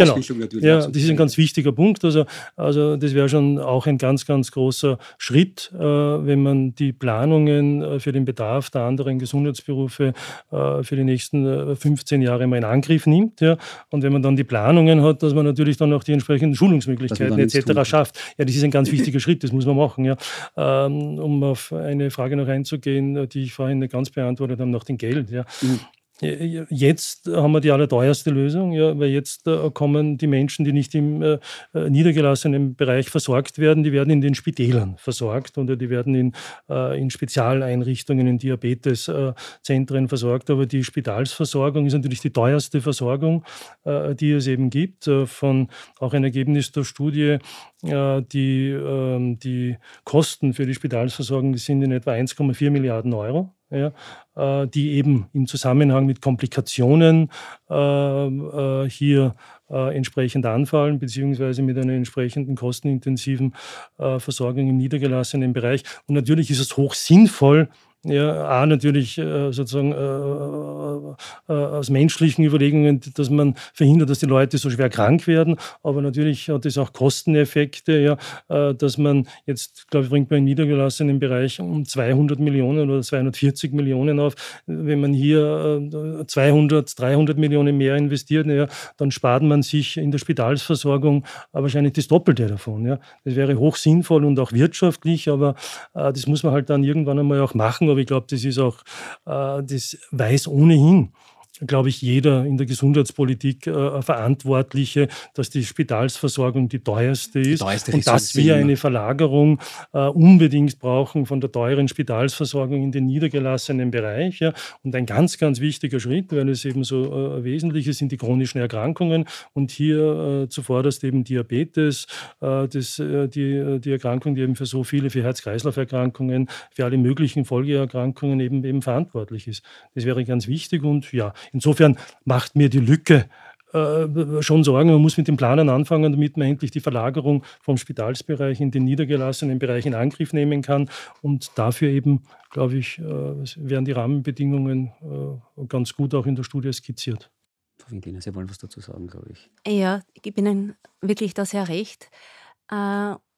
ja, 0.60 0.76
das 0.78 0.96
ist 0.96 1.10
ein 1.10 1.16
ganz 1.16 1.36
wichtiger 1.38 1.72
Punkt. 1.72 2.04
Also, 2.04 2.24
also 2.56 2.96
das 2.96 3.14
wäre 3.14 3.28
schon 3.28 3.58
auch 3.58 3.86
ein 3.86 3.98
ganz, 3.98 4.26
ganz 4.26 4.50
großer 4.50 4.98
Schritt, 5.18 5.72
wenn 5.72 6.42
man 6.42 6.74
die 6.74 6.92
Planungen 6.92 8.00
für 8.00 8.12
den 8.12 8.24
Bedarf 8.24 8.70
der 8.70 8.82
anderen 8.82 9.18
Gesundheitsberufe 9.18 10.12
für 10.50 10.96
die 10.96 11.04
nächsten 11.04 11.76
15 11.76 12.22
Jahre 12.22 12.46
mal 12.46 12.56
in 12.56 12.64
Angriff 12.64 13.06
nimmt. 13.06 13.40
Ja. 13.40 13.56
Und 13.90 14.02
wenn 14.02 14.12
man 14.12 14.22
dann 14.22 14.36
die 14.36 14.44
Planungen 14.44 15.02
hat, 15.02 15.22
dass 15.22 15.34
man 15.34 15.44
natürlich 15.44 15.76
dann 15.76 15.92
auch 15.92 16.04
die 16.04 16.12
entsprechenden 16.12 16.54
Schulungsmöglichkeiten 16.54 17.38
etc. 17.38 17.88
schafft. 17.88 18.18
Ja, 18.38 18.44
das 18.44 18.54
ist 18.54 18.64
ein 18.64 18.70
ganz 18.70 18.90
wichtiger 18.92 19.20
Schritt, 19.20 19.44
das 19.44 19.52
muss 19.52 19.66
man 19.66 19.76
machen. 19.76 20.04
Ja. 20.04 20.16
Ähm, 20.56 21.18
um 21.18 21.42
auf 21.42 21.72
eine 21.72 22.10
Frage 22.10 22.36
noch 22.36 22.48
einzugehen, 22.48 23.05
den, 23.14 23.28
die 23.28 23.42
ich 23.42 23.52
vorhin 23.52 23.78
nicht 23.78 23.92
ganz 23.92 24.10
beantwortet 24.10 24.60
habe, 24.60 24.70
nach 24.70 24.84
dem 24.84 24.98
Geld. 24.98 25.30
Ja. 25.30 25.44
Mhm. 25.62 25.80
Jetzt 26.20 27.28
haben 27.28 27.52
wir 27.52 27.60
die 27.60 27.70
allerteuerste 27.70 28.30
Lösung, 28.30 28.72
ja, 28.72 28.98
weil 28.98 29.10
jetzt 29.10 29.46
äh, 29.46 29.70
kommen 29.70 30.16
die 30.16 30.26
Menschen, 30.26 30.64
die 30.64 30.72
nicht 30.72 30.94
im 30.94 31.20
äh, 31.20 31.38
äh, 31.74 31.90
niedergelassenen 31.90 32.74
Bereich 32.74 33.10
versorgt 33.10 33.58
werden, 33.58 33.82
die 33.82 33.92
werden 33.92 34.08
in 34.08 34.22
den 34.22 34.34
Spitälern 34.34 34.96
versorgt 34.96 35.58
oder 35.58 35.76
die 35.76 35.90
werden 35.90 36.14
in, 36.14 36.32
äh, 36.70 36.98
in 36.98 37.10
Spezialeinrichtungen, 37.10 38.26
in 38.26 38.38
Diabeteszentren 38.38 40.08
versorgt. 40.08 40.48
Aber 40.48 40.64
die 40.64 40.84
Spitalsversorgung 40.84 41.84
ist 41.84 41.92
natürlich 41.92 42.20
die 42.20 42.32
teuerste 42.32 42.80
Versorgung, 42.80 43.44
äh, 43.84 44.14
die 44.14 44.32
es 44.32 44.46
eben 44.46 44.70
gibt. 44.70 45.06
Äh, 45.06 45.26
von 45.26 45.68
auch 46.00 46.14
ein 46.14 46.24
Ergebnis 46.24 46.72
der 46.72 46.84
Studie, 46.84 47.36
die, 47.82 48.70
ähm, 48.70 49.38
die 49.38 49.76
Kosten 50.04 50.54
für 50.54 50.66
die 50.66 50.74
Spitalsversorgung 50.74 51.56
sind 51.56 51.82
in 51.82 51.92
etwa 51.92 52.12
1,4 52.12 52.70
Milliarden 52.70 53.12
Euro 53.12 53.56
ja, 53.70 53.92
äh, 54.36 54.66
die 54.68 54.92
eben 54.92 55.28
im 55.32 55.46
Zusammenhang 55.46 56.06
mit 56.06 56.20
Komplikationen 56.20 57.30
äh, 57.68 57.74
äh, 57.74 58.88
hier 58.88 59.34
äh, 59.68 59.96
entsprechend 59.96 60.46
anfallen, 60.46 60.98
beziehungsweise 60.98 61.62
mit 61.62 61.76
einer 61.78 61.94
entsprechenden 61.94 62.54
kostenintensiven 62.54 63.54
äh, 63.98 64.18
Versorgung 64.18 64.68
im 64.68 64.76
niedergelassenen 64.76 65.52
Bereich. 65.52 65.82
Und 66.06 66.14
natürlich 66.14 66.50
ist 66.50 66.60
es 66.60 66.76
hoch 66.76 66.94
sinnvoll, 66.94 67.68
Ja, 68.08 68.46
A, 68.46 68.66
natürlich 68.66 69.18
äh, 69.18 69.52
sozusagen 69.52 69.90
äh, 69.92 71.52
äh, 71.52 71.56
aus 71.56 71.90
menschlichen 71.90 72.44
Überlegungen, 72.44 73.00
dass 73.14 73.30
man 73.30 73.56
verhindert, 73.74 74.10
dass 74.10 74.20
die 74.20 74.26
Leute 74.26 74.58
so 74.58 74.70
schwer 74.70 74.88
krank 74.90 75.26
werden. 75.26 75.56
Aber 75.82 76.00
natürlich 76.02 76.48
hat 76.48 76.66
es 76.66 76.78
auch 76.78 76.92
Kosteneffekte, 76.92 77.98
ja, 77.98 78.72
dass 78.74 78.98
man 78.98 79.26
jetzt, 79.46 79.88
glaube 79.90 80.04
ich, 80.04 80.10
bringt 80.10 80.30
man 80.30 80.38
im 80.40 80.44
niedergelassenen 80.44 81.18
Bereich 81.18 81.60
um 81.60 81.84
200 81.84 82.38
Millionen 82.38 82.90
oder 82.90 83.02
240 83.02 83.72
Millionen 83.72 84.20
auf. 84.20 84.34
Wenn 84.66 85.00
man 85.00 85.12
hier 85.12 86.24
200, 86.26 86.98
300 86.98 87.38
Millionen 87.38 87.76
mehr 87.76 87.96
investiert, 87.96 88.46
ja, 88.46 88.68
dann 88.96 89.10
spart 89.10 89.42
man 89.42 89.62
sich 89.62 89.96
in 89.96 90.10
der 90.10 90.18
Spitalsversorgung 90.18 91.24
wahrscheinlich 91.52 91.94
das 91.94 92.08
Doppelte 92.08 92.46
davon. 92.46 92.86
Ja. 92.86 92.98
Das 93.24 93.34
wäre 93.34 93.56
hoch 93.56 93.76
sinnvoll 93.76 94.24
und 94.24 94.38
auch 94.38 94.52
wirtschaftlich, 94.52 95.28
aber 95.28 95.54
das 95.94 96.26
muss 96.26 96.42
man 96.42 96.52
halt 96.52 96.70
dann 96.70 96.84
irgendwann 96.84 97.18
einmal 97.18 97.40
auch 97.40 97.54
machen 97.54 97.88
aber 97.96 98.02
ich 98.02 98.06
glaube, 98.06 98.26
das 98.28 98.44
ist 98.44 98.58
auch, 98.58 98.78
äh, 99.24 99.62
das 99.62 99.96
weiß 100.10 100.48
ohnehin 100.48 101.12
glaube 101.60 101.88
ich, 101.88 102.02
jeder 102.02 102.44
in 102.44 102.56
der 102.56 102.66
Gesundheitspolitik 102.66 103.66
äh, 103.66 104.02
Verantwortliche, 104.02 105.08
dass 105.34 105.50
die 105.50 105.64
Spitalsversorgung 105.64 106.68
die 106.68 106.80
teuerste 106.80 107.40
ist 107.40 107.60
die 107.60 107.64
teuerste 107.64 107.92
und 107.92 108.06
dass 108.06 108.36
wir 108.36 108.56
eine 108.56 108.76
Verlagerung 108.76 109.60
äh, 109.92 109.98
unbedingt 109.98 110.78
brauchen 110.78 111.26
von 111.26 111.40
der 111.40 111.52
teuren 111.52 111.88
Spitalsversorgung 111.88 112.82
in 112.82 112.92
den 112.92 113.06
niedergelassenen 113.06 113.90
Bereich. 113.90 114.40
Ja. 114.40 114.52
Und 114.82 114.94
ein 114.94 115.06
ganz, 115.06 115.38
ganz 115.38 115.60
wichtiger 115.60 116.00
Schritt, 116.00 116.32
weil 116.32 116.48
es 116.48 116.64
eben 116.64 116.84
so 116.84 117.38
äh, 117.38 117.44
wesentlich 117.44 117.86
ist, 117.86 117.98
sind 117.98 118.12
die 118.12 118.16
chronischen 118.16 118.60
Erkrankungen 118.60 119.24
und 119.52 119.70
hier 119.70 120.44
äh, 120.44 120.48
zuvorderst 120.48 121.04
eben 121.04 121.24
Diabetes, 121.24 122.06
äh, 122.40 122.68
das, 122.68 122.98
äh, 122.98 123.28
die, 123.28 123.80
die 123.80 123.92
Erkrankung, 123.92 124.34
die 124.34 124.42
eben 124.42 124.56
für 124.56 124.66
so 124.66 124.84
viele, 124.84 125.10
für 125.10 125.22
Herz-Kreislauf-Erkrankungen, 125.22 126.48
für 126.74 126.84
alle 126.84 126.98
möglichen 126.98 127.44
Folgeerkrankungen 127.44 128.40
eben, 128.40 128.64
eben 128.64 128.82
verantwortlich 128.82 129.48
ist. 129.48 129.64
Das 129.94 130.04
wäre 130.04 130.24
ganz 130.24 130.48
wichtig 130.48 130.82
und 130.82 131.12
ja, 131.12 131.32
Insofern 131.52 131.98
macht 132.24 132.56
mir 132.56 132.68
die 132.68 132.80
Lücke 132.80 133.28
äh, 133.72 134.42
schon 134.42 134.64
Sorgen. 134.64 134.90
Man 134.90 135.02
muss 135.02 135.16
mit 135.16 135.28
den 135.28 135.36
Planern 135.36 135.68
anfangen, 135.68 136.12
damit 136.12 136.36
man 136.36 136.48
endlich 136.48 136.70
die 136.70 136.80
Verlagerung 136.80 137.44
vom 137.60 137.76
Spitalsbereich 137.76 138.60
in 138.60 138.70
den 138.70 138.84
niedergelassenen 138.84 139.58
Bereich 139.58 139.86
in 139.86 139.94
Angriff 139.94 140.32
nehmen 140.32 140.62
kann. 140.62 140.88
Und 141.20 141.50
dafür 141.56 141.90
eben, 141.90 142.22
glaube 142.50 142.76
ich, 142.76 142.98
äh, 142.98 143.02
werden 143.02 143.84
die 143.84 143.92
Rahmenbedingungen 143.92 144.92
äh, 145.02 145.66
ganz 145.66 145.94
gut 145.94 146.14
auch 146.14 146.26
in 146.26 146.36
der 146.36 146.44
Studie 146.44 146.72
skizziert. 146.72 147.30
Frau 147.78 147.90
Winkliner, 147.90 148.20
Sie 148.22 148.34
wollen 148.34 148.48
was 148.48 148.58
dazu 148.58 148.80
sagen, 148.80 149.08
glaube 149.08 149.30
ich. 149.32 149.50
Ja, 149.66 150.00
ich 150.14 150.22
gebe 150.22 150.40
Ihnen 150.40 150.76
wirklich 151.02 151.34
da 151.34 151.44
sehr 151.44 151.68
recht. 151.68 152.08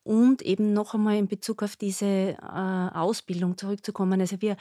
Und 0.04 0.42
eben 0.42 0.72
noch 0.72 0.94
einmal 0.94 1.16
in 1.16 1.26
Bezug 1.26 1.62
auf 1.62 1.76
diese 1.76 2.36
Ausbildung 2.94 3.58
zurückzukommen. 3.58 4.20
Also 4.20 4.40
wir 4.40 4.56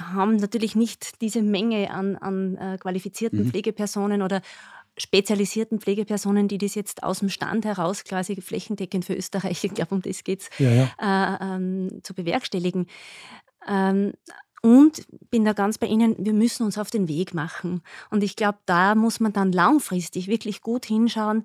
haben 0.00 0.36
natürlich 0.36 0.74
nicht 0.74 1.20
diese 1.20 1.42
Menge 1.42 1.90
an, 1.90 2.16
an 2.16 2.56
äh, 2.56 2.78
qualifizierten 2.78 3.44
mhm. 3.44 3.50
Pflegepersonen 3.50 4.22
oder 4.22 4.42
spezialisierten 4.96 5.80
Pflegepersonen, 5.80 6.48
die 6.48 6.58
das 6.58 6.74
jetzt 6.74 7.02
aus 7.02 7.20
dem 7.20 7.28
Stand 7.28 7.64
heraus 7.64 8.04
quasi 8.04 8.40
flächendeckend 8.40 9.04
für 9.04 9.14
Österreich, 9.14 9.64
ich 9.64 9.74
glaube, 9.74 9.94
um 9.94 10.02
das 10.02 10.24
geht 10.24 10.42
es, 10.42 10.50
ja, 10.58 10.70
ja. 10.70 10.88
äh, 11.00 11.54
ähm, 11.54 12.00
zu 12.02 12.14
bewerkstelligen. 12.14 12.86
Ähm, 13.68 14.12
und 14.64 15.02
bin 15.30 15.44
da 15.44 15.52
ganz 15.52 15.76
bei 15.76 15.86
Ihnen, 15.86 16.16
wir 16.18 16.32
müssen 16.32 16.64
uns 16.64 16.78
auf 16.78 16.88
den 16.88 17.06
Weg 17.06 17.34
machen. 17.34 17.82
Und 18.08 18.24
ich 18.24 18.34
glaube, 18.34 18.56
da 18.64 18.94
muss 18.94 19.20
man 19.20 19.34
dann 19.34 19.52
langfristig 19.52 20.26
wirklich 20.26 20.62
gut 20.62 20.86
hinschauen. 20.86 21.44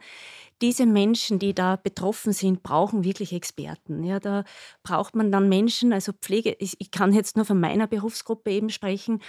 Diese 0.61 0.85
Menschen, 0.85 1.37
die 1.37 1.53
da 1.53 1.75
betroffen 1.75 2.31
sind, 2.31 2.63
brauchen 2.63 3.03
wirklich 3.03 3.33
Experten. 3.33 4.05
Ja, 4.05 4.21
da 4.21 4.45
braucht 4.83 5.17
man 5.17 5.33
dann 5.33 5.49
Menschen, 5.49 5.91
also 5.91 6.13
Pflege, 6.13 6.55
ich, 6.59 6.91
kann 6.91 7.11
jetzt 7.11 7.35
nur 7.35 7.43
von 7.43 7.59
meiner 7.59 7.87
Berufsgruppe 7.87 8.51
eben 8.51 8.69
sprechen, 8.69 9.21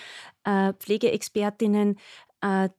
äh, 0.44 0.72
Pflegeexpertinnen, 0.74 1.98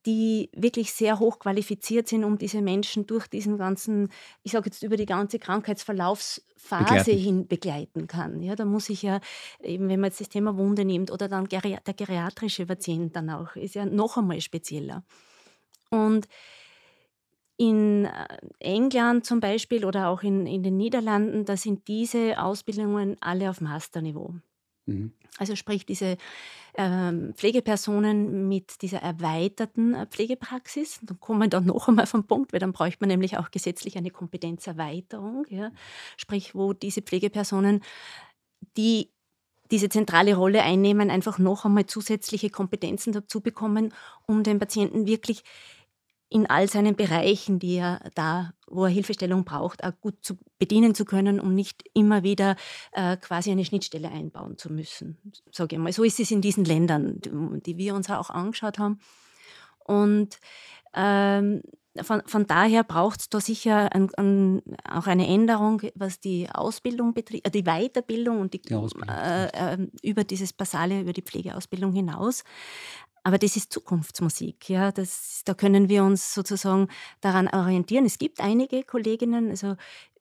die 0.06 0.50
wirklich 0.56 0.92
sehr 0.92 1.20
hoch 1.20 1.40
qualifiziert 1.40 2.08
sind, 2.08 2.24
um 2.24 2.38
diese 2.38 2.62
Menschen 2.62 3.06
durch 3.06 3.28
diesen 3.28 3.58
ganzen, 3.58 4.10
ich 4.44 4.54
sage 4.54 4.66
jetzt 4.66 4.82
über 4.82 4.98
die 4.98 5.06
ganze 5.06 5.38
Krankheitsverlaufsphase 5.38 6.86
begleiten. 6.86 7.18
hin 7.18 7.48
begleiten 7.48 8.08
kann. 8.08 8.42
Ja, 8.42 8.56
da 8.56 8.66
muss 8.66 8.90
ich 8.90 9.04
ja, 9.04 9.20
eben 9.62 9.88
wenn 9.88 10.00
man 10.00 10.10
jetzt 10.10 10.20
das 10.22 10.30
Thema 10.30 10.58
Wunde 10.58 10.84
nimmt 10.84 11.12
oder 11.12 11.28
dann 11.28 11.48
der 11.48 11.62
geriatrische 11.62 12.66
Patient 12.66 13.16
dann 13.16 13.30
auch, 13.30 13.56
ist 13.56 13.76
ja 13.76 13.86
noch 13.86 14.18
einmal 14.18 14.42
spezieller. 14.42 15.04
Und 15.90 16.28
in 17.58 18.06
äh, 18.06 18.28
England 18.60 19.26
zum 19.26 19.40
Beispiel 19.40 19.86
oder 19.86 20.08
auch 20.08 20.24
in, 20.24 20.48
in 20.48 20.64
den 20.64 20.78
Niederlanden, 20.78 21.46
da 21.46 21.56
sind 21.56 21.88
diese 21.88 22.42
Ausbildungen 22.42 23.18
alle 23.22 23.52
auf 23.52 23.62
Masterniveau. 23.62 24.34
Mhm. 24.86 25.14
Also 25.38 25.56
sprich 25.56 25.86
diese 25.86 26.18
ähm, 26.76 27.34
Pflegepersonen 27.36 28.48
mit 28.48 28.82
dieser 28.82 29.00
erweiterten 29.00 29.94
äh, 29.94 30.06
Pflegepraxis. 30.06 31.00
Dann 31.04 31.20
kommen 31.20 31.40
wir 31.40 31.48
dann 31.48 31.66
noch 31.66 31.88
einmal 31.88 32.08
vom 32.08 32.26
Punkt, 32.26 32.54
weil 32.54 32.60
dann 32.60 32.74
bräuchte 32.74 33.00
man 33.02 33.10
nämlich 33.10 33.38
auch 33.38 33.52
gesetzlich 33.52 33.98
eine 33.98 34.12
Kompetenzerweiterung. 34.12 35.46
Ja? 35.50 35.72
Sprich, 36.18 36.54
wo 36.56 36.74
diese 36.74 37.02
Pflegepersonen, 37.02 37.82
die 38.78 39.10
diese 39.72 39.88
zentrale 39.88 40.36
Rolle 40.36 40.64
einnehmen, 40.64 41.10
einfach 41.10 41.40
noch 41.40 41.64
einmal 41.64 41.86
zusätzliche 41.86 42.50
Kompetenzen 42.50 43.14
dazu 43.14 43.40
bekommen, 43.40 43.94
um 44.28 44.44
den 44.44 44.60
Patienten 44.60 45.08
wirklich 45.08 45.44
in 46.32 46.50
all 46.50 46.70
seinen 46.70 46.96
Bereichen, 46.96 47.60
die 47.60 47.76
er 47.76 48.00
da, 48.16 48.54
wo 48.66 48.86
er 48.86 48.90
Hilfestellung 48.90 49.44
braucht, 49.44 49.84
auch 49.84 49.92
gut 50.00 50.16
zu 50.22 50.38
bedienen 50.60 50.96
zu 50.96 51.04
können, 51.04 51.42
um 51.42 51.54
nicht 51.54 51.84
immer 51.94 52.24
wieder 52.24 52.56
äh, 52.94 53.18
quasi 53.18 53.52
eine 53.52 53.66
Schnittstelle 53.66 54.10
einbauen 54.10 54.58
zu 54.58 54.72
müssen. 54.72 55.18
Sage 55.52 55.76
ich 55.76 55.82
mal. 55.82 55.92
So 55.92 56.04
ist 56.04 56.22
es 56.22 56.32
in 56.32 56.42
diesen 56.42 56.64
Ländern, 56.64 57.20
die, 57.20 57.78
wir 57.78 57.96
uns 57.96 58.10
auch 58.10 58.30
angeschaut 58.30 58.80
haben. 58.80 59.00
Und 59.84 60.40
ähm, 60.94 61.64
von, 62.02 62.22
von, 62.26 62.48
daher 62.48 62.86
braucht 62.86 63.20
es 63.20 63.30
da 63.30 63.42
sicher 63.42 63.94
ein, 63.94 64.10
ein, 64.16 64.62
auch 64.90 65.08
eine 65.08 65.28
Änderung, 65.28 65.82
was 65.96 66.22
die 66.22 66.50
Ausbildung 66.50 67.14
betrifft, 67.14 67.46
äh, 67.46 67.52
die 67.52 67.64
Weiterbildung 67.64 68.40
und 68.40 68.54
die, 68.54 68.62
die 68.62 68.74
äh, 68.74 69.74
äh, 69.74 69.88
über 70.02 70.24
dieses 70.24 70.54
Basale, 70.54 71.02
über 71.02 71.12
die 71.12 71.24
Pflegeausbildung 71.24 71.92
hinaus. 71.92 72.46
Aber 73.24 73.38
das 73.38 73.56
ist 73.56 73.72
Zukunftsmusik. 73.72 74.70
Ja? 74.70 74.92
Das, 74.92 75.42
da 75.46 75.54
können 75.54 75.90
wir 75.90 76.04
uns 76.04 76.34
sozusagen 76.34 76.88
daran 77.22 77.48
orientieren. 77.48 78.06
Es 78.06 78.18
gibt 78.18 78.40
einige 78.40 78.84
Kolleginnen, 78.84 79.50
also 79.50 79.76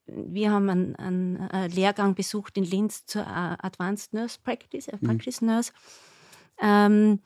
wir 0.06 0.50
haben 0.50 0.68
einen, 0.68 0.96
einen 0.96 1.50
äh, 1.50 1.68
Lehrgang 1.68 2.14
besucht 2.14 2.56
in 2.56 2.64
Linz 2.64 3.06
zur 3.06 3.22
äh, 3.22 3.56
Advanced 3.60 4.12
Nurse 4.12 4.38
Practice, 4.42 4.88
äh, 4.88 4.96
mhm. 5.00 5.06
Practice 5.06 5.40
Nurse. 5.40 5.72
Ähm, 6.60 7.20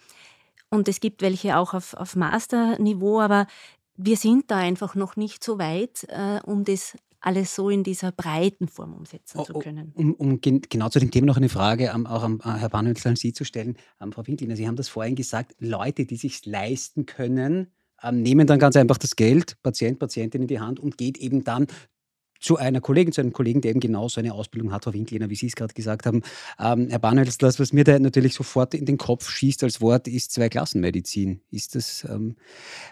und 0.71 0.89
es 0.89 1.01
gibt 1.01 1.23
welche 1.23 1.57
auch 1.57 1.75
auf, 1.75 1.95
auf 1.95 2.17
Masterniveau, 2.17 3.21
aber 3.21 3.47
wir 3.97 4.17
sind 4.17 4.51
da 4.51 4.59
einfach 4.59 4.95
noch 4.95 5.17
nicht 5.17 5.43
so 5.45 5.59
weit, 5.59 6.05
äh, 6.09 6.41
um 6.45 6.65
das 6.65 6.97
alles 7.25 7.55
so 7.55 7.71
in 7.71 7.83
dieser 7.83 8.13
breiten 8.13 8.69
Form 8.69 8.93
umsetzen 8.93 9.39
oh, 9.39 9.45
zu 9.45 9.55
können. 9.55 9.93
Um, 9.95 10.15
um, 10.15 10.41
genau 10.41 10.89
zu 10.91 10.99
dem 10.99 11.11
Thema 11.11 11.27
noch 11.27 11.37
eine 11.37 11.49
Frage 11.49 11.91
ähm, 11.95 12.07
auch 12.07 12.23
an 12.23 12.41
Herr 12.43 12.69
Bahnhölzl 12.69 13.09
an 13.09 13.17
Sie 13.17 13.33
zu 13.33 13.45
stellen. 13.45 13.77
Ähm, 14.01 14.13
Frau 14.13 14.27
Winkliner, 14.27 14.57
Sie 14.57 14.67
haben 14.67 14.77
das 14.77 14.89
vorhin 14.89 15.15
gesagt, 15.15 15.55
Leute, 15.59 16.05
die 16.05 16.17
sich 16.17 16.45
leisten 16.45 17.07
können, 17.07 17.69
ähm, 18.03 18.23
nehmen 18.23 18.47
dann 18.47 18.59
ganz 18.59 18.77
einfach 18.77 18.99
das 18.99 19.17
Geld, 19.17 19.57
Patient, 19.63 19.99
Patientin 19.99 20.43
in 20.43 20.49
die 20.49 20.61
Hand 20.61 20.79
und 20.79 20.99
geht 20.99 21.17
eben 21.17 21.45
dann 21.45 21.67
zu 22.45 22.59
einer 22.59 22.81
Kollegin, 22.81 23.13
zu 23.13 23.23
einem 23.23 23.33
Kollegen, 23.33 23.63
der 23.63 23.71
eben 23.71 23.81
genau 23.81 24.09
so 24.09 24.21
eine 24.21 24.35
Ausbildung 24.35 24.71
hat, 24.73 24.85
Frau 24.85 24.93
Winkliner, 24.93 25.31
wie 25.31 25.35
Sie 25.35 25.47
es 25.47 25.57
gerade 25.57 25.73
gesagt 25.73 26.05
haben. 26.05 26.23
Ähm, 26.61 26.89
Herr 26.91 26.99
Barnholz, 26.99 27.39
das, 27.39 27.59
was 27.59 27.73
mir 27.73 27.85
da 27.85 27.99
natürlich 27.99 28.35
sofort 28.35 28.75
in 28.75 28.85
den 28.85 28.99
Kopf 28.99 29.31
schießt 29.31 29.65
als 29.65 29.81
Wort, 29.81 30.09
ist 30.09 30.33
Zweiklassenmedizin. 30.33 31.41
Ist 31.51 31.75
das 31.75 32.07
ähm, 32.09 32.37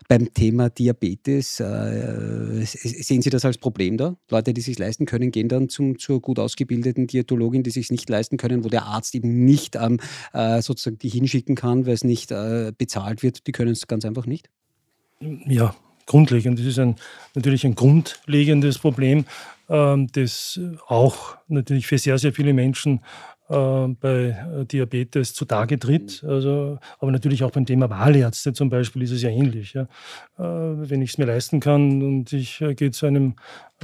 beim 0.08 0.32
Thema 0.32 0.70
Diabetes, 0.70 1.60
äh, 1.60 2.64
sehen 2.64 3.20
Sie 3.20 3.30
das 3.30 3.44
als 3.44 3.58
Problem 3.58 3.98
da? 3.98 4.16
Leute, 4.30 4.54
die 4.54 4.62
sich 4.62 4.78
leisten 4.78 5.04
können, 5.04 5.30
gehen 5.30 5.48
dann 5.48 5.68
zum, 5.68 5.98
zur 5.98 6.22
gut 6.22 6.38
ausgebildeten 6.38 7.06
Diätologin, 7.06 7.62
die 7.62 7.70
sich 7.70 7.90
nicht 7.90 8.08
leisten 8.08 8.38
können, 8.38 8.64
wo 8.64 8.68
der 8.68 8.86
Arzt 8.86 9.14
eben 9.14 9.44
nicht 9.44 9.76
ähm, 9.76 10.00
äh, 10.32 10.62
sozusagen 10.62 10.98
die 10.98 11.10
hinschicken 11.10 11.56
kann, 11.56 11.84
weil 11.84 11.94
es 11.94 12.04
nicht 12.04 12.32
äh, 12.32 12.72
bezahlt 12.76 13.22
wird. 13.22 13.46
Die 13.46 13.52
können 13.52 13.72
es 13.72 13.86
ganz 13.86 14.06
einfach 14.06 14.24
nicht? 14.24 14.48
Ja, 15.20 15.74
grundlegend. 16.12 16.58
Das 16.58 16.66
ist 16.66 16.78
ein, 16.78 16.96
natürlich 17.34 17.64
ein 17.64 17.74
grundlegendes 17.74 18.78
Problem, 18.78 19.24
äh, 19.68 19.96
das 20.12 20.60
auch 20.86 21.36
natürlich 21.48 21.86
für 21.86 21.98
sehr, 21.98 22.18
sehr 22.18 22.32
viele 22.32 22.52
Menschen 22.52 23.00
äh, 23.48 23.88
bei 24.00 24.64
Diabetes 24.70 25.34
zutage 25.34 25.78
tritt. 25.78 26.22
Also, 26.22 26.78
aber 27.00 27.10
natürlich 27.10 27.42
auch 27.44 27.50
beim 27.50 27.66
Thema 27.66 27.88
Wahlärzte 27.88 28.52
zum 28.52 28.68
Beispiel 28.68 29.02
ist 29.02 29.12
es 29.12 29.22
ja 29.22 29.30
ähnlich. 29.30 29.72
Ja. 29.72 29.82
Äh, 30.38 30.90
wenn 30.90 31.00
ich 31.00 31.12
es 31.12 31.18
mir 31.18 31.26
leisten 31.26 31.60
kann 31.60 32.02
und 32.02 32.32
ich 32.32 32.60
äh, 32.60 32.74
gehe 32.74 32.90
zu 32.90 33.06
einem 33.06 33.34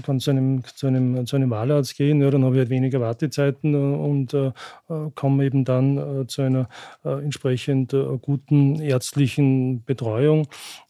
kann 0.03 0.21
zu 0.21 0.31
einem, 0.31 0.63
zu 0.65 0.87
einem, 0.87 1.27
zu 1.27 1.37
einem 1.37 1.51
Wahlarzt 1.51 1.97
gehen, 1.97 2.21
ja, 2.21 2.31
dann 2.31 2.45
habe 2.45 2.55
ich 2.55 2.61
halt 2.61 2.71
weniger 2.71 3.01
Wartezeiten 3.01 3.75
und 3.75 4.35
äh, 4.35 4.53
komme 5.15 5.45
eben 5.45 5.65
dann 5.65 5.99
äh, 6.23 6.27
zu 6.27 6.43
einer 6.43 6.69
äh, 7.05 7.23
entsprechend 7.23 7.93
äh, 7.93 8.19
guten 8.21 8.81
ärztlichen 8.81 9.85
Betreuung. 9.85 10.49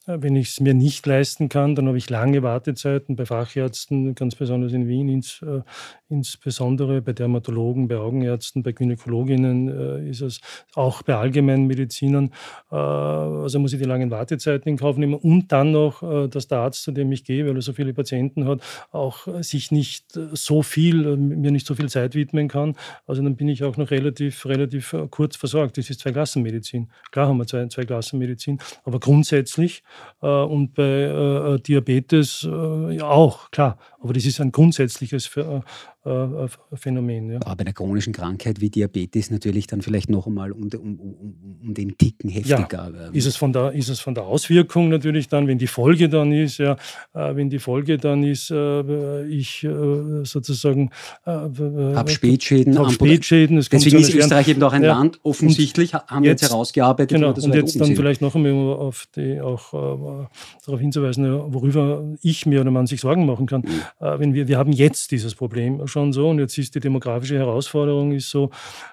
Äh, 0.08 0.22
wenn 0.22 0.36
ich 0.36 0.48
es 0.48 0.60
mir 0.60 0.74
nicht 0.74 1.06
leisten 1.06 1.48
kann, 1.48 1.74
dann 1.74 1.86
habe 1.86 1.98
ich 1.98 2.10
lange 2.10 2.42
Wartezeiten 2.42 3.16
bei 3.16 3.26
Fachärzten, 3.26 4.14
ganz 4.14 4.34
besonders 4.34 4.72
in 4.72 4.88
Wien, 4.88 5.08
ins, 5.08 5.42
äh, 5.42 5.60
insbesondere 6.08 7.02
bei 7.02 7.12
Dermatologen, 7.12 7.88
bei 7.88 7.96
Augenärzten, 7.96 8.62
bei 8.62 8.72
Gynäkologinnen 8.72 9.68
äh, 9.68 10.08
ist 10.08 10.22
es 10.22 10.40
auch 10.74 11.02
bei 11.02 11.14
allgemeinen 11.14 11.66
Medizinern. 11.66 12.30
Äh, 12.70 12.76
also 12.76 13.58
muss 13.58 13.72
ich 13.72 13.78
die 13.78 13.84
langen 13.84 14.10
Wartezeiten 14.10 14.68
in 14.70 14.78
Kauf 14.78 14.96
nehmen 14.96 15.14
und 15.14 15.52
dann 15.52 15.72
noch, 15.72 16.02
äh, 16.02 16.28
dass 16.28 16.48
der 16.48 16.58
Arzt, 16.58 16.82
zu 16.82 16.92
dem 16.92 17.12
ich 17.12 17.24
gehe, 17.24 17.46
weil 17.46 17.56
er 17.56 17.62
so 17.62 17.72
viele 17.72 17.92
Patienten 17.92 18.46
hat, 18.46 18.60
auch 18.98 19.42
sich 19.42 19.70
nicht 19.70 20.16
äh, 20.16 20.28
so 20.32 20.62
viel, 20.62 21.16
mir 21.16 21.50
nicht 21.50 21.66
so 21.66 21.74
viel 21.74 21.88
Zeit 21.88 22.14
widmen 22.14 22.48
kann. 22.48 22.76
Also 23.06 23.22
dann 23.22 23.36
bin 23.36 23.48
ich 23.48 23.64
auch 23.64 23.76
noch 23.76 23.90
relativ, 23.90 24.44
relativ 24.46 24.94
kurz 25.10 25.36
versorgt. 25.36 25.78
Das 25.78 25.90
ist 25.90 26.00
Zweiklassenmedizin. 26.00 26.90
Klar 27.10 27.28
haben 27.28 27.38
wir 27.38 27.46
zwei, 27.46 27.66
Zweiklassenmedizin, 27.66 28.58
aber 28.84 29.00
grundsätzlich 29.00 29.82
äh, 30.22 30.26
und 30.26 30.74
bei 30.74 30.82
äh, 30.82 31.54
äh, 31.54 31.60
Diabetes 31.60 32.42
ja 32.42 33.04
auch, 33.04 33.50
klar. 33.50 33.78
Aber 34.00 34.12
das 34.12 34.24
ist 34.24 34.40
ein 34.40 34.52
grundsätzliches 34.52 35.28
äh, 35.36 36.48
Phänomen. 36.74 37.32
Ja. 37.32 37.40
Aber 37.42 37.56
bei 37.56 37.64
einer 37.64 37.72
chronischen 37.72 38.12
Krankheit 38.12 38.60
wie 38.60 38.70
Diabetes 38.70 39.30
natürlich 39.30 39.66
dann 39.66 39.82
vielleicht 39.82 40.08
noch 40.08 40.26
einmal 40.26 40.52
um, 40.52 40.68
um, 40.72 41.00
um, 41.00 41.58
um 41.62 41.74
den 41.74 41.98
Ticken 41.98 42.30
heftiger. 42.30 42.68
Ja, 42.70 43.08
ähm. 43.08 43.14
ist, 43.14 43.26
es 43.26 43.36
von 43.36 43.52
der, 43.52 43.72
ist 43.72 43.88
es 43.88 43.98
von 43.98 44.14
der 44.14 44.24
Auswirkung 44.24 44.88
natürlich 44.88 45.28
dann, 45.28 45.48
wenn 45.48 45.58
die 45.58 45.66
Folge 45.66 46.08
dann 46.08 46.32
ist, 46.32 46.58
ja, 46.58 46.76
äh, 47.12 47.34
wenn 47.34 47.50
die 47.50 47.58
Folge 47.58 47.98
dann 47.98 48.22
ist, 48.22 48.50
äh, 48.50 49.24
ich 49.26 49.64
äh, 49.64 50.24
sozusagen 50.24 50.90
äh, 51.26 51.30
habe 51.30 52.10
Spätschäden. 52.10 52.78
Hab 52.78 52.92
Spätschäden 52.92 53.56
Deswegen 53.56 53.98
ist 53.98 54.14
Österreich 54.14 54.48
eben 54.48 54.62
auch 54.62 54.72
ein 54.72 54.84
ja. 54.84 54.96
Land, 54.96 55.18
offensichtlich 55.24 55.94
haben 55.94 56.22
jetzt, 56.22 56.42
jetzt 56.42 56.50
herausgearbeitet. 56.52 57.18
Genau, 57.18 57.32
und 57.32 57.54
jetzt 57.54 57.80
dann 57.80 57.96
vielleicht 57.96 58.22
noch 58.22 58.36
einmal 58.36 58.76
auf 58.76 59.08
die, 59.16 59.40
auch 59.40 59.74
äh, 59.74 60.28
darauf 60.64 60.80
hinzuweisen, 60.80 61.52
worüber 61.52 62.04
ich 62.22 62.46
mir 62.46 62.60
oder 62.60 62.70
man 62.70 62.86
sich 62.86 63.00
Sorgen 63.00 63.26
machen 63.26 63.46
kann. 63.46 63.64
Mhm. 64.00 64.20
wenn 64.20 64.34
wir, 64.34 64.48
wir 64.48 64.58
haben 64.58 64.72
jetzt 64.72 65.10
dieses 65.10 65.34
Problem 65.34 65.86
schon 65.86 66.12
so. 66.12 66.28
Und 66.28 66.38
jetzt 66.38 66.58
ist 66.58 66.74
die 66.74 66.80
demografische 66.80 67.38
Herausforderung 67.38 68.12
ist 68.12 68.30
so, 68.30 68.50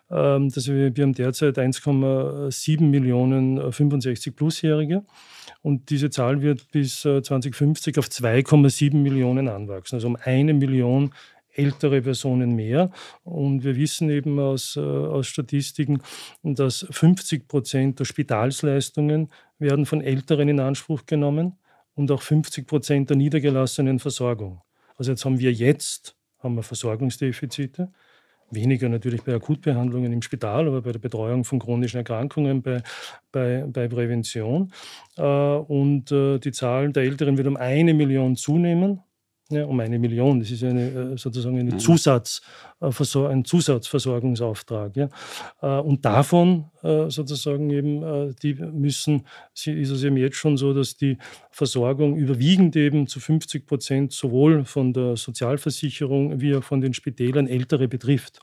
ähm, 0.10 0.50
dass 0.50 0.68
wir, 0.68 0.96
wir 0.96 1.04
haben 1.04 1.14
derzeit 1.14 1.58
1,7 1.58 2.82
Millionen 2.82 3.60
65-Plusjährige. 3.60 5.04
Und 5.62 5.90
diese 5.90 6.10
Zahl 6.10 6.42
wird 6.42 6.72
bis 6.72 7.02
2050 7.02 7.96
äh, 7.96 8.00
auf 8.00 8.08
2,7 8.08 8.96
Millionen 8.96 9.48
anwachsen. 9.48 9.96
Also 9.96 10.08
um 10.08 10.18
eine 10.24 10.54
Million 10.54 11.12
ältere 11.56 12.02
Personen 12.02 12.56
mehr. 12.56 12.92
Und 13.24 13.64
wir 13.64 13.76
wissen 13.76 14.10
eben 14.10 14.40
aus, 14.40 14.76
äh, 14.76 14.82
aus 14.82 15.28
Statistiken, 15.28 16.02
dass 16.44 16.86
50 16.90 17.48
Prozent 17.48 18.00
der 18.00 18.06
Spitalsleistungen 18.06 19.30
werden 19.58 19.86
von 19.86 20.02
Älteren 20.02 20.50
in 20.50 20.60
Anspruch 20.60 21.06
genommen 21.06 21.58
und 21.96 22.12
auch 22.12 22.22
50 22.22 22.68
Prozent 22.68 23.10
der 23.10 23.18
niedergelassenen 23.18 24.00
Versorgung. 24.00 24.62
Also 24.96 25.12
jetzt 25.12 25.26
haben 25.26 25.40
wir 25.40 25.52
jetzt 25.52 26.16
haben 26.40 26.56
wir 26.56 26.64
Versorgungsdefizite. 26.64 27.92
Weniger 28.52 28.88
natürlich 28.90 29.24
bei 29.24 29.34
Akutbehandlungen 29.34 30.14
im 30.14 30.22
Spital, 30.22 30.68
aber 30.68 30.84
bei 30.84 30.92
der 30.92 31.00
Betreuung 31.00 31.44
von 31.44 31.60
chronischen 31.60 31.98
Erkrankungen, 31.98 32.62
bei, 32.62 32.84
bei, 33.32 33.66
bei 33.68 33.88
Prävention. 33.88 34.72
Äh, 35.18 35.24
und 35.24 36.12
äh, 36.12 36.38
die 36.38 36.52
Zahl 36.52 36.92
der 36.92 37.04
Älteren 37.04 37.38
wird 37.38 37.48
um 37.48 37.58
eine 37.58 37.94
Million 37.96 38.36
zunehmen 38.36 39.02
ja, 39.50 39.66
um 39.66 39.80
eine 39.80 40.00
Million. 40.00 40.40
Das 40.40 40.50
ist 40.50 40.64
eine, 40.64 41.14
äh, 41.14 41.18
sozusagen 41.18 41.60
eine 41.60 41.78
Zusatz, 41.78 42.42
äh, 42.82 42.90
ein 43.28 43.46
Zusatzversorgungsauftrag. 43.46 44.96
Ja. 44.96 45.10
Äh, 45.62 45.82
und 45.82 46.04
davon 46.06 46.66
sozusagen 47.08 47.72
eben, 47.72 48.36
die 48.44 48.54
müssen, 48.54 49.26
ist 49.56 49.90
es 49.90 50.04
eben 50.04 50.18
jetzt 50.18 50.36
schon 50.36 50.56
so, 50.56 50.72
dass 50.72 50.96
die 50.96 51.18
Versorgung 51.50 52.16
überwiegend 52.16 52.76
eben 52.76 53.08
zu 53.08 53.20
50 53.20 53.66
Prozent 53.66 54.14
sowohl 54.14 54.66
von 54.66 54.94
der 54.94 55.18
Sozialversicherung 55.18 56.40
wie 56.42 56.56
auch 56.56 56.64
von 56.64 56.82
den 56.82 56.94
Spitälern 56.94 57.48
Ältere 57.48 57.88
betrifft. 57.88 58.42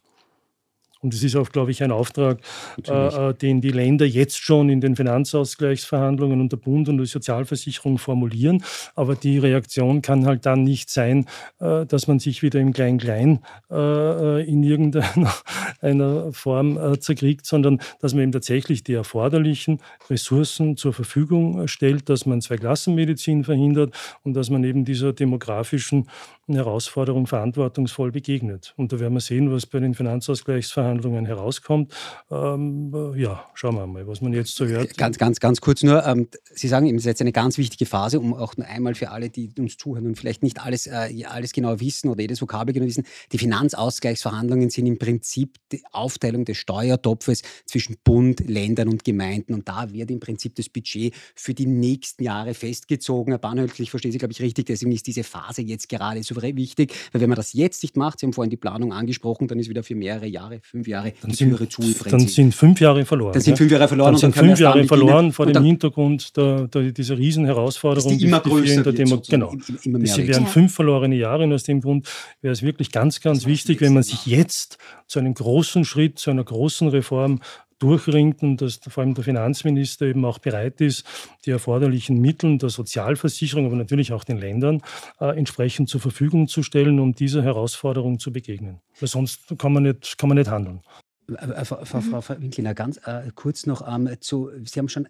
Und 1.02 1.14
es 1.14 1.24
ist 1.24 1.34
auch, 1.34 1.50
glaube 1.50 1.72
ich, 1.72 1.82
ein 1.82 1.90
Auftrag, 1.90 2.38
äh, 2.86 2.92
äh, 2.92 3.34
den 3.34 3.60
die 3.60 3.70
Länder 3.70 4.06
jetzt 4.06 4.38
schon 4.38 4.68
in 4.68 4.80
den 4.80 4.94
Finanzausgleichsverhandlungen 4.94 6.40
und 6.40 6.52
der 6.52 6.58
Bund 6.58 6.88
und 6.88 6.98
die 6.98 7.06
Sozialversicherung 7.06 7.98
formulieren. 7.98 8.62
Aber 8.94 9.16
die 9.16 9.38
Reaktion 9.38 10.00
kann 10.00 10.26
halt 10.26 10.46
dann 10.46 10.62
nicht 10.62 10.90
sein, 10.90 11.26
äh, 11.58 11.86
dass 11.86 12.06
man 12.06 12.20
sich 12.20 12.44
wieder 12.44 12.60
im 12.60 12.72
Klein-Klein 12.72 13.40
äh, 13.70 13.74
äh 13.74 14.42
in 14.42 14.62
irgendeiner 14.62 16.32
Form 16.32 16.78
äh, 16.78 17.00
zerkriegt, 17.00 17.46
sondern 17.46 17.80
dass 18.00 18.14
man 18.14 18.22
eben 18.22 18.32
tatsächlich 18.32 18.84
die 18.84 18.94
erforderlichen 18.94 19.80
Ressourcen 20.08 20.76
zur 20.76 20.92
Verfügung 20.92 21.66
stellt, 21.66 22.08
dass 22.08 22.26
man 22.26 22.40
Zweiklassenmedizin 22.40 23.42
verhindert 23.42 23.92
und 24.22 24.34
dass 24.34 24.50
man 24.50 24.62
eben 24.62 24.84
dieser 24.84 25.12
demografischen 25.12 26.08
Herausforderung 26.48 27.26
verantwortungsvoll 27.26 28.12
begegnet. 28.12 28.74
Und 28.76 28.92
da 28.92 29.00
werden 29.00 29.14
wir 29.14 29.20
sehen, 29.20 29.52
was 29.52 29.66
bei 29.66 29.78
den 29.78 29.94
Finanzausgleichsverhandlungen 29.94 30.92
Verhandlungen 31.02 31.26
herauskommt. 31.26 31.92
Ähm, 32.30 32.92
äh, 32.94 33.20
ja, 33.20 33.44
schauen 33.54 33.76
wir 33.76 33.86
mal, 33.86 34.06
was 34.06 34.20
man 34.20 34.32
jetzt 34.32 34.54
so 34.54 34.66
hört. 34.66 34.96
Ganz, 34.96 35.18
ganz, 35.18 35.40
ganz 35.40 35.60
kurz 35.60 35.82
nur. 35.82 36.04
Ähm, 36.06 36.28
Sie 36.54 36.68
sagen 36.68 36.86
es 36.86 37.02
ist 37.02 37.04
jetzt 37.06 37.20
eine 37.20 37.32
ganz 37.32 37.58
wichtige 37.58 37.86
Phase, 37.86 38.20
um 38.20 38.34
auch 38.34 38.56
nur 38.56 38.66
einmal 38.66 38.94
für 38.94 39.10
alle, 39.10 39.30
die 39.30 39.50
uns 39.58 39.76
zuhören 39.76 40.06
und 40.06 40.16
vielleicht 40.16 40.42
nicht 40.42 40.60
alles, 40.60 40.86
äh, 40.86 41.24
alles 41.24 41.52
genau 41.52 41.80
wissen 41.80 42.08
oder 42.08 42.20
jedes 42.20 42.40
Vokabel 42.40 42.72
genau 42.74 42.86
wissen. 42.86 43.04
Die 43.32 43.38
Finanzausgleichsverhandlungen 43.38 44.70
sind 44.70 44.86
im 44.86 44.98
Prinzip 44.98 45.56
die 45.70 45.82
Aufteilung 45.92 46.44
des 46.44 46.58
Steuertopfes 46.58 47.42
zwischen 47.64 47.96
Bund, 48.04 48.40
Ländern 48.48 48.88
und 48.88 49.04
Gemeinden. 49.04 49.54
Und 49.54 49.68
da 49.68 49.92
wird 49.92 50.10
im 50.10 50.20
Prinzip 50.20 50.54
das 50.56 50.68
Budget 50.68 51.14
für 51.34 51.54
die 51.54 51.66
nächsten 51.66 52.24
Jahre 52.24 52.54
festgezogen. 52.54 53.32
Herr 53.32 53.38
Bahnhölzl, 53.38 53.82
ich 53.82 53.90
verstehe 53.90 54.12
Sie, 54.12 54.18
glaube 54.18 54.32
ich, 54.32 54.40
richtig. 54.40 54.66
Deswegen 54.66 54.92
ist 54.92 55.06
diese 55.06 55.24
Phase 55.24 55.62
jetzt 55.62 55.88
gerade 55.88 56.22
wichtig, 56.42 56.92
weil 57.12 57.20
wenn 57.22 57.28
man 57.28 57.36
das 57.36 57.52
jetzt 57.52 57.82
nicht 57.82 57.96
macht, 57.96 58.20
Sie 58.20 58.26
haben 58.26 58.32
vorhin 58.32 58.50
die 58.50 58.56
Planung 58.56 58.92
angesprochen, 58.92 59.48
dann 59.48 59.58
ist 59.58 59.68
wieder 59.68 59.82
für 59.82 59.94
mehrere 59.94 60.26
Jahre, 60.26 60.60
fünf 60.62 60.86
Jahre 60.86 61.12
dann 61.20 61.30
die 61.30 61.36
Türe 61.36 61.68
zu. 61.68 61.82
Dann 62.08 62.26
sind 62.26 62.54
fünf 62.54 62.80
Jahre 62.80 63.04
verloren. 63.04 63.32
Dann 63.32 63.42
sind 63.42 63.56
fünf 63.56 63.70
Jahre 63.70 63.88
verloren. 63.88 64.12
Dann 64.12 64.20
sind 64.20 64.34
fünf 64.34 64.60
Jahre 64.60 64.84
verloren 64.84 65.32
vor 65.32 65.46
dem 65.46 65.64
Hintergrund 65.64 66.36
der, 66.36 66.68
der, 66.68 66.92
dieser 66.92 67.18
Riesenherausforderung, 67.18 68.18
die, 68.18 68.26
immer 68.26 68.40
die 68.40 68.50
größer 68.50 68.82
der 68.82 68.92
Demo 68.92 69.22
Genau. 69.28 69.54
Immer 69.84 69.98
mehr 69.98 70.16
das 70.16 70.26
wären 70.26 70.46
fünf 70.46 70.74
verlorene 70.74 71.16
Jahre 71.16 71.44
und 71.44 71.52
aus 71.52 71.62
dem 71.62 71.80
Grund 71.80 72.08
wäre 72.40 72.52
es 72.52 72.62
wirklich 72.62 72.90
ganz, 72.90 73.20
ganz 73.20 73.46
wichtig, 73.46 73.80
wenn 73.80 73.94
man 73.94 74.02
sich 74.02 74.26
jetzt 74.26 74.78
zu 75.06 75.18
einem 75.18 75.34
großen 75.34 75.84
Schritt, 75.84 76.18
zu 76.18 76.30
einer 76.30 76.44
großen 76.44 76.88
Reform 76.88 77.40
durchringt 77.82 78.42
und 78.42 78.60
dass 78.60 78.80
vor 78.88 79.02
allem 79.02 79.14
der 79.14 79.24
Finanzminister 79.24 80.06
eben 80.06 80.24
auch 80.24 80.38
bereit 80.38 80.80
ist, 80.80 81.04
die 81.44 81.50
erforderlichen 81.50 82.20
Mittel 82.20 82.58
der 82.58 82.68
Sozialversicherung, 82.68 83.66
aber 83.66 83.76
natürlich 83.76 84.12
auch 84.12 84.24
den 84.24 84.38
Ländern 84.38 84.82
äh, 85.20 85.36
entsprechend 85.36 85.88
zur 85.88 86.00
Verfügung 86.00 86.48
zu 86.48 86.62
stellen, 86.62 87.00
um 87.00 87.14
dieser 87.14 87.42
Herausforderung 87.42 88.18
zu 88.18 88.32
begegnen. 88.32 88.80
Weil 89.00 89.08
sonst 89.08 89.54
kann 89.58 89.72
man 89.72 89.84
nicht, 89.84 90.18
kann 90.18 90.28
man 90.28 90.38
nicht 90.38 90.50
handeln. 90.50 90.80
Äh, 91.28 91.34
äh, 91.34 91.64
Frau, 91.64 91.84
Frau, 91.84 92.20
Frau 92.20 92.40
Winkler, 92.40 92.74
ganz 92.74 92.98
äh, 93.06 93.30
kurz 93.34 93.66
noch 93.66 93.86
ähm, 93.86 94.08
zu, 94.20 94.50
Sie 94.64 94.78
haben 94.78 94.88
schon 94.88 95.08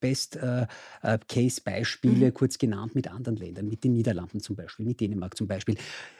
Best-Case-Beispiele 0.00 2.26
äh, 2.26 2.30
mhm. 2.30 2.34
kurz 2.34 2.58
genannt 2.58 2.94
mit 2.94 3.10
anderen 3.10 3.36
Ländern, 3.36 3.68
mit 3.68 3.82
den 3.84 3.92
Niederlanden 3.92 4.40
zum 4.40 4.56
Beispiel, 4.56 4.86
mit 4.86 4.98
Dänemark 5.00 5.36
zum 5.36 5.46
Beispiel. 5.46 5.76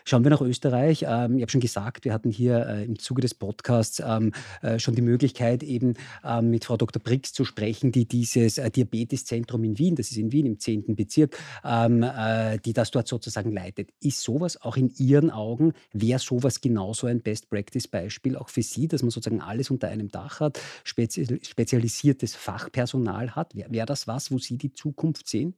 Schauen 0.08 0.24
wir 0.24 0.30
nach 0.30 0.40
Österreich. 0.40 1.04
Ähm, 1.06 1.36
ich 1.36 1.42
habe 1.42 1.50
schon 1.50 1.60
gesagt, 1.60 2.06
wir 2.06 2.14
hatten 2.14 2.30
hier 2.30 2.66
äh, 2.66 2.84
im 2.86 2.98
Zuge 2.98 3.20
des 3.20 3.34
Podcasts 3.34 4.02
ähm, 4.02 4.32
äh, 4.62 4.78
schon 4.78 4.94
die 4.94 5.02
Möglichkeit, 5.02 5.62
eben 5.62 5.96
ähm, 6.24 6.48
mit 6.48 6.64
Frau 6.64 6.78
Dr. 6.78 7.02
Brix 7.02 7.34
zu 7.34 7.44
sprechen, 7.44 7.92
die 7.92 8.08
dieses 8.08 8.54
Diabeteszentrum 8.54 9.64
in 9.64 9.78
Wien, 9.78 9.96
das 9.96 10.10
ist 10.10 10.16
in 10.16 10.32
Wien 10.32 10.46
im 10.46 10.58
10. 10.58 10.96
Bezirk, 10.96 11.36
die 11.62 12.72
das 12.72 12.90
dort 12.90 13.06
sozusagen 13.06 13.52
leitet. 13.52 13.90
Ist 14.00 14.22
sowas 14.22 14.58
auch 14.62 14.78
in 14.78 14.88
Ihren 14.96 15.30
Augen, 15.30 15.74
wäre 15.92 16.18
sowas 16.18 16.62
genauso 16.62 17.06
ein 17.06 17.20
Best-Practice-Beispiel 17.20 18.36
auch 18.36 18.48
für 18.48 18.62
Sie, 18.62 18.88
dass 18.88 19.02
man 19.02 19.10
sozusagen 19.10 19.42
alles 19.42 19.70
unter 19.70 19.88
einem 19.88 20.08
Dach 20.08 20.40
hat, 20.40 20.58
spezialisiertes 20.84 22.34
Fachpersonal 22.34 23.36
hat? 23.36 23.54
Wäre 23.54 23.70
wär 23.72 23.84
das 23.84 24.06
was, 24.06 24.30
wo 24.30 24.38
Sie 24.38 24.56
die 24.56 24.72
Zukunft 24.72 25.28
sehen? 25.28 25.54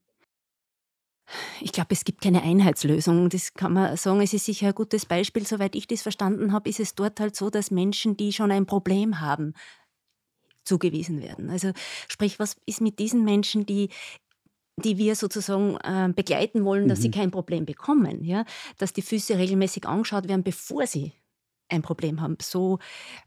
Ich 1.60 1.72
glaube, 1.72 1.92
es 1.92 2.04
gibt 2.04 2.20
keine 2.20 2.42
Einheitslösung. 2.42 3.28
Das 3.28 3.54
kann 3.54 3.72
man 3.72 3.96
sagen. 3.96 4.20
Es 4.20 4.32
ist 4.32 4.46
sicher 4.46 4.68
ein 4.68 4.74
gutes 4.74 5.06
Beispiel. 5.06 5.46
Soweit 5.46 5.74
ich 5.74 5.86
das 5.86 6.02
verstanden 6.02 6.52
habe, 6.52 6.68
ist 6.68 6.80
es 6.80 6.94
dort 6.94 7.20
halt 7.20 7.36
so, 7.36 7.50
dass 7.50 7.70
Menschen, 7.70 8.16
die 8.16 8.32
schon 8.32 8.50
ein 8.50 8.66
Problem 8.66 9.20
haben, 9.20 9.54
zugewiesen 10.64 11.22
werden. 11.22 11.50
Also 11.50 11.72
sprich, 12.08 12.38
was 12.38 12.56
ist 12.66 12.80
mit 12.80 12.98
diesen 12.98 13.24
Menschen, 13.24 13.66
die 13.66 13.88
die 14.76 14.96
wir 14.96 15.14
sozusagen 15.14 15.76
äh, 15.84 16.10
begleiten 16.14 16.64
wollen, 16.64 16.88
dass 16.88 17.00
mhm. 17.00 17.02
sie 17.02 17.10
kein 17.10 17.30
Problem 17.30 17.66
bekommen, 17.66 18.24
ja? 18.24 18.46
dass 18.78 18.94
die 18.94 19.02
Füße 19.02 19.36
regelmäßig 19.36 19.86
angeschaut 19.86 20.26
werden, 20.26 20.42
bevor 20.42 20.86
sie 20.86 21.12
ein 21.68 21.82
Problem 21.82 22.20
haben. 22.20 22.36
So, 22.42 22.78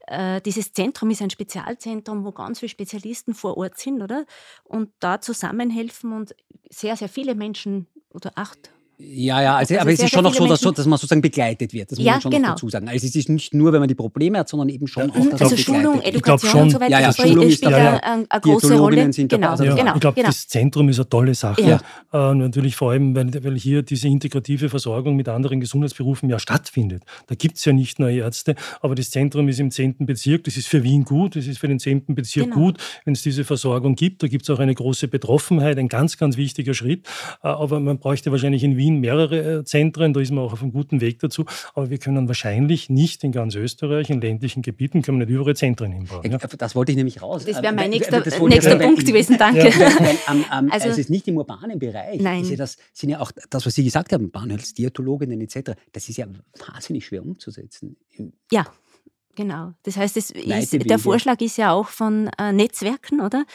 äh, 0.07 0.41
dieses 0.41 0.73
Zentrum 0.73 1.09
ist 1.09 1.21
ein 1.21 1.29
Spezialzentrum, 1.29 2.25
wo 2.25 2.31
ganz 2.31 2.59
viele 2.59 2.69
Spezialisten 2.69 3.33
vor 3.33 3.57
Ort 3.57 3.77
sind, 3.77 4.01
oder? 4.01 4.25
Und 4.63 4.91
da 4.99 5.21
zusammenhelfen 5.21 6.11
und 6.11 6.35
sehr, 6.69 6.97
sehr 6.97 7.09
viele 7.09 7.35
Menschen 7.35 7.87
oder 8.13 8.31
acht 8.35 8.71
Ja, 8.97 9.41
ja, 9.41 9.55
also, 9.57 9.73
also 9.73 9.81
aber 9.81 9.91
es 9.91 9.99
ist 9.99 10.11
schon 10.11 10.25
auch 10.25 10.33
so 10.33 10.47
dass, 10.47 10.61
dass, 10.61 10.85
man 10.85 10.97
sozusagen 10.97 11.21
begleitet 11.21 11.73
wird. 11.73 11.91
Das 11.91 11.97
muss 11.97 12.05
ja, 12.05 12.13
man 12.13 12.21
schon 12.21 12.31
genau. 12.31 12.49
dazu 12.49 12.69
sagen. 12.69 12.87
Also 12.87 13.05
es 13.05 13.15
ist 13.15 13.27
nicht 13.27 13.53
nur, 13.53 13.73
wenn 13.73 13.79
man 13.79 13.89
die 13.89 13.95
Probleme 13.95 14.37
hat, 14.37 14.47
sondern 14.47 14.69
eben 14.69 14.87
schon 14.87 15.09
ja, 15.09 15.15
auch, 15.19 15.29
dass 15.31 15.41
Also 15.41 15.57
Schulung, 15.57 16.01
Edukation 16.01 16.51
schon, 16.51 16.61
und 16.61 16.69
so 16.69 16.79
weiter, 16.79 16.91
ja, 16.91 16.99
ja, 17.01 17.07
das 17.07 17.17
Schulung 17.17 17.49
spielt 17.49 17.53
ist 17.53 17.65
eine, 17.65 18.03
eine, 18.03 18.25
eine 18.29 18.41
große 18.41 18.77
Rolle. 18.77 19.11
Sind 19.11 19.29
genau, 19.29 19.49
also 19.49 19.63
ja, 19.63 19.75
genau, 19.75 19.95
ich 19.95 20.01
glaube, 20.01 20.15
genau. 20.15 20.27
das 20.27 20.47
Zentrum 20.47 20.89
ist 20.89 20.99
eine 20.99 21.09
tolle 21.09 21.33
Sache. 21.33 21.61
Ja. 22.13 22.31
Äh, 22.31 22.35
natürlich 22.35 22.75
vor 22.75 22.91
allem, 22.91 23.15
weil, 23.15 23.43
weil 23.43 23.57
hier 23.57 23.81
diese 23.81 24.07
integrative 24.07 24.69
Versorgung 24.69 25.15
mit 25.15 25.27
anderen 25.27 25.59
Gesundheitsberufen 25.59 26.29
ja 26.29 26.39
stattfindet. 26.39 27.03
Da 27.27 27.35
gibt 27.35 27.57
es 27.57 27.65
ja 27.65 27.73
nicht 27.73 27.99
nur 27.99 28.09
Ärzte, 28.09 28.55
aber 28.81 28.95
das 28.95 29.09
Zentrum 29.09 29.47
ist 29.49 29.59
im 29.59 29.71
10. 29.71 30.05
Bezirk. 30.05 30.43
Das 30.43 30.55
ist 30.55 30.67
für 30.67 30.83
Wien 30.83 31.03
gut, 31.03 31.35
das 31.35 31.47
ist 31.47 31.57
für 31.57 31.67
den 31.67 31.79
10. 31.79 32.05
Bezirk 32.15 32.43
Genau. 32.43 32.55
gut, 32.55 32.77
wenn 33.05 33.13
es 33.13 33.23
diese 33.23 33.43
Versorgung 33.43 33.95
gibt. 33.95 34.23
Da 34.23 34.27
gibt 34.27 34.43
es 34.43 34.49
auch 34.49 34.59
eine 34.59 34.73
große 34.73 35.07
Betroffenheit, 35.07 35.77
ein 35.77 35.87
ganz, 35.89 36.17
ganz 36.17 36.37
wichtiger 36.37 36.73
Schritt. 36.73 37.07
Äh, 37.43 37.47
aber 37.47 37.79
man 37.79 37.97
bräuchte 37.97 38.31
wahrscheinlich 38.31 38.63
in 38.63 38.77
Wien 38.77 38.82
mehrere 38.91 39.59
äh, 39.59 39.63
Zentren. 39.63 40.13
Da 40.13 40.19
ist 40.21 40.31
man 40.31 40.43
auch 40.43 40.53
auf 40.53 40.61
einem 40.61 40.71
guten 40.71 41.01
Weg 41.01 41.19
dazu. 41.19 41.45
Aber 41.73 41.89
wir 41.89 41.97
können 41.97 42.27
wahrscheinlich 42.27 42.89
nicht 42.89 43.23
in 43.23 43.31
ganz 43.31 43.55
Österreich, 43.55 44.09
in 44.09 44.21
ländlichen 44.21 44.61
Gebieten, 44.61 45.01
können 45.01 45.19
wir 45.19 45.25
nicht 45.25 45.35
überall 45.35 45.55
Zentren 45.55 45.91
hinbauen. 45.91 46.29
Ja? 46.31 46.37
Das 46.37 46.75
wollte 46.75 46.91
ich 46.91 46.95
nämlich 46.95 47.21
raus. 47.21 47.45
Das 47.45 47.61
wäre 47.61 47.73
mein 47.73 47.85
Äh, 47.91 47.95
nächster, 47.97 48.25
ich- 48.25 48.39
nächster 48.41 48.79
weil- 48.79 48.85
Punkt 48.87 49.05
gewesen, 49.05 49.37
danke. 49.37 49.59
Ja, 49.67 49.79
weil, 49.79 49.99
weil, 49.99 50.17
ähm, 50.31 50.45
ähm, 50.51 50.71
Also- 50.71 50.87
es 50.89 50.97
ist 50.97 51.09
nicht 51.09 51.27
im 51.27 51.37
urbanen 51.37 51.79
Bereich. 51.79 52.19
Nein. 52.21 52.41
Ist 52.43 52.49
ja 52.51 52.55
das 52.57 52.77
sind 52.93 53.09
ja 53.09 53.19
auch 53.19 53.31
das, 53.49 53.65
was 53.65 53.73
Sie 53.75 53.83
gesagt 53.83 54.11
haben, 54.13 54.31
Bahnhofsdiätologinnen 54.31 55.39
etc. 55.41 55.71
Das 55.91 56.09
ist 56.09 56.17
ja 56.17 56.25
wahnsinnig 56.67 57.05
schwer 57.05 57.23
umzusetzen. 57.23 57.95
Ja, 58.51 58.65
genau. 59.35 59.73
Das 59.83 59.97
heißt, 59.97 60.17
es 60.17 60.31
ist, 60.31 60.73
der 60.89 60.99
Vorschlag 60.99 61.39
ist 61.41 61.57
ja 61.57 61.71
auch 61.71 61.87
von 61.87 62.29
äh, 62.39 62.51
Netzwerken, 62.51 63.21
oder? 63.21 63.45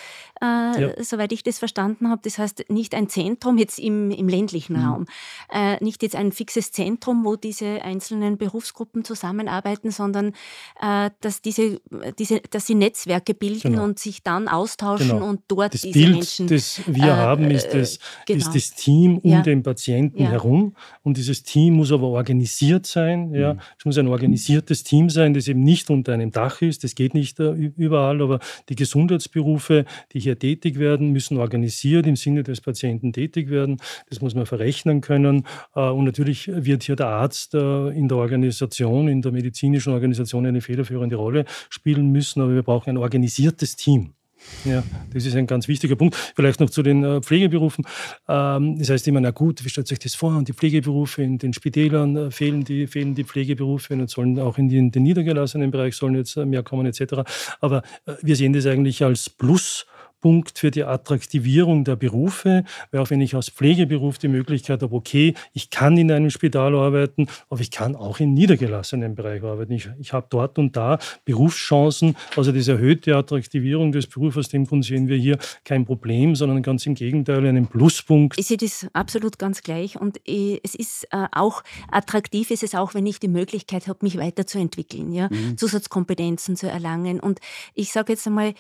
Äh, 0.41 0.47
Ja. 0.81 1.03
Soweit 1.03 1.33
ich 1.33 1.43
das 1.43 1.59
verstanden 1.59 2.09
habe. 2.11 2.21
Das 2.25 2.39
heißt, 2.39 2.67
nicht 2.69 2.95
ein 2.95 3.09
Zentrum 3.09 3.59
jetzt 3.59 3.79
im, 3.79 4.11
im 4.11 4.29
ländlichen 4.29 4.77
Mhm. 4.77 4.85
Raum, 4.85 5.07
äh, 5.53 5.83
nicht 5.83 6.03
jetzt 6.03 6.15
ein 6.17 6.33
fixes 6.33 6.71
Zentrum, 6.73 7.25
wo 7.25 7.37
diese 7.37 7.83
einzelnen 7.83 8.39
Berufsgruppen 8.39 9.05
zusammenarbeiten, 9.05 9.91
sondern 9.91 10.33
äh, 10.81 11.11
dass, 11.21 11.43
diese, 11.43 11.81
diese, 12.19 12.41
dass 12.51 12.67
sie 12.67 12.75
Netzwerke 12.75 13.35
bilden 13.35 13.73
Genau. 13.73 13.85
und 13.85 13.99
sich 13.99 14.23
dann 14.23 14.49
austauschen 14.49 15.09
Genau. 15.11 15.29
und 15.29 15.41
dort 15.49 15.75
Das 15.75 15.83
diese 15.83 15.99
Bild, 15.99 16.13
Menschen. 16.15 16.47
das 16.49 16.81
wir 16.87 17.05
äh, 17.05 17.11
haben, 17.11 17.51
ist 17.51 17.69
das, 17.75 17.99
genau. 18.27 18.39
ist 18.39 18.55
das 18.55 18.71
Team 18.75 19.19
um 19.19 19.31
Ja. 19.31 19.43
den 19.43 19.63
Patienten 19.63 20.23
Ja. 20.23 20.31
herum. 20.31 20.75
Und 21.03 21.17
dieses 21.17 21.43
Team 21.43 21.75
muss 21.75 21.91
aber 21.93 22.07
organisiert 22.09 22.87
sein. 22.87 23.33
Ja. 23.35 23.55
Mhm. 23.55 23.61
Es 23.79 23.85
muss 23.85 23.99
ein 23.99 24.09
organisiertes 24.09 24.85
Team 24.85 25.11
sein, 25.11 25.35
das 25.35 25.49
eben 25.49 25.63
nicht 25.69 25.91
unter 25.91 26.15
einem 26.15 26.31
Dach 26.31 26.63
ist. 26.63 26.83
Das 26.83 26.95
geht 26.95 27.13
nicht 27.13 27.39
äh, 27.41 27.53
überall, 27.53 28.23
aber 28.23 28.39
die 28.71 28.75
Gesundheitsberufe, 28.75 29.85
die 30.13 30.21
hier 30.21 30.39
tätig 30.39 30.79
werden, 30.79 31.13
müssen 31.13 31.37
organisiert 31.37 32.07
im 32.07 32.17
Sinne 32.17 32.43
des 32.43 32.61
Patienten 32.63 33.13
tätig 33.13 33.51
werden. 33.51 33.77
Das 34.09 34.23
muss 34.23 34.35
man 34.35 34.47
verrechnen 34.47 35.01
können. 35.01 35.45
Äh, 35.75 35.81
Und 35.81 36.05
natürlich 36.05 36.49
wird 36.49 36.85
hier 36.85 36.97
der 36.97 37.09
Arzt 37.09 37.55
äh, 37.55 37.89
in 37.91 38.09
der 38.09 38.17
Organisation, 38.17 39.09
in 39.09 39.21
der 39.21 39.33
medizinischen 39.33 39.93
Organisation 39.93 40.47
eine 40.47 40.63
federführende 40.63 41.17
Rolle 41.17 41.45
spielen 41.69 42.11
müssen. 42.11 42.41
Aber 42.41 42.55
wir 42.55 42.63
brauchen 42.63 42.91
ein 42.91 42.97
organisiertes 42.97 43.77
Team. 43.77 44.18
Ja, 44.65 44.83
das 45.13 45.25
ist 45.25 45.37
ein 45.37 45.47
ganz 45.47 45.69
wichtiger 45.69 45.97
Punkt. 45.97 46.17
Vielleicht 46.35 46.61
noch 46.61 46.71
zu 46.71 46.83
den 46.83 47.05
äh, 47.05 47.21
Pflegeberufen. 47.21 47.85
Ähm, 48.29 48.79
das 48.79 48.91
heißt 48.91 49.07
immer, 49.09 49.21
na 49.21 49.31
gut, 49.31 49.65
wie 49.65 49.69
stellt 49.69 49.89
sich 49.89 49.99
das 49.99 50.15
vor? 50.15 50.37
Und 50.37 50.49
die 50.49 50.53
Pflegeberufe 50.53 51.23
in 51.23 51.39
den 51.39 51.53
Spitälern 51.53 52.17
äh, 52.17 52.31
fehlen, 52.31 52.65
die, 52.65 52.87
fehlen 52.87 53.15
die 53.15 53.25
Pflegeberufe 53.25 53.95
und 53.95 54.11
sollen 54.11 54.39
auch 54.39 54.59
in 54.59 54.69
den, 54.69 54.91
den 54.91 55.05
niedergelassenen 55.05 55.71
Bereich 55.71 55.97
sollen 55.97 56.17
jetzt 56.17 56.37
äh, 56.37 56.45
mehr 56.45 56.63
kommen 56.63 56.87
etc. 56.87 57.23
Aber 57.61 57.83
äh, 58.07 58.15
wir 58.23 58.37
sehen 58.37 58.53
das 58.53 58.67
eigentlich 58.67 59.03
als 59.05 59.31
Plus. 59.31 59.87
Punkt 60.21 60.59
für 60.59 60.71
die 60.71 60.85
Attraktivierung 60.85 61.85
der 61.85 61.97
Berufe, 61.97 62.65
weil 62.91 63.01
auch 63.01 63.11
wenn 63.11 63.21
ich 63.21 63.35
als 63.35 63.49
Pflegeberuf 63.49 64.19
die 64.19 64.29
Möglichkeit 64.29 64.83
habe, 64.83 64.95
okay, 64.95 65.35
ich 65.53 65.71
kann 65.71 65.97
in 65.97 66.11
einem 66.11 66.31
Spital 66.31 66.75
arbeiten, 66.75 67.27
aber 67.49 67.61
ich 67.61 67.71
kann 67.71 67.97
auch 67.97 68.21
im 68.21 68.35
niedergelassenen 68.35 69.15
Bereich 69.15 69.43
arbeiten. 69.43 69.73
Ich, 69.73 69.89
ich 69.99 70.13
habe 70.13 70.27
dort 70.31 70.59
und 70.59 70.77
da 70.77 70.99
Berufschancen, 71.25 72.17
also 72.37 72.53
diese 72.53 72.73
erhöhte 72.73 73.17
Attraktivierung 73.17 73.93
des 73.93 74.07
Berufs, 74.07 74.37
aus 74.37 74.49
dem 74.49 74.67
Grund 74.67 74.85
sehen 74.85 75.09
wir 75.09 75.17
hier 75.17 75.39
kein 75.65 75.85
Problem, 75.85 76.35
sondern 76.35 76.63
ganz 76.63 76.87
im 76.87 76.95
Gegenteil 76.95 77.47
einen 77.47 77.67
Pluspunkt. 77.67 78.39
Ich 78.39 78.47
sehe 78.47 78.57
das 78.57 78.87
absolut 78.93 79.39
ganz 79.39 79.63
gleich 79.63 80.01
und 80.01 80.21
äh, 80.29 80.61
es 80.63 80.75
ist 80.75 81.05
äh, 81.11 81.27
auch 81.33 81.63
attraktiv, 81.91 82.51
ist 82.51 82.63
es 82.63 82.75
auch, 82.75 82.95
wenn 82.95 83.07
ich 83.07 83.21
die 83.21 83.29
Möglichkeit 83.29 83.89
habe, 83.89 84.01
mich 84.03 84.19
weiterzuentwickeln, 84.19 85.13
ja? 85.13 85.29
Zusatzkompetenzen 85.57 86.57
zu 86.57 86.69
erlangen. 86.69 87.21
Und 87.21 87.41
ich 87.75 87.93
sage 87.93 88.13
jetzt 88.13 88.27
einmal, 88.27 88.55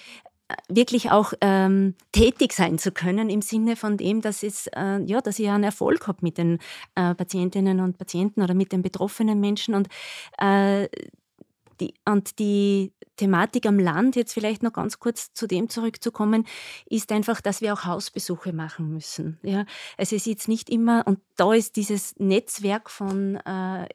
wirklich 0.68 1.10
auch 1.10 1.32
ähm, 1.40 1.94
tätig 2.12 2.52
sein 2.52 2.78
zu 2.78 2.92
können 2.92 3.30
im 3.30 3.42
Sinne 3.42 3.76
von 3.76 3.96
dem, 3.96 4.20
dass, 4.20 4.42
es, 4.42 4.66
äh, 4.68 5.02
ja, 5.04 5.20
dass 5.20 5.38
ich 5.38 5.48
einen 5.48 5.64
Erfolg 5.64 6.06
habe 6.06 6.18
mit 6.22 6.38
den 6.38 6.58
äh, 6.94 7.14
Patientinnen 7.14 7.80
und 7.80 7.98
Patienten 7.98 8.42
oder 8.42 8.54
mit 8.54 8.72
den 8.72 8.82
betroffenen 8.82 9.40
Menschen 9.40 9.74
und 9.74 9.88
äh, 10.38 10.88
die, 11.80 11.94
und 12.04 12.38
die 12.38 12.92
Thematik 13.16 13.66
am 13.66 13.78
Land, 13.78 14.16
jetzt 14.16 14.32
vielleicht 14.32 14.62
noch 14.62 14.72
ganz 14.72 14.98
kurz 14.98 15.32
zu 15.32 15.46
dem 15.46 15.68
zurückzukommen, 15.68 16.44
ist 16.86 17.12
einfach, 17.12 17.40
dass 17.40 17.60
wir 17.60 17.72
auch 17.72 17.84
Hausbesuche 17.84 18.52
machen 18.52 18.90
müssen. 18.92 19.38
Ja? 19.42 19.60
Also 19.96 20.16
es 20.16 20.22
ist 20.22 20.26
jetzt 20.26 20.48
nicht 20.48 20.70
immer, 20.70 21.06
und 21.06 21.20
da 21.36 21.52
ist 21.52 21.76
dieses 21.76 22.16
Netzwerk 22.18 22.90
von 22.90 23.36
äh, 23.36 23.86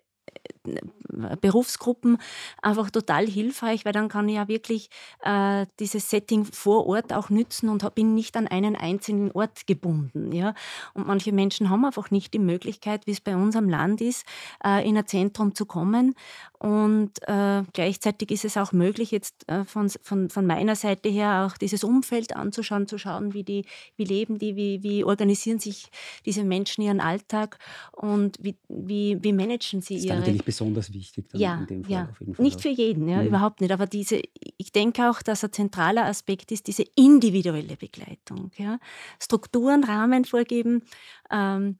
Berufsgruppen 1.41 2.17
einfach 2.61 2.89
total 2.89 3.27
hilfreich, 3.27 3.85
weil 3.85 3.93
dann 3.93 4.09
kann 4.09 4.27
ich 4.29 4.35
ja 4.35 4.47
wirklich 4.47 4.89
äh, 5.23 5.65
dieses 5.79 6.09
Setting 6.09 6.45
vor 6.45 6.87
Ort 6.87 7.13
auch 7.13 7.29
nützen 7.29 7.69
und 7.69 7.83
bin 7.95 8.15
nicht 8.15 8.35
an 8.37 8.47
einen 8.47 8.75
einzelnen 8.75 9.31
Ort 9.31 9.67
gebunden. 9.67 10.31
Ja? 10.31 10.53
Und 10.93 11.07
manche 11.07 11.31
Menschen 11.31 11.69
haben 11.69 11.85
einfach 11.85 12.11
nicht 12.11 12.33
die 12.33 12.39
Möglichkeit, 12.39 13.05
wie 13.07 13.11
es 13.11 13.21
bei 13.21 13.35
uns 13.35 13.55
am 13.55 13.69
Land 13.69 14.01
ist, 14.01 14.25
äh, 14.63 14.87
in 14.87 14.97
ein 14.97 15.07
Zentrum 15.07 15.53
zu 15.55 15.65
kommen. 15.65 16.15
Und 16.59 17.11
äh, 17.27 17.63
gleichzeitig 17.73 18.31
ist 18.31 18.45
es 18.45 18.55
auch 18.55 18.71
möglich, 18.71 19.11
jetzt 19.11 19.47
äh, 19.49 19.65
von, 19.65 19.89
von, 20.01 20.29
von 20.29 20.45
meiner 20.45 20.77
Seite 20.77 21.09
her 21.09 21.45
auch 21.45 21.57
dieses 21.57 21.83
Umfeld 21.83 22.35
anzuschauen, 22.37 22.87
zu 22.87 22.97
schauen, 22.97 23.33
wie, 23.33 23.43
die, 23.43 23.65
wie 23.97 24.05
leben 24.05 24.39
die, 24.39 24.55
wie, 24.55 24.81
wie 24.81 25.03
organisieren 25.03 25.59
sich 25.59 25.89
diese 26.25 26.45
Menschen 26.45 26.81
ihren 26.81 27.01
Alltag 27.01 27.59
und 27.91 28.37
wie, 28.39 28.55
wie, 28.69 29.17
wie 29.21 29.33
managen 29.33 29.81
sie 29.81 29.95
ihre 29.95 30.21
besonders 30.53 30.93
wichtig. 30.93 31.25
Ja, 31.33 31.59
in 31.59 31.67
dem 31.67 31.83
Fall 31.83 31.91
ja. 31.91 32.09
auf 32.09 32.19
jeden 32.19 32.35
Fall 32.35 32.43
nicht 32.45 32.57
auch. 32.57 32.61
für 32.61 32.69
jeden, 32.69 33.07
ja, 33.07 33.21
Mhm. 33.21 33.27
überhaupt 33.27 33.61
nicht. 33.61 33.71
Aber 33.71 33.85
diese, 33.87 34.21
ich 34.57 34.71
denke 34.71 35.09
auch, 35.09 35.21
dass 35.21 35.43
ein 35.43 35.51
zentraler 35.51 36.05
Aspekt 36.05 36.51
ist 36.51 36.67
diese 36.67 36.83
individuelle 36.95 37.75
Begleitung. 37.75 38.51
Ja. 38.57 38.79
Strukturen, 39.21 39.83
Rahmen 39.83 40.25
vorgeben, 40.25 40.83
ähm, 41.31 41.77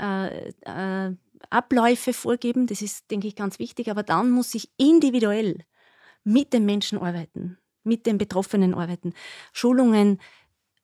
äh, 0.00 0.48
äh, 0.62 1.14
Abläufe 1.50 2.12
vorgeben, 2.12 2.66
das 2.66 2.82
ist, 2.82 3.10
denke 3.10 3.28
ich, 3.28 3.36
ganz 3.36 3.58
wichtig. 3.58 3.90
Aber 3.90 4.02
dann 4.02 4.30
muss 4.30 4.54
ich 4.54 4.70
individuell 4.78 5.58
mit 6.24 6.52
den 6.52 6.64
Menschen 6.64 6.98
arbeiten, 6.98 7.58
mit 7.84 8.06
den 8.06 8.18
Betroffenen 8.18 8.74
arbeiten. 8.74 9.12
Schulungen 9.52 10.18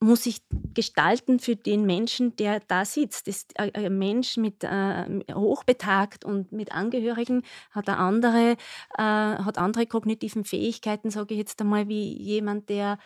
muss 0.02 0.26
ich 0.26 0.42
gestalten 0.74 1.38
für 1.38 1.56
den 1.56 1.86
Menschen, 1.86 2.34
der 2.36 2.60
da 2.60 2.84
sitzt. 2.84 3.28
Das, 3.28 3.46
äh, 3.54 3.70
ein 3.72 3.98
Mensch 3.98 4.36
mit 4.36 4.64
äh, 4.64 5.04
hochbetagt 5.32 6.24
und 6.24 6.52
mit 6.52 6.72
Angehörigen 6.72 7.42
hat 7.70 7.88
eine 7.88 7.98
andere, 7.98 8.56
äh, 8.98 9.02
hat 9.02 9.58
andere 9.58 9.86
kognitiven 9.86 10.44
Fähigkeiten, 10.44 11.10
sage 11.10 11.34
ich 11.34 11.38
jetzt 11.38 11.60
einmal, 11.60 11.88
wie 11.88 12.16
jemand, 12.20 12.68
der 12.68 12.98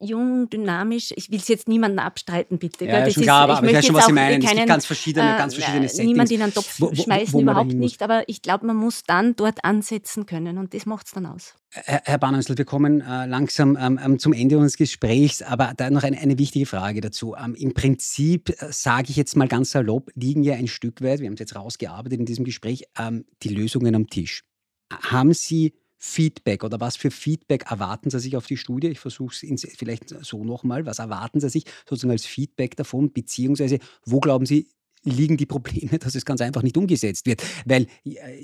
jung, 0.00 0.48
dynamisch, 0.50 1.12
ich 1.16 1.30
will 1.30 1.38
es 1.38 1.48
jetzt 1.48 1.68
niemandem 1.68 1.98
abstreiten, 2.00 2.58
bitte. 2.58 2.84
Ja, 2.86 3.04
Das 3.04 3.14
schon 3.14 3.22
ist- 3.22 3.26
klar, 3.26 3.48
aber, 3.48 3.62
ich 3.64 3.70
ich 3.70 3.76
weiß 3.76 3.86
schon, 3.86 3.94
was 3.96 4.06
Sie 4.06 4.12
meinen. 4.12 4.34
Es 4.42 4.46
gibt 4.46 4.56
keinen, 4.56 4.68
ganz 4.68 4.86
verschiedene, 4.86 5.36
ganz 5.36 5.54
verschiedene 5.54 5.84
äh, 5.86 5.88
Settings. 5.88 6.06
Niemand 6.08 6.30
in 6.30 6.42
einen 6.42 6.54
Topf 6.54 6.80
wo- 6.80 6.90
wo- 6.90 6.94
schmeißen, 7.02 7.32
wo 7.34 7.40
überhaupt 7.40 7.72
nicht. 7.72 8.02
Aber 8.02 8.22
ich 8.28 8.42
glaube, 8.42 8.66
man 8.66 8.76
muss 8.76 9.02
dann 9.04 9.36
dort 9.36 9.64
ansetzen 9.64 10.26
können 10.26 10.58
und 10.58 10.74
das 10.74 10.86
macht 10.86 11.06
es 11.06 11.12
dann 11.12 11.26
aus. 11.26 11.54
Herr, 11.70 12.00
Herr 12.04 12.20
wir 12.20 12.64
kommen 12.64 13.00
äh, 13.02 13.26
langsam 13.26 13.76
ähm, 13.80 14.00
ähm, 14.02 14.18
zum 14.18 14.32
Ende 14.32 14.56
unseres 14.56 14.76
Gesprächs, 14.76 15.42
aber 15.42 15.74
da 15.76 15.90
noch 15.90 16.02
eine, 16.02 16.18
eine 16.18 16.38
wichtige 16.38 16.64
Frage 16.66 17.00
dazu. 17.00 17.34
Ähm, 17.34 17.54
Im 17.54 17.74
Prinzip, 17.74 18.50
äh, 18.50 18.68
sage 18.70 19.10
ich 19.10 19.16
jetzt 19.16 19.36
mal 19.36 19.48
ganz 19.48 19.70
salopp, 19.72 20.10
liegen 20.14 20.42
ja 20.42 20.54
ein 20.54 20.66
Stück 20.68 21.02
weit, 21.02 21.20
wir 21.20 21.26
haben 21.26 21.34
es 21.34 21.40
jetzt 21.40 21.56
rausgearbeitet 21.56 22.20
in 22.20 22.26
diesem 22.26 22.44
Gespräch, 22.44 22.84
ähm, 22.98 23.26
die 23.42 23.50
Lösungen 23.50 23.94
am 23.94 24.06
Tisch. 24.08 24.44
Haben 24.90 25.34
Sie 25.34 25.74
Feedback 25.98 26.62
oder 26.64 26.80
was 26.80 26.96
für 26.96 27.10
Feedback 27.10 27.70
erwarten 27.70 28.10
Sie 28.10 28.20
sich 28.20 28.36
auf 28.36 28.46
die 28.46 28.56
Studie? 28.56 28.88
Ich 28.88 29.00
versuche 29.00 29.34
es 29.34 29.66
vielleicht 29.76 30.10
so 30.24 30.44
nochmal. 30.44 30.86
Was 30.86 31.00
erwarten 31.00 31.40
Sie 31.40 31.48
sich 31.48 31.64
sozusagen 31.88 32.12
als 32.12 32.24
Feedback 32.24 32.76
davon? 32.76 33.12
Beziehungsweise, 33.12 33.78
wo 34.04 34.20
glauben 34.20 34.46
Sie, 34.46 34.68
liegen 35.04 35.36
die 35.36 35.46
Probleme, 35.46 35.98
dass 35.98 36.14
es 36.14 36.24
ganz 36.24 36.40
einfach 36.40 36.62
nicht 36.62 36.76
umgesetzt 36.76 37.26
wird. 37.26 37.42
Weil 37.64 37.86
äh, 38.04 38.36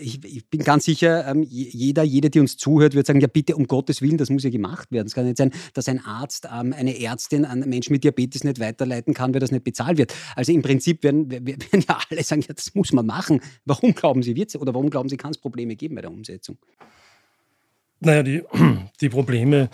ich, 0.00 0.24
ich 0.24 0.48
bin 0.48 0.60
ganz 0.62 0.84
sicher, 0.84 1.26
ähm, 1.28 1.42
jeder, 1.42 2.02
jede, 2.02 2.30
die 2.30 2.40
uns 2.40 2.56
zuhört, 2.56 2.94
wird 2.94 3.06
sagen, 3.06 3.20
ja 3.20 3.26
bitte 3.26 3.56
um 3.56 3.66
Gottes 3.66 4.02
Willen, 4.02 4.18
das 4.18 4.30
muss 4.30 4.44
ja 4.44 4.50
gemacht 4.50 4.90
werden. 4.92 5.06
Es 5.06 5.14
kann 5.14 5.24
nicht 5.24 5.36
sein, 5.36 5.52
dass 5.72 5.88
ein 5.88 6.04
Arzt 6.04 6.46
ähm, 6.52 6.72
eine 6.72 6.98
Ärztin 7.00 7.44
einen 7.44 7.68
Menschen 7.68 7.92
mit 7.92 8.04
Diabetes 8.04 8.44
nicht 8.44 8.60
weiterleiten 8.60 9.14
kann, 9.14 9.32
weil 9.34 9.40
das 9.40 9.50
nicht 9.50 9.64
bezahlt 9.64 9.98
wird. 9.98 10.14
Also 10.36 10.52
im 10.52 10.62
Prinzip 10.62 11.02
werden, 11.02 11.30
werden 11.30 11.84
ja 11.88 11.98
alle 12.10 12.22
sagen, 12.22 12.42
ja 12.42 12.54
das 12.54 12.74
muss 12.74 12.92
man 12.92 13.06
machen. 13.06 13.40
Warum 13.64 13.94
glauben 13.94 14.22
Sie, 14.22 14.36
wird 14.36 14.54
oder 14.56 14.74
warum 14.74 14.90
glauben 14.90 15.08
Sie, 15.08 15.16
kann 15.16 15.30
es 15.30 15.38
Probleme 15.38 15.76
geben 15.76 15.94
bei 15.94 16.02
der 16.02 16.10
Umsetzung? 16.10 16.58
Naja, 18.00 18.22
die, 18.22 18.42
die 19.00 19.08
Probleme. 19.08 19.70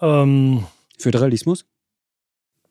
Ähm, 0.00 0.64
Föderalismus? 0.98 1.64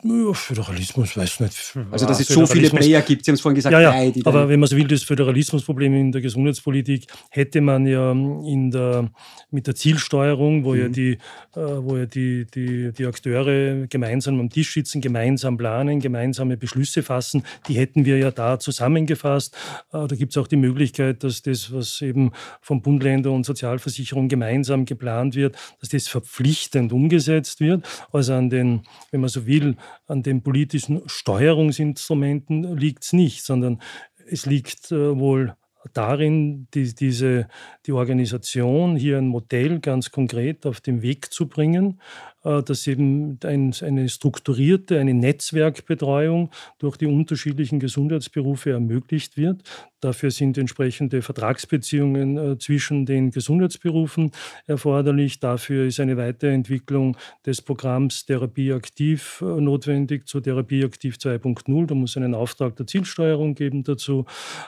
Föderalismus, 0.02 1.18
weiß 1.18 1.42
nicht. 1.42 1.78
Also, 1.92 2.06
dass 2.06 2.22
es 2.22 2.28
so 2.30 2.46
viele 2.46 2.70
Player 2.70 3.02
gibt, 3.02 3.26
Sie 3.26 3.32
haben 3.32 3.36
es 3.36 3.42
vorhin 3.42 3.56
gesagt, 3.56 3.74
ja, 3.74 3.82
ja, 3.82 3.92
drei, 3.92 4.14
aber 4.24 4.48
wenn 4.48 4.58
man 4.62 4.70
so 4.70 4.78
will, 4.78 4.88
das 4.88 5.04
Föderalismusproblem 5.04 5.94
in 5.94 6.12
der 6.14 6.22
Gesundheitspolitik 6.22 7.08
hätte 7.30 7.60
man 7.60 7.86
ja 7.86 8.12
in 8.14 8.72
der, 8.72 9.10
mit 9.52 9.68
der 9.68 9.76
Zielsteuerung, 9.76 10.64
wo 10.64 10.74
mhm. 10.74 10.80
ja, 10.80 10.88
die, 10.88 11.12
äh, 11.12 11.18
wo 11.56 11.98
ja 11.98 12.06
die, 12.06 12.46
die, 12.46 12.94
die 12.94 13.06
Akteure 13.06 13.88
gemeinsam 13.88 14.40
am 14.40 14.50
Tisch 14.50 14.74
sitzen, 14.74 15.02
gemeinsam 15.02 15.58
planen, 15.58 16.00
gemeinsame 16.00 16.56
Beschlüsse 16.56 17.04
fassen, 17.04 17.44
die 17.68 17.74
hätten 17.74 18.06
wir 18.06 18.18
ja 18.18 18.32
da 18.32 18.58
zusammengefasst. 18.58 19.54
Äh, 19.92 20.08
da 20.08 20.16
gibt 20.16 20.32
es 20.32 20.38
auch 20.38 20.48
die 20.48 20.56
Möglichkeit, 20.56 21.26
dass 21.26 21.42
das, 21.42 21.74
was 21.74 22.02
eben 22.02 22.32
vom 22.62 22.82
Bund, 22.82 23.04
Länder 23.04 23.32
und 23.32 23.46
Sozialversicherung 23.46 24.30
gemeinsam 24.30 24.86
geplant 24.86 25.36
wird, 25.36 25.58
dass 25.82 25.90
das 25.90 26.08
verpflichtend 26.08 26.94
umgesetzt 26.94 27.60
wird. 27.60 27.86
Also 28.14 28.34
an 28.34 28.50
den, 28.50 28.84
wenn 29.12 29.20
man 29.20 29.30
so 29.30 29.46
will, 29.46 29.76
an 30.08 30.24
den 30.24 30.44
politischen 30.44 31.02
Steuerungsinstrumenten 31.08 32.78
liegt 32.78 33.04
es 33.04 33.14
nicht, 33.14 33.44
sondern 33.44 33.82
es 34.30 34.46
liegt 34.46 34.92
äh, 34.92 35.18
wohl 35.20 35.56
darin, 35.94 36.68
die, 36.74 36.94
diese, 36.94 37.48
die 37.86 37.94
Organisation 37.94 38.96
hier 38.96 39.18
ein 39.18 39.28
Modell 39.28 39.80
ganz 39.80 40.12
konkret 40.12 40.66
auf 40.66 40.82
den 40.82 41.02
Weg 41.02 41.34
zu 41.34 41.48
bringen, 41.48 42.02
dass 42.42 42.88
eben 42.88 43.40
ein, 43.44 43.74
eine 43.82 44.10
strukturierte, 44.10 45.00
eine 45.00 45.14
Netzwerkbetreuung 45.14 46.52
durch 46.78 46.98
die 46.98 47.06
unterschiedlichen 47.06 47.80
Gesundheitsberufe 47.80 48.72
ermöglicht 48.72 49.38
wird. 49.38 49.64
Dafür 50.00 50.32
sind 50.32 50.58
entsprechende 50.58 51.22
Vertragsbeziehungen 51.22 52.38
äh, 52.38 52.58
zwischen 52.58 53.06
den 53.06 53.32
Gesundheitsberufen 53.32 54.32
erforderlich. 54.66 55.40
Dafür 55.40 55.86
ist 55.86 56.00
eine 56.00 56.16
Weiterentwicklung 56.16 57.18
des 57.46 57.62
Programms 57.62 58.26
Therapie 58.26 58.72
aktiv 58.72 59.44
äh, 59.46 59.60
notwendig 59.60 60.28
zur 60.28 60.42
Therapie 60.42 60.86
aktiv 60.86 61.18
2.0. 61.18 61.88
Da 61.88 61.96
muss 61.96 62.12
es 62.12 62.18
einen 62.18 62.34
Auftrag 62.34 62.78
der 62.78 62.88
Zielsteuerung 62.88 63.56
geben 63.56 63.84
dazu. 63.84 64.26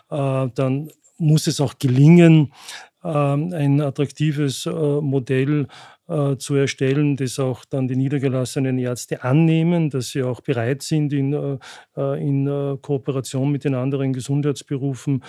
Dann 0.10 0.90
muss 1.18 1.48
es 1.48 1.62
auch 1.62 1.78
gelingen, 1.80 2.52
ähm, 3.04 3.54
ein 3.54 3.82
attraktives 3.82 4.66
äh, 4.66 4.72
Modell 4.72 5.68
äh, 6.12 6.38
zu 6.38 6.56
erstellen, 6.56 7.16
das 7.16 7.40
auch 7.40 7.64
dann 7.66 7.88
die 7.88 7.96
niedergelassenen 7.96 8.78
Ärzte 8.78 9.24
annehmen, 9.24 9.90
dass 9.90 10.10
sie 10.10 10.24
auch 10.24 10.42
bereit 10.42 10.82
sind, 10.82 11.14
in, 11.14 11.34
äh, 11.34 11.58
in 12.20 12.46
Kooperation 12.82 13.52
mit 13.52 13.64
den 13.64 13.76
anderen 13.76 14.14
Gesundheitsberufen 14.14 15.24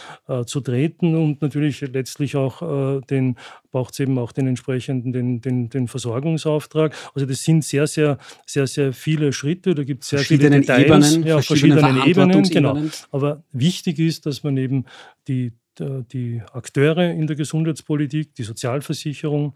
zu 0.47 0.61
treten 0.61 1.14
und 1.14 1.43
natürlich 1.43 1.80
letztlich 1.80 2.37
auch 2.37 3.01
den 3.03 3.37
braucht 3.70 3.95
es 3.95 4.01
eben 4.01 4.18
auch 4.18 4.33
den 4.33 4.47
entsprechenden 4.47 5.12
den, 5.12 5.41
den, 5.41 5.68
den 5.68 5.89
Versorgungsauftrag. 5.89 6.95
Also 7.14 7.26
das 7.26 7.43
sind 7.43 7.64
sehr, 7.64 7.87
sehr, 7.87 8.18
sehr, 8.47 8.66
sehr 8.66 8.93
viele 8.93 9.33
Schritte. 9.33 9.74
Da 9.74 9.85
gibt 9.85 10.05
es 10.05 10.11
sehr 10.11 10.20
viele 10.20 10.51
Details, 10.51 11.14
Ebenen, 11.14 11.26
ja, 11.26 11.43
verschiedenen 11.43 12.07
Ebenen, 12.07 12.43
genau. 12.45 12.78
Aber 13.11 13.43
wichtig 13.53 13.99
ist, 13.99 14.26
dass 14.26 14.43
man 14.43 14.57
eben 14.57 14.85
die 15.28 15.53
die 15.78 16.43
Akteure 16.53 17.11
in 17.11 17.26
der 17.26 17.35
Gesundheitspolitik, 17.35 18.35
die 18.35 18.43
Sozialversicherung, 18.43 19.55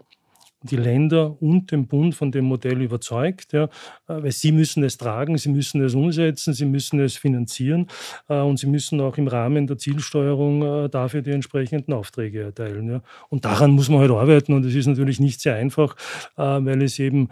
die 0.63 0.75
Länder 0.75 1.41
und 1.41 1.71
den 1.71 1.87
Bund 1.87 2.15
von 2.15 2.31
dem 2.31 2.45
Modell 2.45 2.81
überzeugt, 2.81 3.53
ja, 3.53 3.65
äh, 3.65 3.67
weil 4.07 4.31
sie 4.31 4.51
müssen 4.51 4.83
es 4.83 4.97
tragen, 4.97 5.37
sie 5.37 5.49
müssen 5.49 5.81
es 5.81 5.93
umsetzen, 5.93 6.53
sie 6.53 6.65
müssen 6.65 6.99
es 6.99 7.15
finanzieren 7.15 7.87
äh, 8.27 8.39
und 8.39 8.57
sie 8.57 8.67
müssen 8.67 8.99
auch 9.01 9.17
im 9.17 9.27
Rahmen 9.27 9.67
der 9.67 9.77
Zielsteuerung 9.77 10.85
äh, 10.85 10.89
dafür 10.89 11.21
die 11.21 11.31
entsprechenden 11.31 11.93
Aufträge 11.93 12.41
erteilen. 12.41 12.89
Ja. 12.89 13.01
Und 13.29 13.45
daran 13.45 13.71
muss 13.71 13.89
man 13.89 13.99
halt 13.99 14.11
arbeiten 14.11 14.53
und 14.53 14.65
es 14.65 14.73
ist 14.73 14.87
natürlich 14.87 15.19
nicht 15.19 15.41
sehr 15.41 15.55
einfach, 15.55 15.95
weil 16.35 16.81
es 16.81 16.99
eben, 16.99 17.29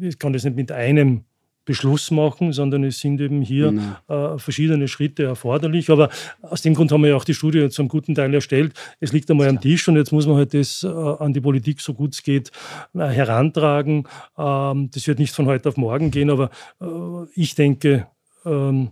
ich 0.00 0.18
kann 0.18 0.32
das 0.32 0.44
nicht 0.44 0.56
mit 0.56 0.72
einem 0.72 1.24
Beschluss 1.64 2.10
machen, 2.10 2.52
sondern 2.52 2.84
es 2.84 2.98
sind 2.98 3.20
eben 3.20 3.40
hier 3.40 3.70
genau. 3.70 4.34
äh, 4.34 4.38
verschiedene 4.38 4.88
Schritte 4.88 5.24
erforderlich. 5.24 5.90
Aber 5.90 6.08
aus 6.42 6.62
dem 6.62 6.74
Grund 6.74 6.90
haben 6.90 7.02
wir 7.02 7.10
ja 7.10 7.16
auch 7.16 7.24
die 7.24 7.34
Studie 7.34 7.68
zum 7.70 7.88
guten 7.88 8.14
Teil 8.14 8.34
erstellt. 8.34 8.74
Es 9.00 9.12
liegt 9.12 9.30
einmal 9.30 9.48
am 9.48 9.60
Tisch 9.60 9.86
und 9.88 9.96
jetzt 9.96 10.12
muss 10.12 10.26
man 10.26 10.36
halt 10.36 10.54
das 10.54 10.82
äh, 10.82 10.88
an 10.88 11.32
die 11.32 11.40
Politik 11.40 11.80
so 11.80 11.94
gut 11.94 12.14
es 12.14 12.22
geht 12.22 12.50
äh, 12.94 13.06
herantragen. 13.06 14.08
Ähm, 14.36 14.90
das 14.92 15.06
wird 15.06 15.18
nicht 15.18 15.34
von 15.34 15.46
heute 15.46 15.68
auf 15.68 15.76
morgen 15.76 16.10
gehen, 16.10 16.30
aber 16.30 16.50
äh, 16.80 16.86
ich 17.34 17.54
denke, 17.54 18.06
ähm, 18.44 18.90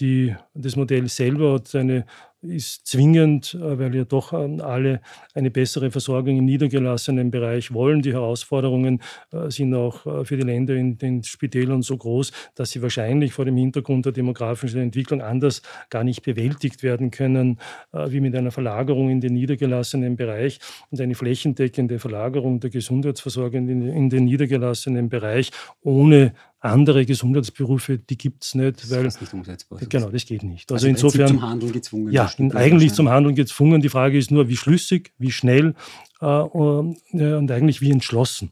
die, 0.00 0.34
das 0.54 0.76
Modell 0.76 1.08
selber 1.08 1.54
hat 1.54 1.74
eine 1.74 2.04
ist 2.48 2.86
zwingend, 2.86 3.54
äh, 3.54 3.78
weil 3.78 3.94
ja 3.94 4.04
doch 4.04 4.32
ähm, 4.32 4.60
alle 4.60 5.00
eine 5.34 5.50
bessere 5.50 5.90
Versorgung 5.90 6.36
im 6.36 6.44
niedergelassenen 6.44 7.30
Bereich 7.30 7.72
wollen. 7.72 8.02
Die 8.02 8.12
Herausforderungen 8.12 9.02
äh, 9.32 9.50
sind 9.50 9.74
auch 9.74 10.06
äh, 10.06 10.24
für 10.24 10.36
die 10.36 10.44
Länder 10.44 10.74
in 10.74 10.98
den 10.98 11.22
Spitälern 11.22 11.82
so 11.82 11.96
groß, 11.96 12.32
dass 12.54 12.70
sie 12.70 12.82
wahrscheinlich 12.82 13.32
vor 13.32 13.44
dem 13.44 13.56
Hintergrund 13.56 14.06
der 14.06 14.12
demografischen 14.12 14.80
Entwicklung 14.80 15.22
anders 15.22 15.62
gar 15.90 16.04
nicht 16.04 16.22
bewältigt 16.22 16.82
werden 16.82 17.10
können, 17.10 17.58
wie 17.92 18.20
mit 18.20 18.34
einer 18.34 18.50
Verlagerung 18.50 19.10
in 19.10 19.20
den 19.20 19.32
niedergelassenen 19.34 20.16
Bereich. 20.16 20.58
Und 20.90 21.00
eine 21.00 21.14
flächendeckende 21.14 21.98
Verlagerung 21.98 22.60
der 22.60 22.70
Gesundheitsversorgung 22.70 23.68
in 23.68 24.10
den 24.10 24.24
niedergelassenen 24.24 25.08
Bereich 25.08 25.50
ohne 25.82 26.32
andere 26.66 27.06
Gesundheitsberufe, 27.06 27.98
die 27.98 28.16
gibt 28.16 28.44
es 28.44 28.54
nicht. 28.54 28.90
Weil, 28.90 29.04
das 29.04 29.16
ist 29.16 29.20
nicht 29.20 29.34
umsetzbar. 29.34 29.80
Genau, 29.88 30.10
das 30.10 30.24
geht 30.24 30.42
nicht. 30.42 30.70
Also, 30.72 30.86
also 30.86 30.88
insofern. 30.88 31.28
zum 31.28 31.42
Handeln 31.42 31.72
gezwungen. 31.72 32.12
Ja, 32.12 32.30
eigentlich 32.54 32.92
zum 32.92 33.08
Handeln 33.08 33.34
gezwungen. 33.34 33.80
Die 33.80 33.88
Frage 33.88 34.18
ist 34.18 34.30
nur, 34.30 34.48
wie 34.48 34.56
schlüssig, 34.56 35.12
wie 35.18 35.30
schnell 35.30 35.74
äh, 36.20 36.26
und, 36.26 36.98
äh, 37.12 37.34
und 37.34 37.50
eigentlich 37.50 37.80
wie 37.80 37.90
entschlossen. 37.90 38.50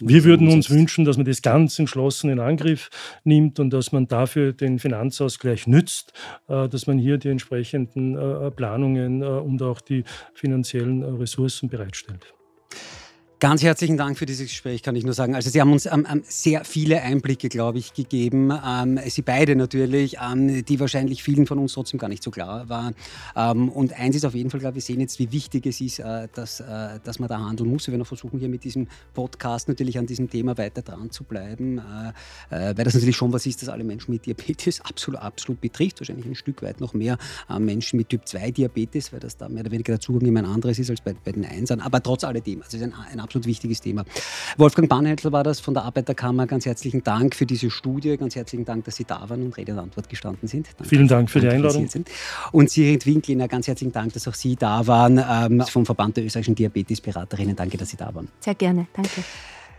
Wir 0.00 0.24
würden 0.24 0.48
uns 0.48 0.70
wünschen, 0.70 1.04
dass 1.04 1.16
man 1.16 1.24
das 1.24 1.40
ganz 1.40 1.78
entschlossen 1.78 2.30
in 2.30 2.40
Angriff 2.40 2.90
nimmt 3.22 3.60
und 3.60 3.70
dass 3.70 3.92
man 3.92 4.08
dafür 4.08 4.52
den 4.52 4.80
Finanzausgleich 4.80 5.68
nützt, 5.68 6.12
äh, 6.48 6.68
dass 6.68 6.88
man 6.88 6.98
hier 6.98 7.16
die 7.18 7.28
entsprechenden 7.28 8.16
äh, 8.16 8.50
Planungen 8.50 9.22
und 9.22 9.62
auch 9.62 9.80
die 9.80 10.02
finanziellen 10.34 11.04
Ressourcen 11.04 11.68
bereitstellt. 11.68 12.34
Ganz 13.42 13.60
herzlichen 13.64 13.96
Dank 13.96 14.16
für 14.18 14.24
dieses 14.24 14.46
Gespräch, 14.46 14.84
kann 14.84 14.94
ich 14.94 15.02
nur 15.02 15.14
sagen. 15.14 15.34
Also 15.34 15.50
Sie 15.50 15.60
haben 15.60 15.72
uns 15.72 15.86
ähm, 15.86 16.06
ähm, 16.08 16.22
sehr 16.24 16.64
viele 16.64 17.02
Einblicke, 17.02 17.48
glaube 17.48 17.78
ich, 17.78 17.92
gegeben. 17.92 18.52
Ähm, 18.64 19.00
Sie 19.04 19.22
beide 19.22 19.56
natürlich, 19.56 20.18
ähm, 20.22 20.64
die 20.64 20.78
wahrscheinlich 20.78 21.24
vielen 21.24 21.46
von 21.46 21.58
uns 21.58 21.72
trotzdem 21.72 21.98
gar 21.98 22.06
nicht 22.06 22.22
so 22.22 22.30
klar 22.30 22.68
waren. 22.68 22.94
Ähm, 23.34 23.68
und 23.68 23.98
eins 23.98 24.14
ist 24.14 24.24
auf 24.24 24.36
jeden 24.36 24.50
Fall 24.50 24.60
klar, 24.60 24.76
wir 24.76 24.80
sehen 24.80 25.00
jetzt, 25.00 25.18
wie 25.18 25.32
wichtig 25.32 25.66
es 25.66 25.80
ist, 25.80 25.98
äh, 25.98 26.28
dass, 26.32 26.60
äh, 26.60 27.00
dass 27.02 27.18
man 27.18 27.28
da 27.28 27.40
handeln 27.40 27.68
muss. 27.68 27.84
Wir 27.88 27.90
werden 27.90 28.02
auch 28.02 28.06
versuchen, 28.06 28.38
hier 28.38 28.48
mit 28.48 28.62
diesem 28.62 28.86
Podcast 29.12 29.66
natürlich 29.66 29.98
an 29.98 30.06
diesem 30.06 30.30
Thema 30.30 30.56
weiter 30.56 30.82
dran 30.82 31.10
zu 31.10 31.24
bleiben, 31.24 31.78
äh, 31.78 32.68
äh 32.70 32.76
weil 32.76 32.84
das 32.84 32.94
natürlich 32.94 33.16
schon 33.16 33.32
was 33.32 33.44
ist, 33.44 33.60
das 33.60 33.68
alle 33.68 33.82
Menschen 33.82 34.12
mit 34.12 34.24
Diabetes 34.24 34.80
absolut, 34.84 35.20
absolut 35.20 35.60
betrifft. 35.60 35.98
Wahrscheinlich 35.98 36.26
ein 36.26 36.36
Stück 36.36 36.62
weit 36.62 36.80
noch 36.80 36.94
mehr 36.94 37.18
äh, 37.50 37.58
Menschen 37.58 37.96
mit 37.96 38.08
Typ 38.08 38.24
2 38.24 38.52
Diabetes, 38.52 39.12
weil 39.12 39.18
das 39.18 39.36
da 39.36 39.48
mehr 39.48 39.62
oder 39.62 39.72
weniger 39.72 39.94
der 39.94 40.00
Zugang 40.00 40.28
immer 40.28 40.38
ein 40.38 40.46
anderes 40.46 40.78
ist 40.78 40.90
als 40.90 41.00
bei, 41.00 41.16
bei 41.24 41.32
den 41.32 41.44
Einsern. 41.44 41.80
Aber 41.80 42.00
trotz 42.00 42.22
alledem, 42.22 42.62
also 42.62 42.76
es 42.76 42.82
ist 42.84 42.84
ein, 42.84 42.94
ein 42.94 43.31
absolut 43.32 43.46
wichtiges 43.46 43.80
Thema. 43.80 44.04
Wolfgang 44.58 44.88
Bahnhändler 44.88 45.32
war 45.32 45.42
das 45.42 45.60
von 45.60 45.72
der 45.72 45.84
Arbeiterkammer. 45.84 46.46
Ganz 46.46 46.66
herzlichen 46.66 47.02
Dank 47.02 47.34
für 47.34 47.46
diese 47.46 47.70
Studie. 47.70 48.16
Ganz 48.18 48.36
herzlichen 48.36 48.66
Dank, 48.66 48.84
dass 48.84 48.96
Sie 48.96 49.04
da 49.04 49.28
waren 49.28 49.42
und 49.42 49.56
Rede 49.56 49.72
und 49.72 49.78
Antwort 49.78 50.08
gestanden 50.10 50.48
sind. 50.48 50.66
Danke, 50.76 50.88
Vielen 50.88 51.08
Dank 51.08 51.30
für 51.30 51.40
die 51.40 51.48
Einladung. 51.48 51.88
Und 52.52 52.70
Sirit 52.70 53.06
Winkliner, 53.06 53.48
ganz 53.48 53.66
herzlichen 53.68 53.92
Dank, 53.92 54.12
dass 54.12 54.28
auch 54.28 54.34
Sie 54.34 54.56
da 54.56 54.86
waren 54.86 55.18
ähm, 55.18 55.64
vom 55.66 55.86
Verband 55.86 56.16
der 56.18 56.24
österreichischen 56.24 56.54
Diabetesberaterinnen. 56.54 57.56
Danke, 57.56 57.78
dass 57.78 57.88
Sie 57.88 57.96
da 57.96 58.14
waren. 58.14 58.28
Sehr 58.40 58.54
gerne, 58.54 58.86
danke. 58.92 59.22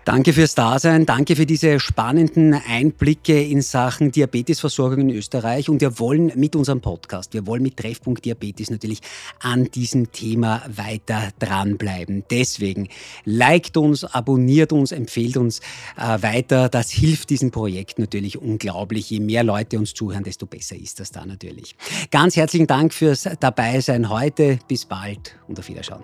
Danke 0.05 0.33
fürs 0.33 0.53
Dasein, 0.53 1.05
danke 1.05 1.37
für 1.37 1.45
diese 1.45 1.79
spannenden 1.79 2.53
Einblicke 2.53 3.41
in 3.41 3.61
Sachen 3.61 4.11
Diabetesversorgung 4.11 4.99
in 4.99 5.09
Österreich. 5.11 5.69
Und 5.69 5.79
wir 5.79 5.97
wollen 5.97 6.33
mit 6.35 6.57
unserem 6.57 6.81
Podcast, 6.81 7.33
wir 7.33 7.47
wollen 7.47 7.63
mit 7.63 7.77
Treffpunkt 7.77 8.25
Diabetes 8.25 8.69
natürlich 8.69 8.99
an 9.39 9.71
diesem 9.71 10.11
Thema 10.11 10.61
weiter 10.67 11.29
dranbleiben. 11.39 12.25
Deswegen 12.29 12.89
liked 13.23 13.77
uns, 13.77 14.03
abonniert 14.03 14.73
uns, 14.73 14.91
empfehlt 14.91 15.37
uns 15.37 15.61
äh, 15.95 16.21
weiter. 16.21 16.67
Das 16.67 16.91
hilft 16.91 17.29
diesem 17.29 17.51
Projekt 17.51 17.97
natürlich 17.97 18.37
unglaublich. 18.37 19.09
Je 19.09 19.21
mehr 19.21 19.45
Leute 19.45 19.79
uns 19.79 19.93
zuhören, 19.93 20.25
desto 20.25 20.47
besser 20.47 20.75
ist 20.75 20.99
das 20.99 21.11
da 21.11 21.25
natürlich. 21.25 21.77
Ganz 22.11 22.35
herzlichen 22.35 22.67
Dank 22.67 22.93
fürs 22.93 23.29
Dabeisein 23.39 24.09
heute. 24.09 24.59
Bis 24.67 24.83
bald 24.83 25.37
und 25.47 25.57
auf 25.57 25.69
Wiederschauen. 25.69 26.03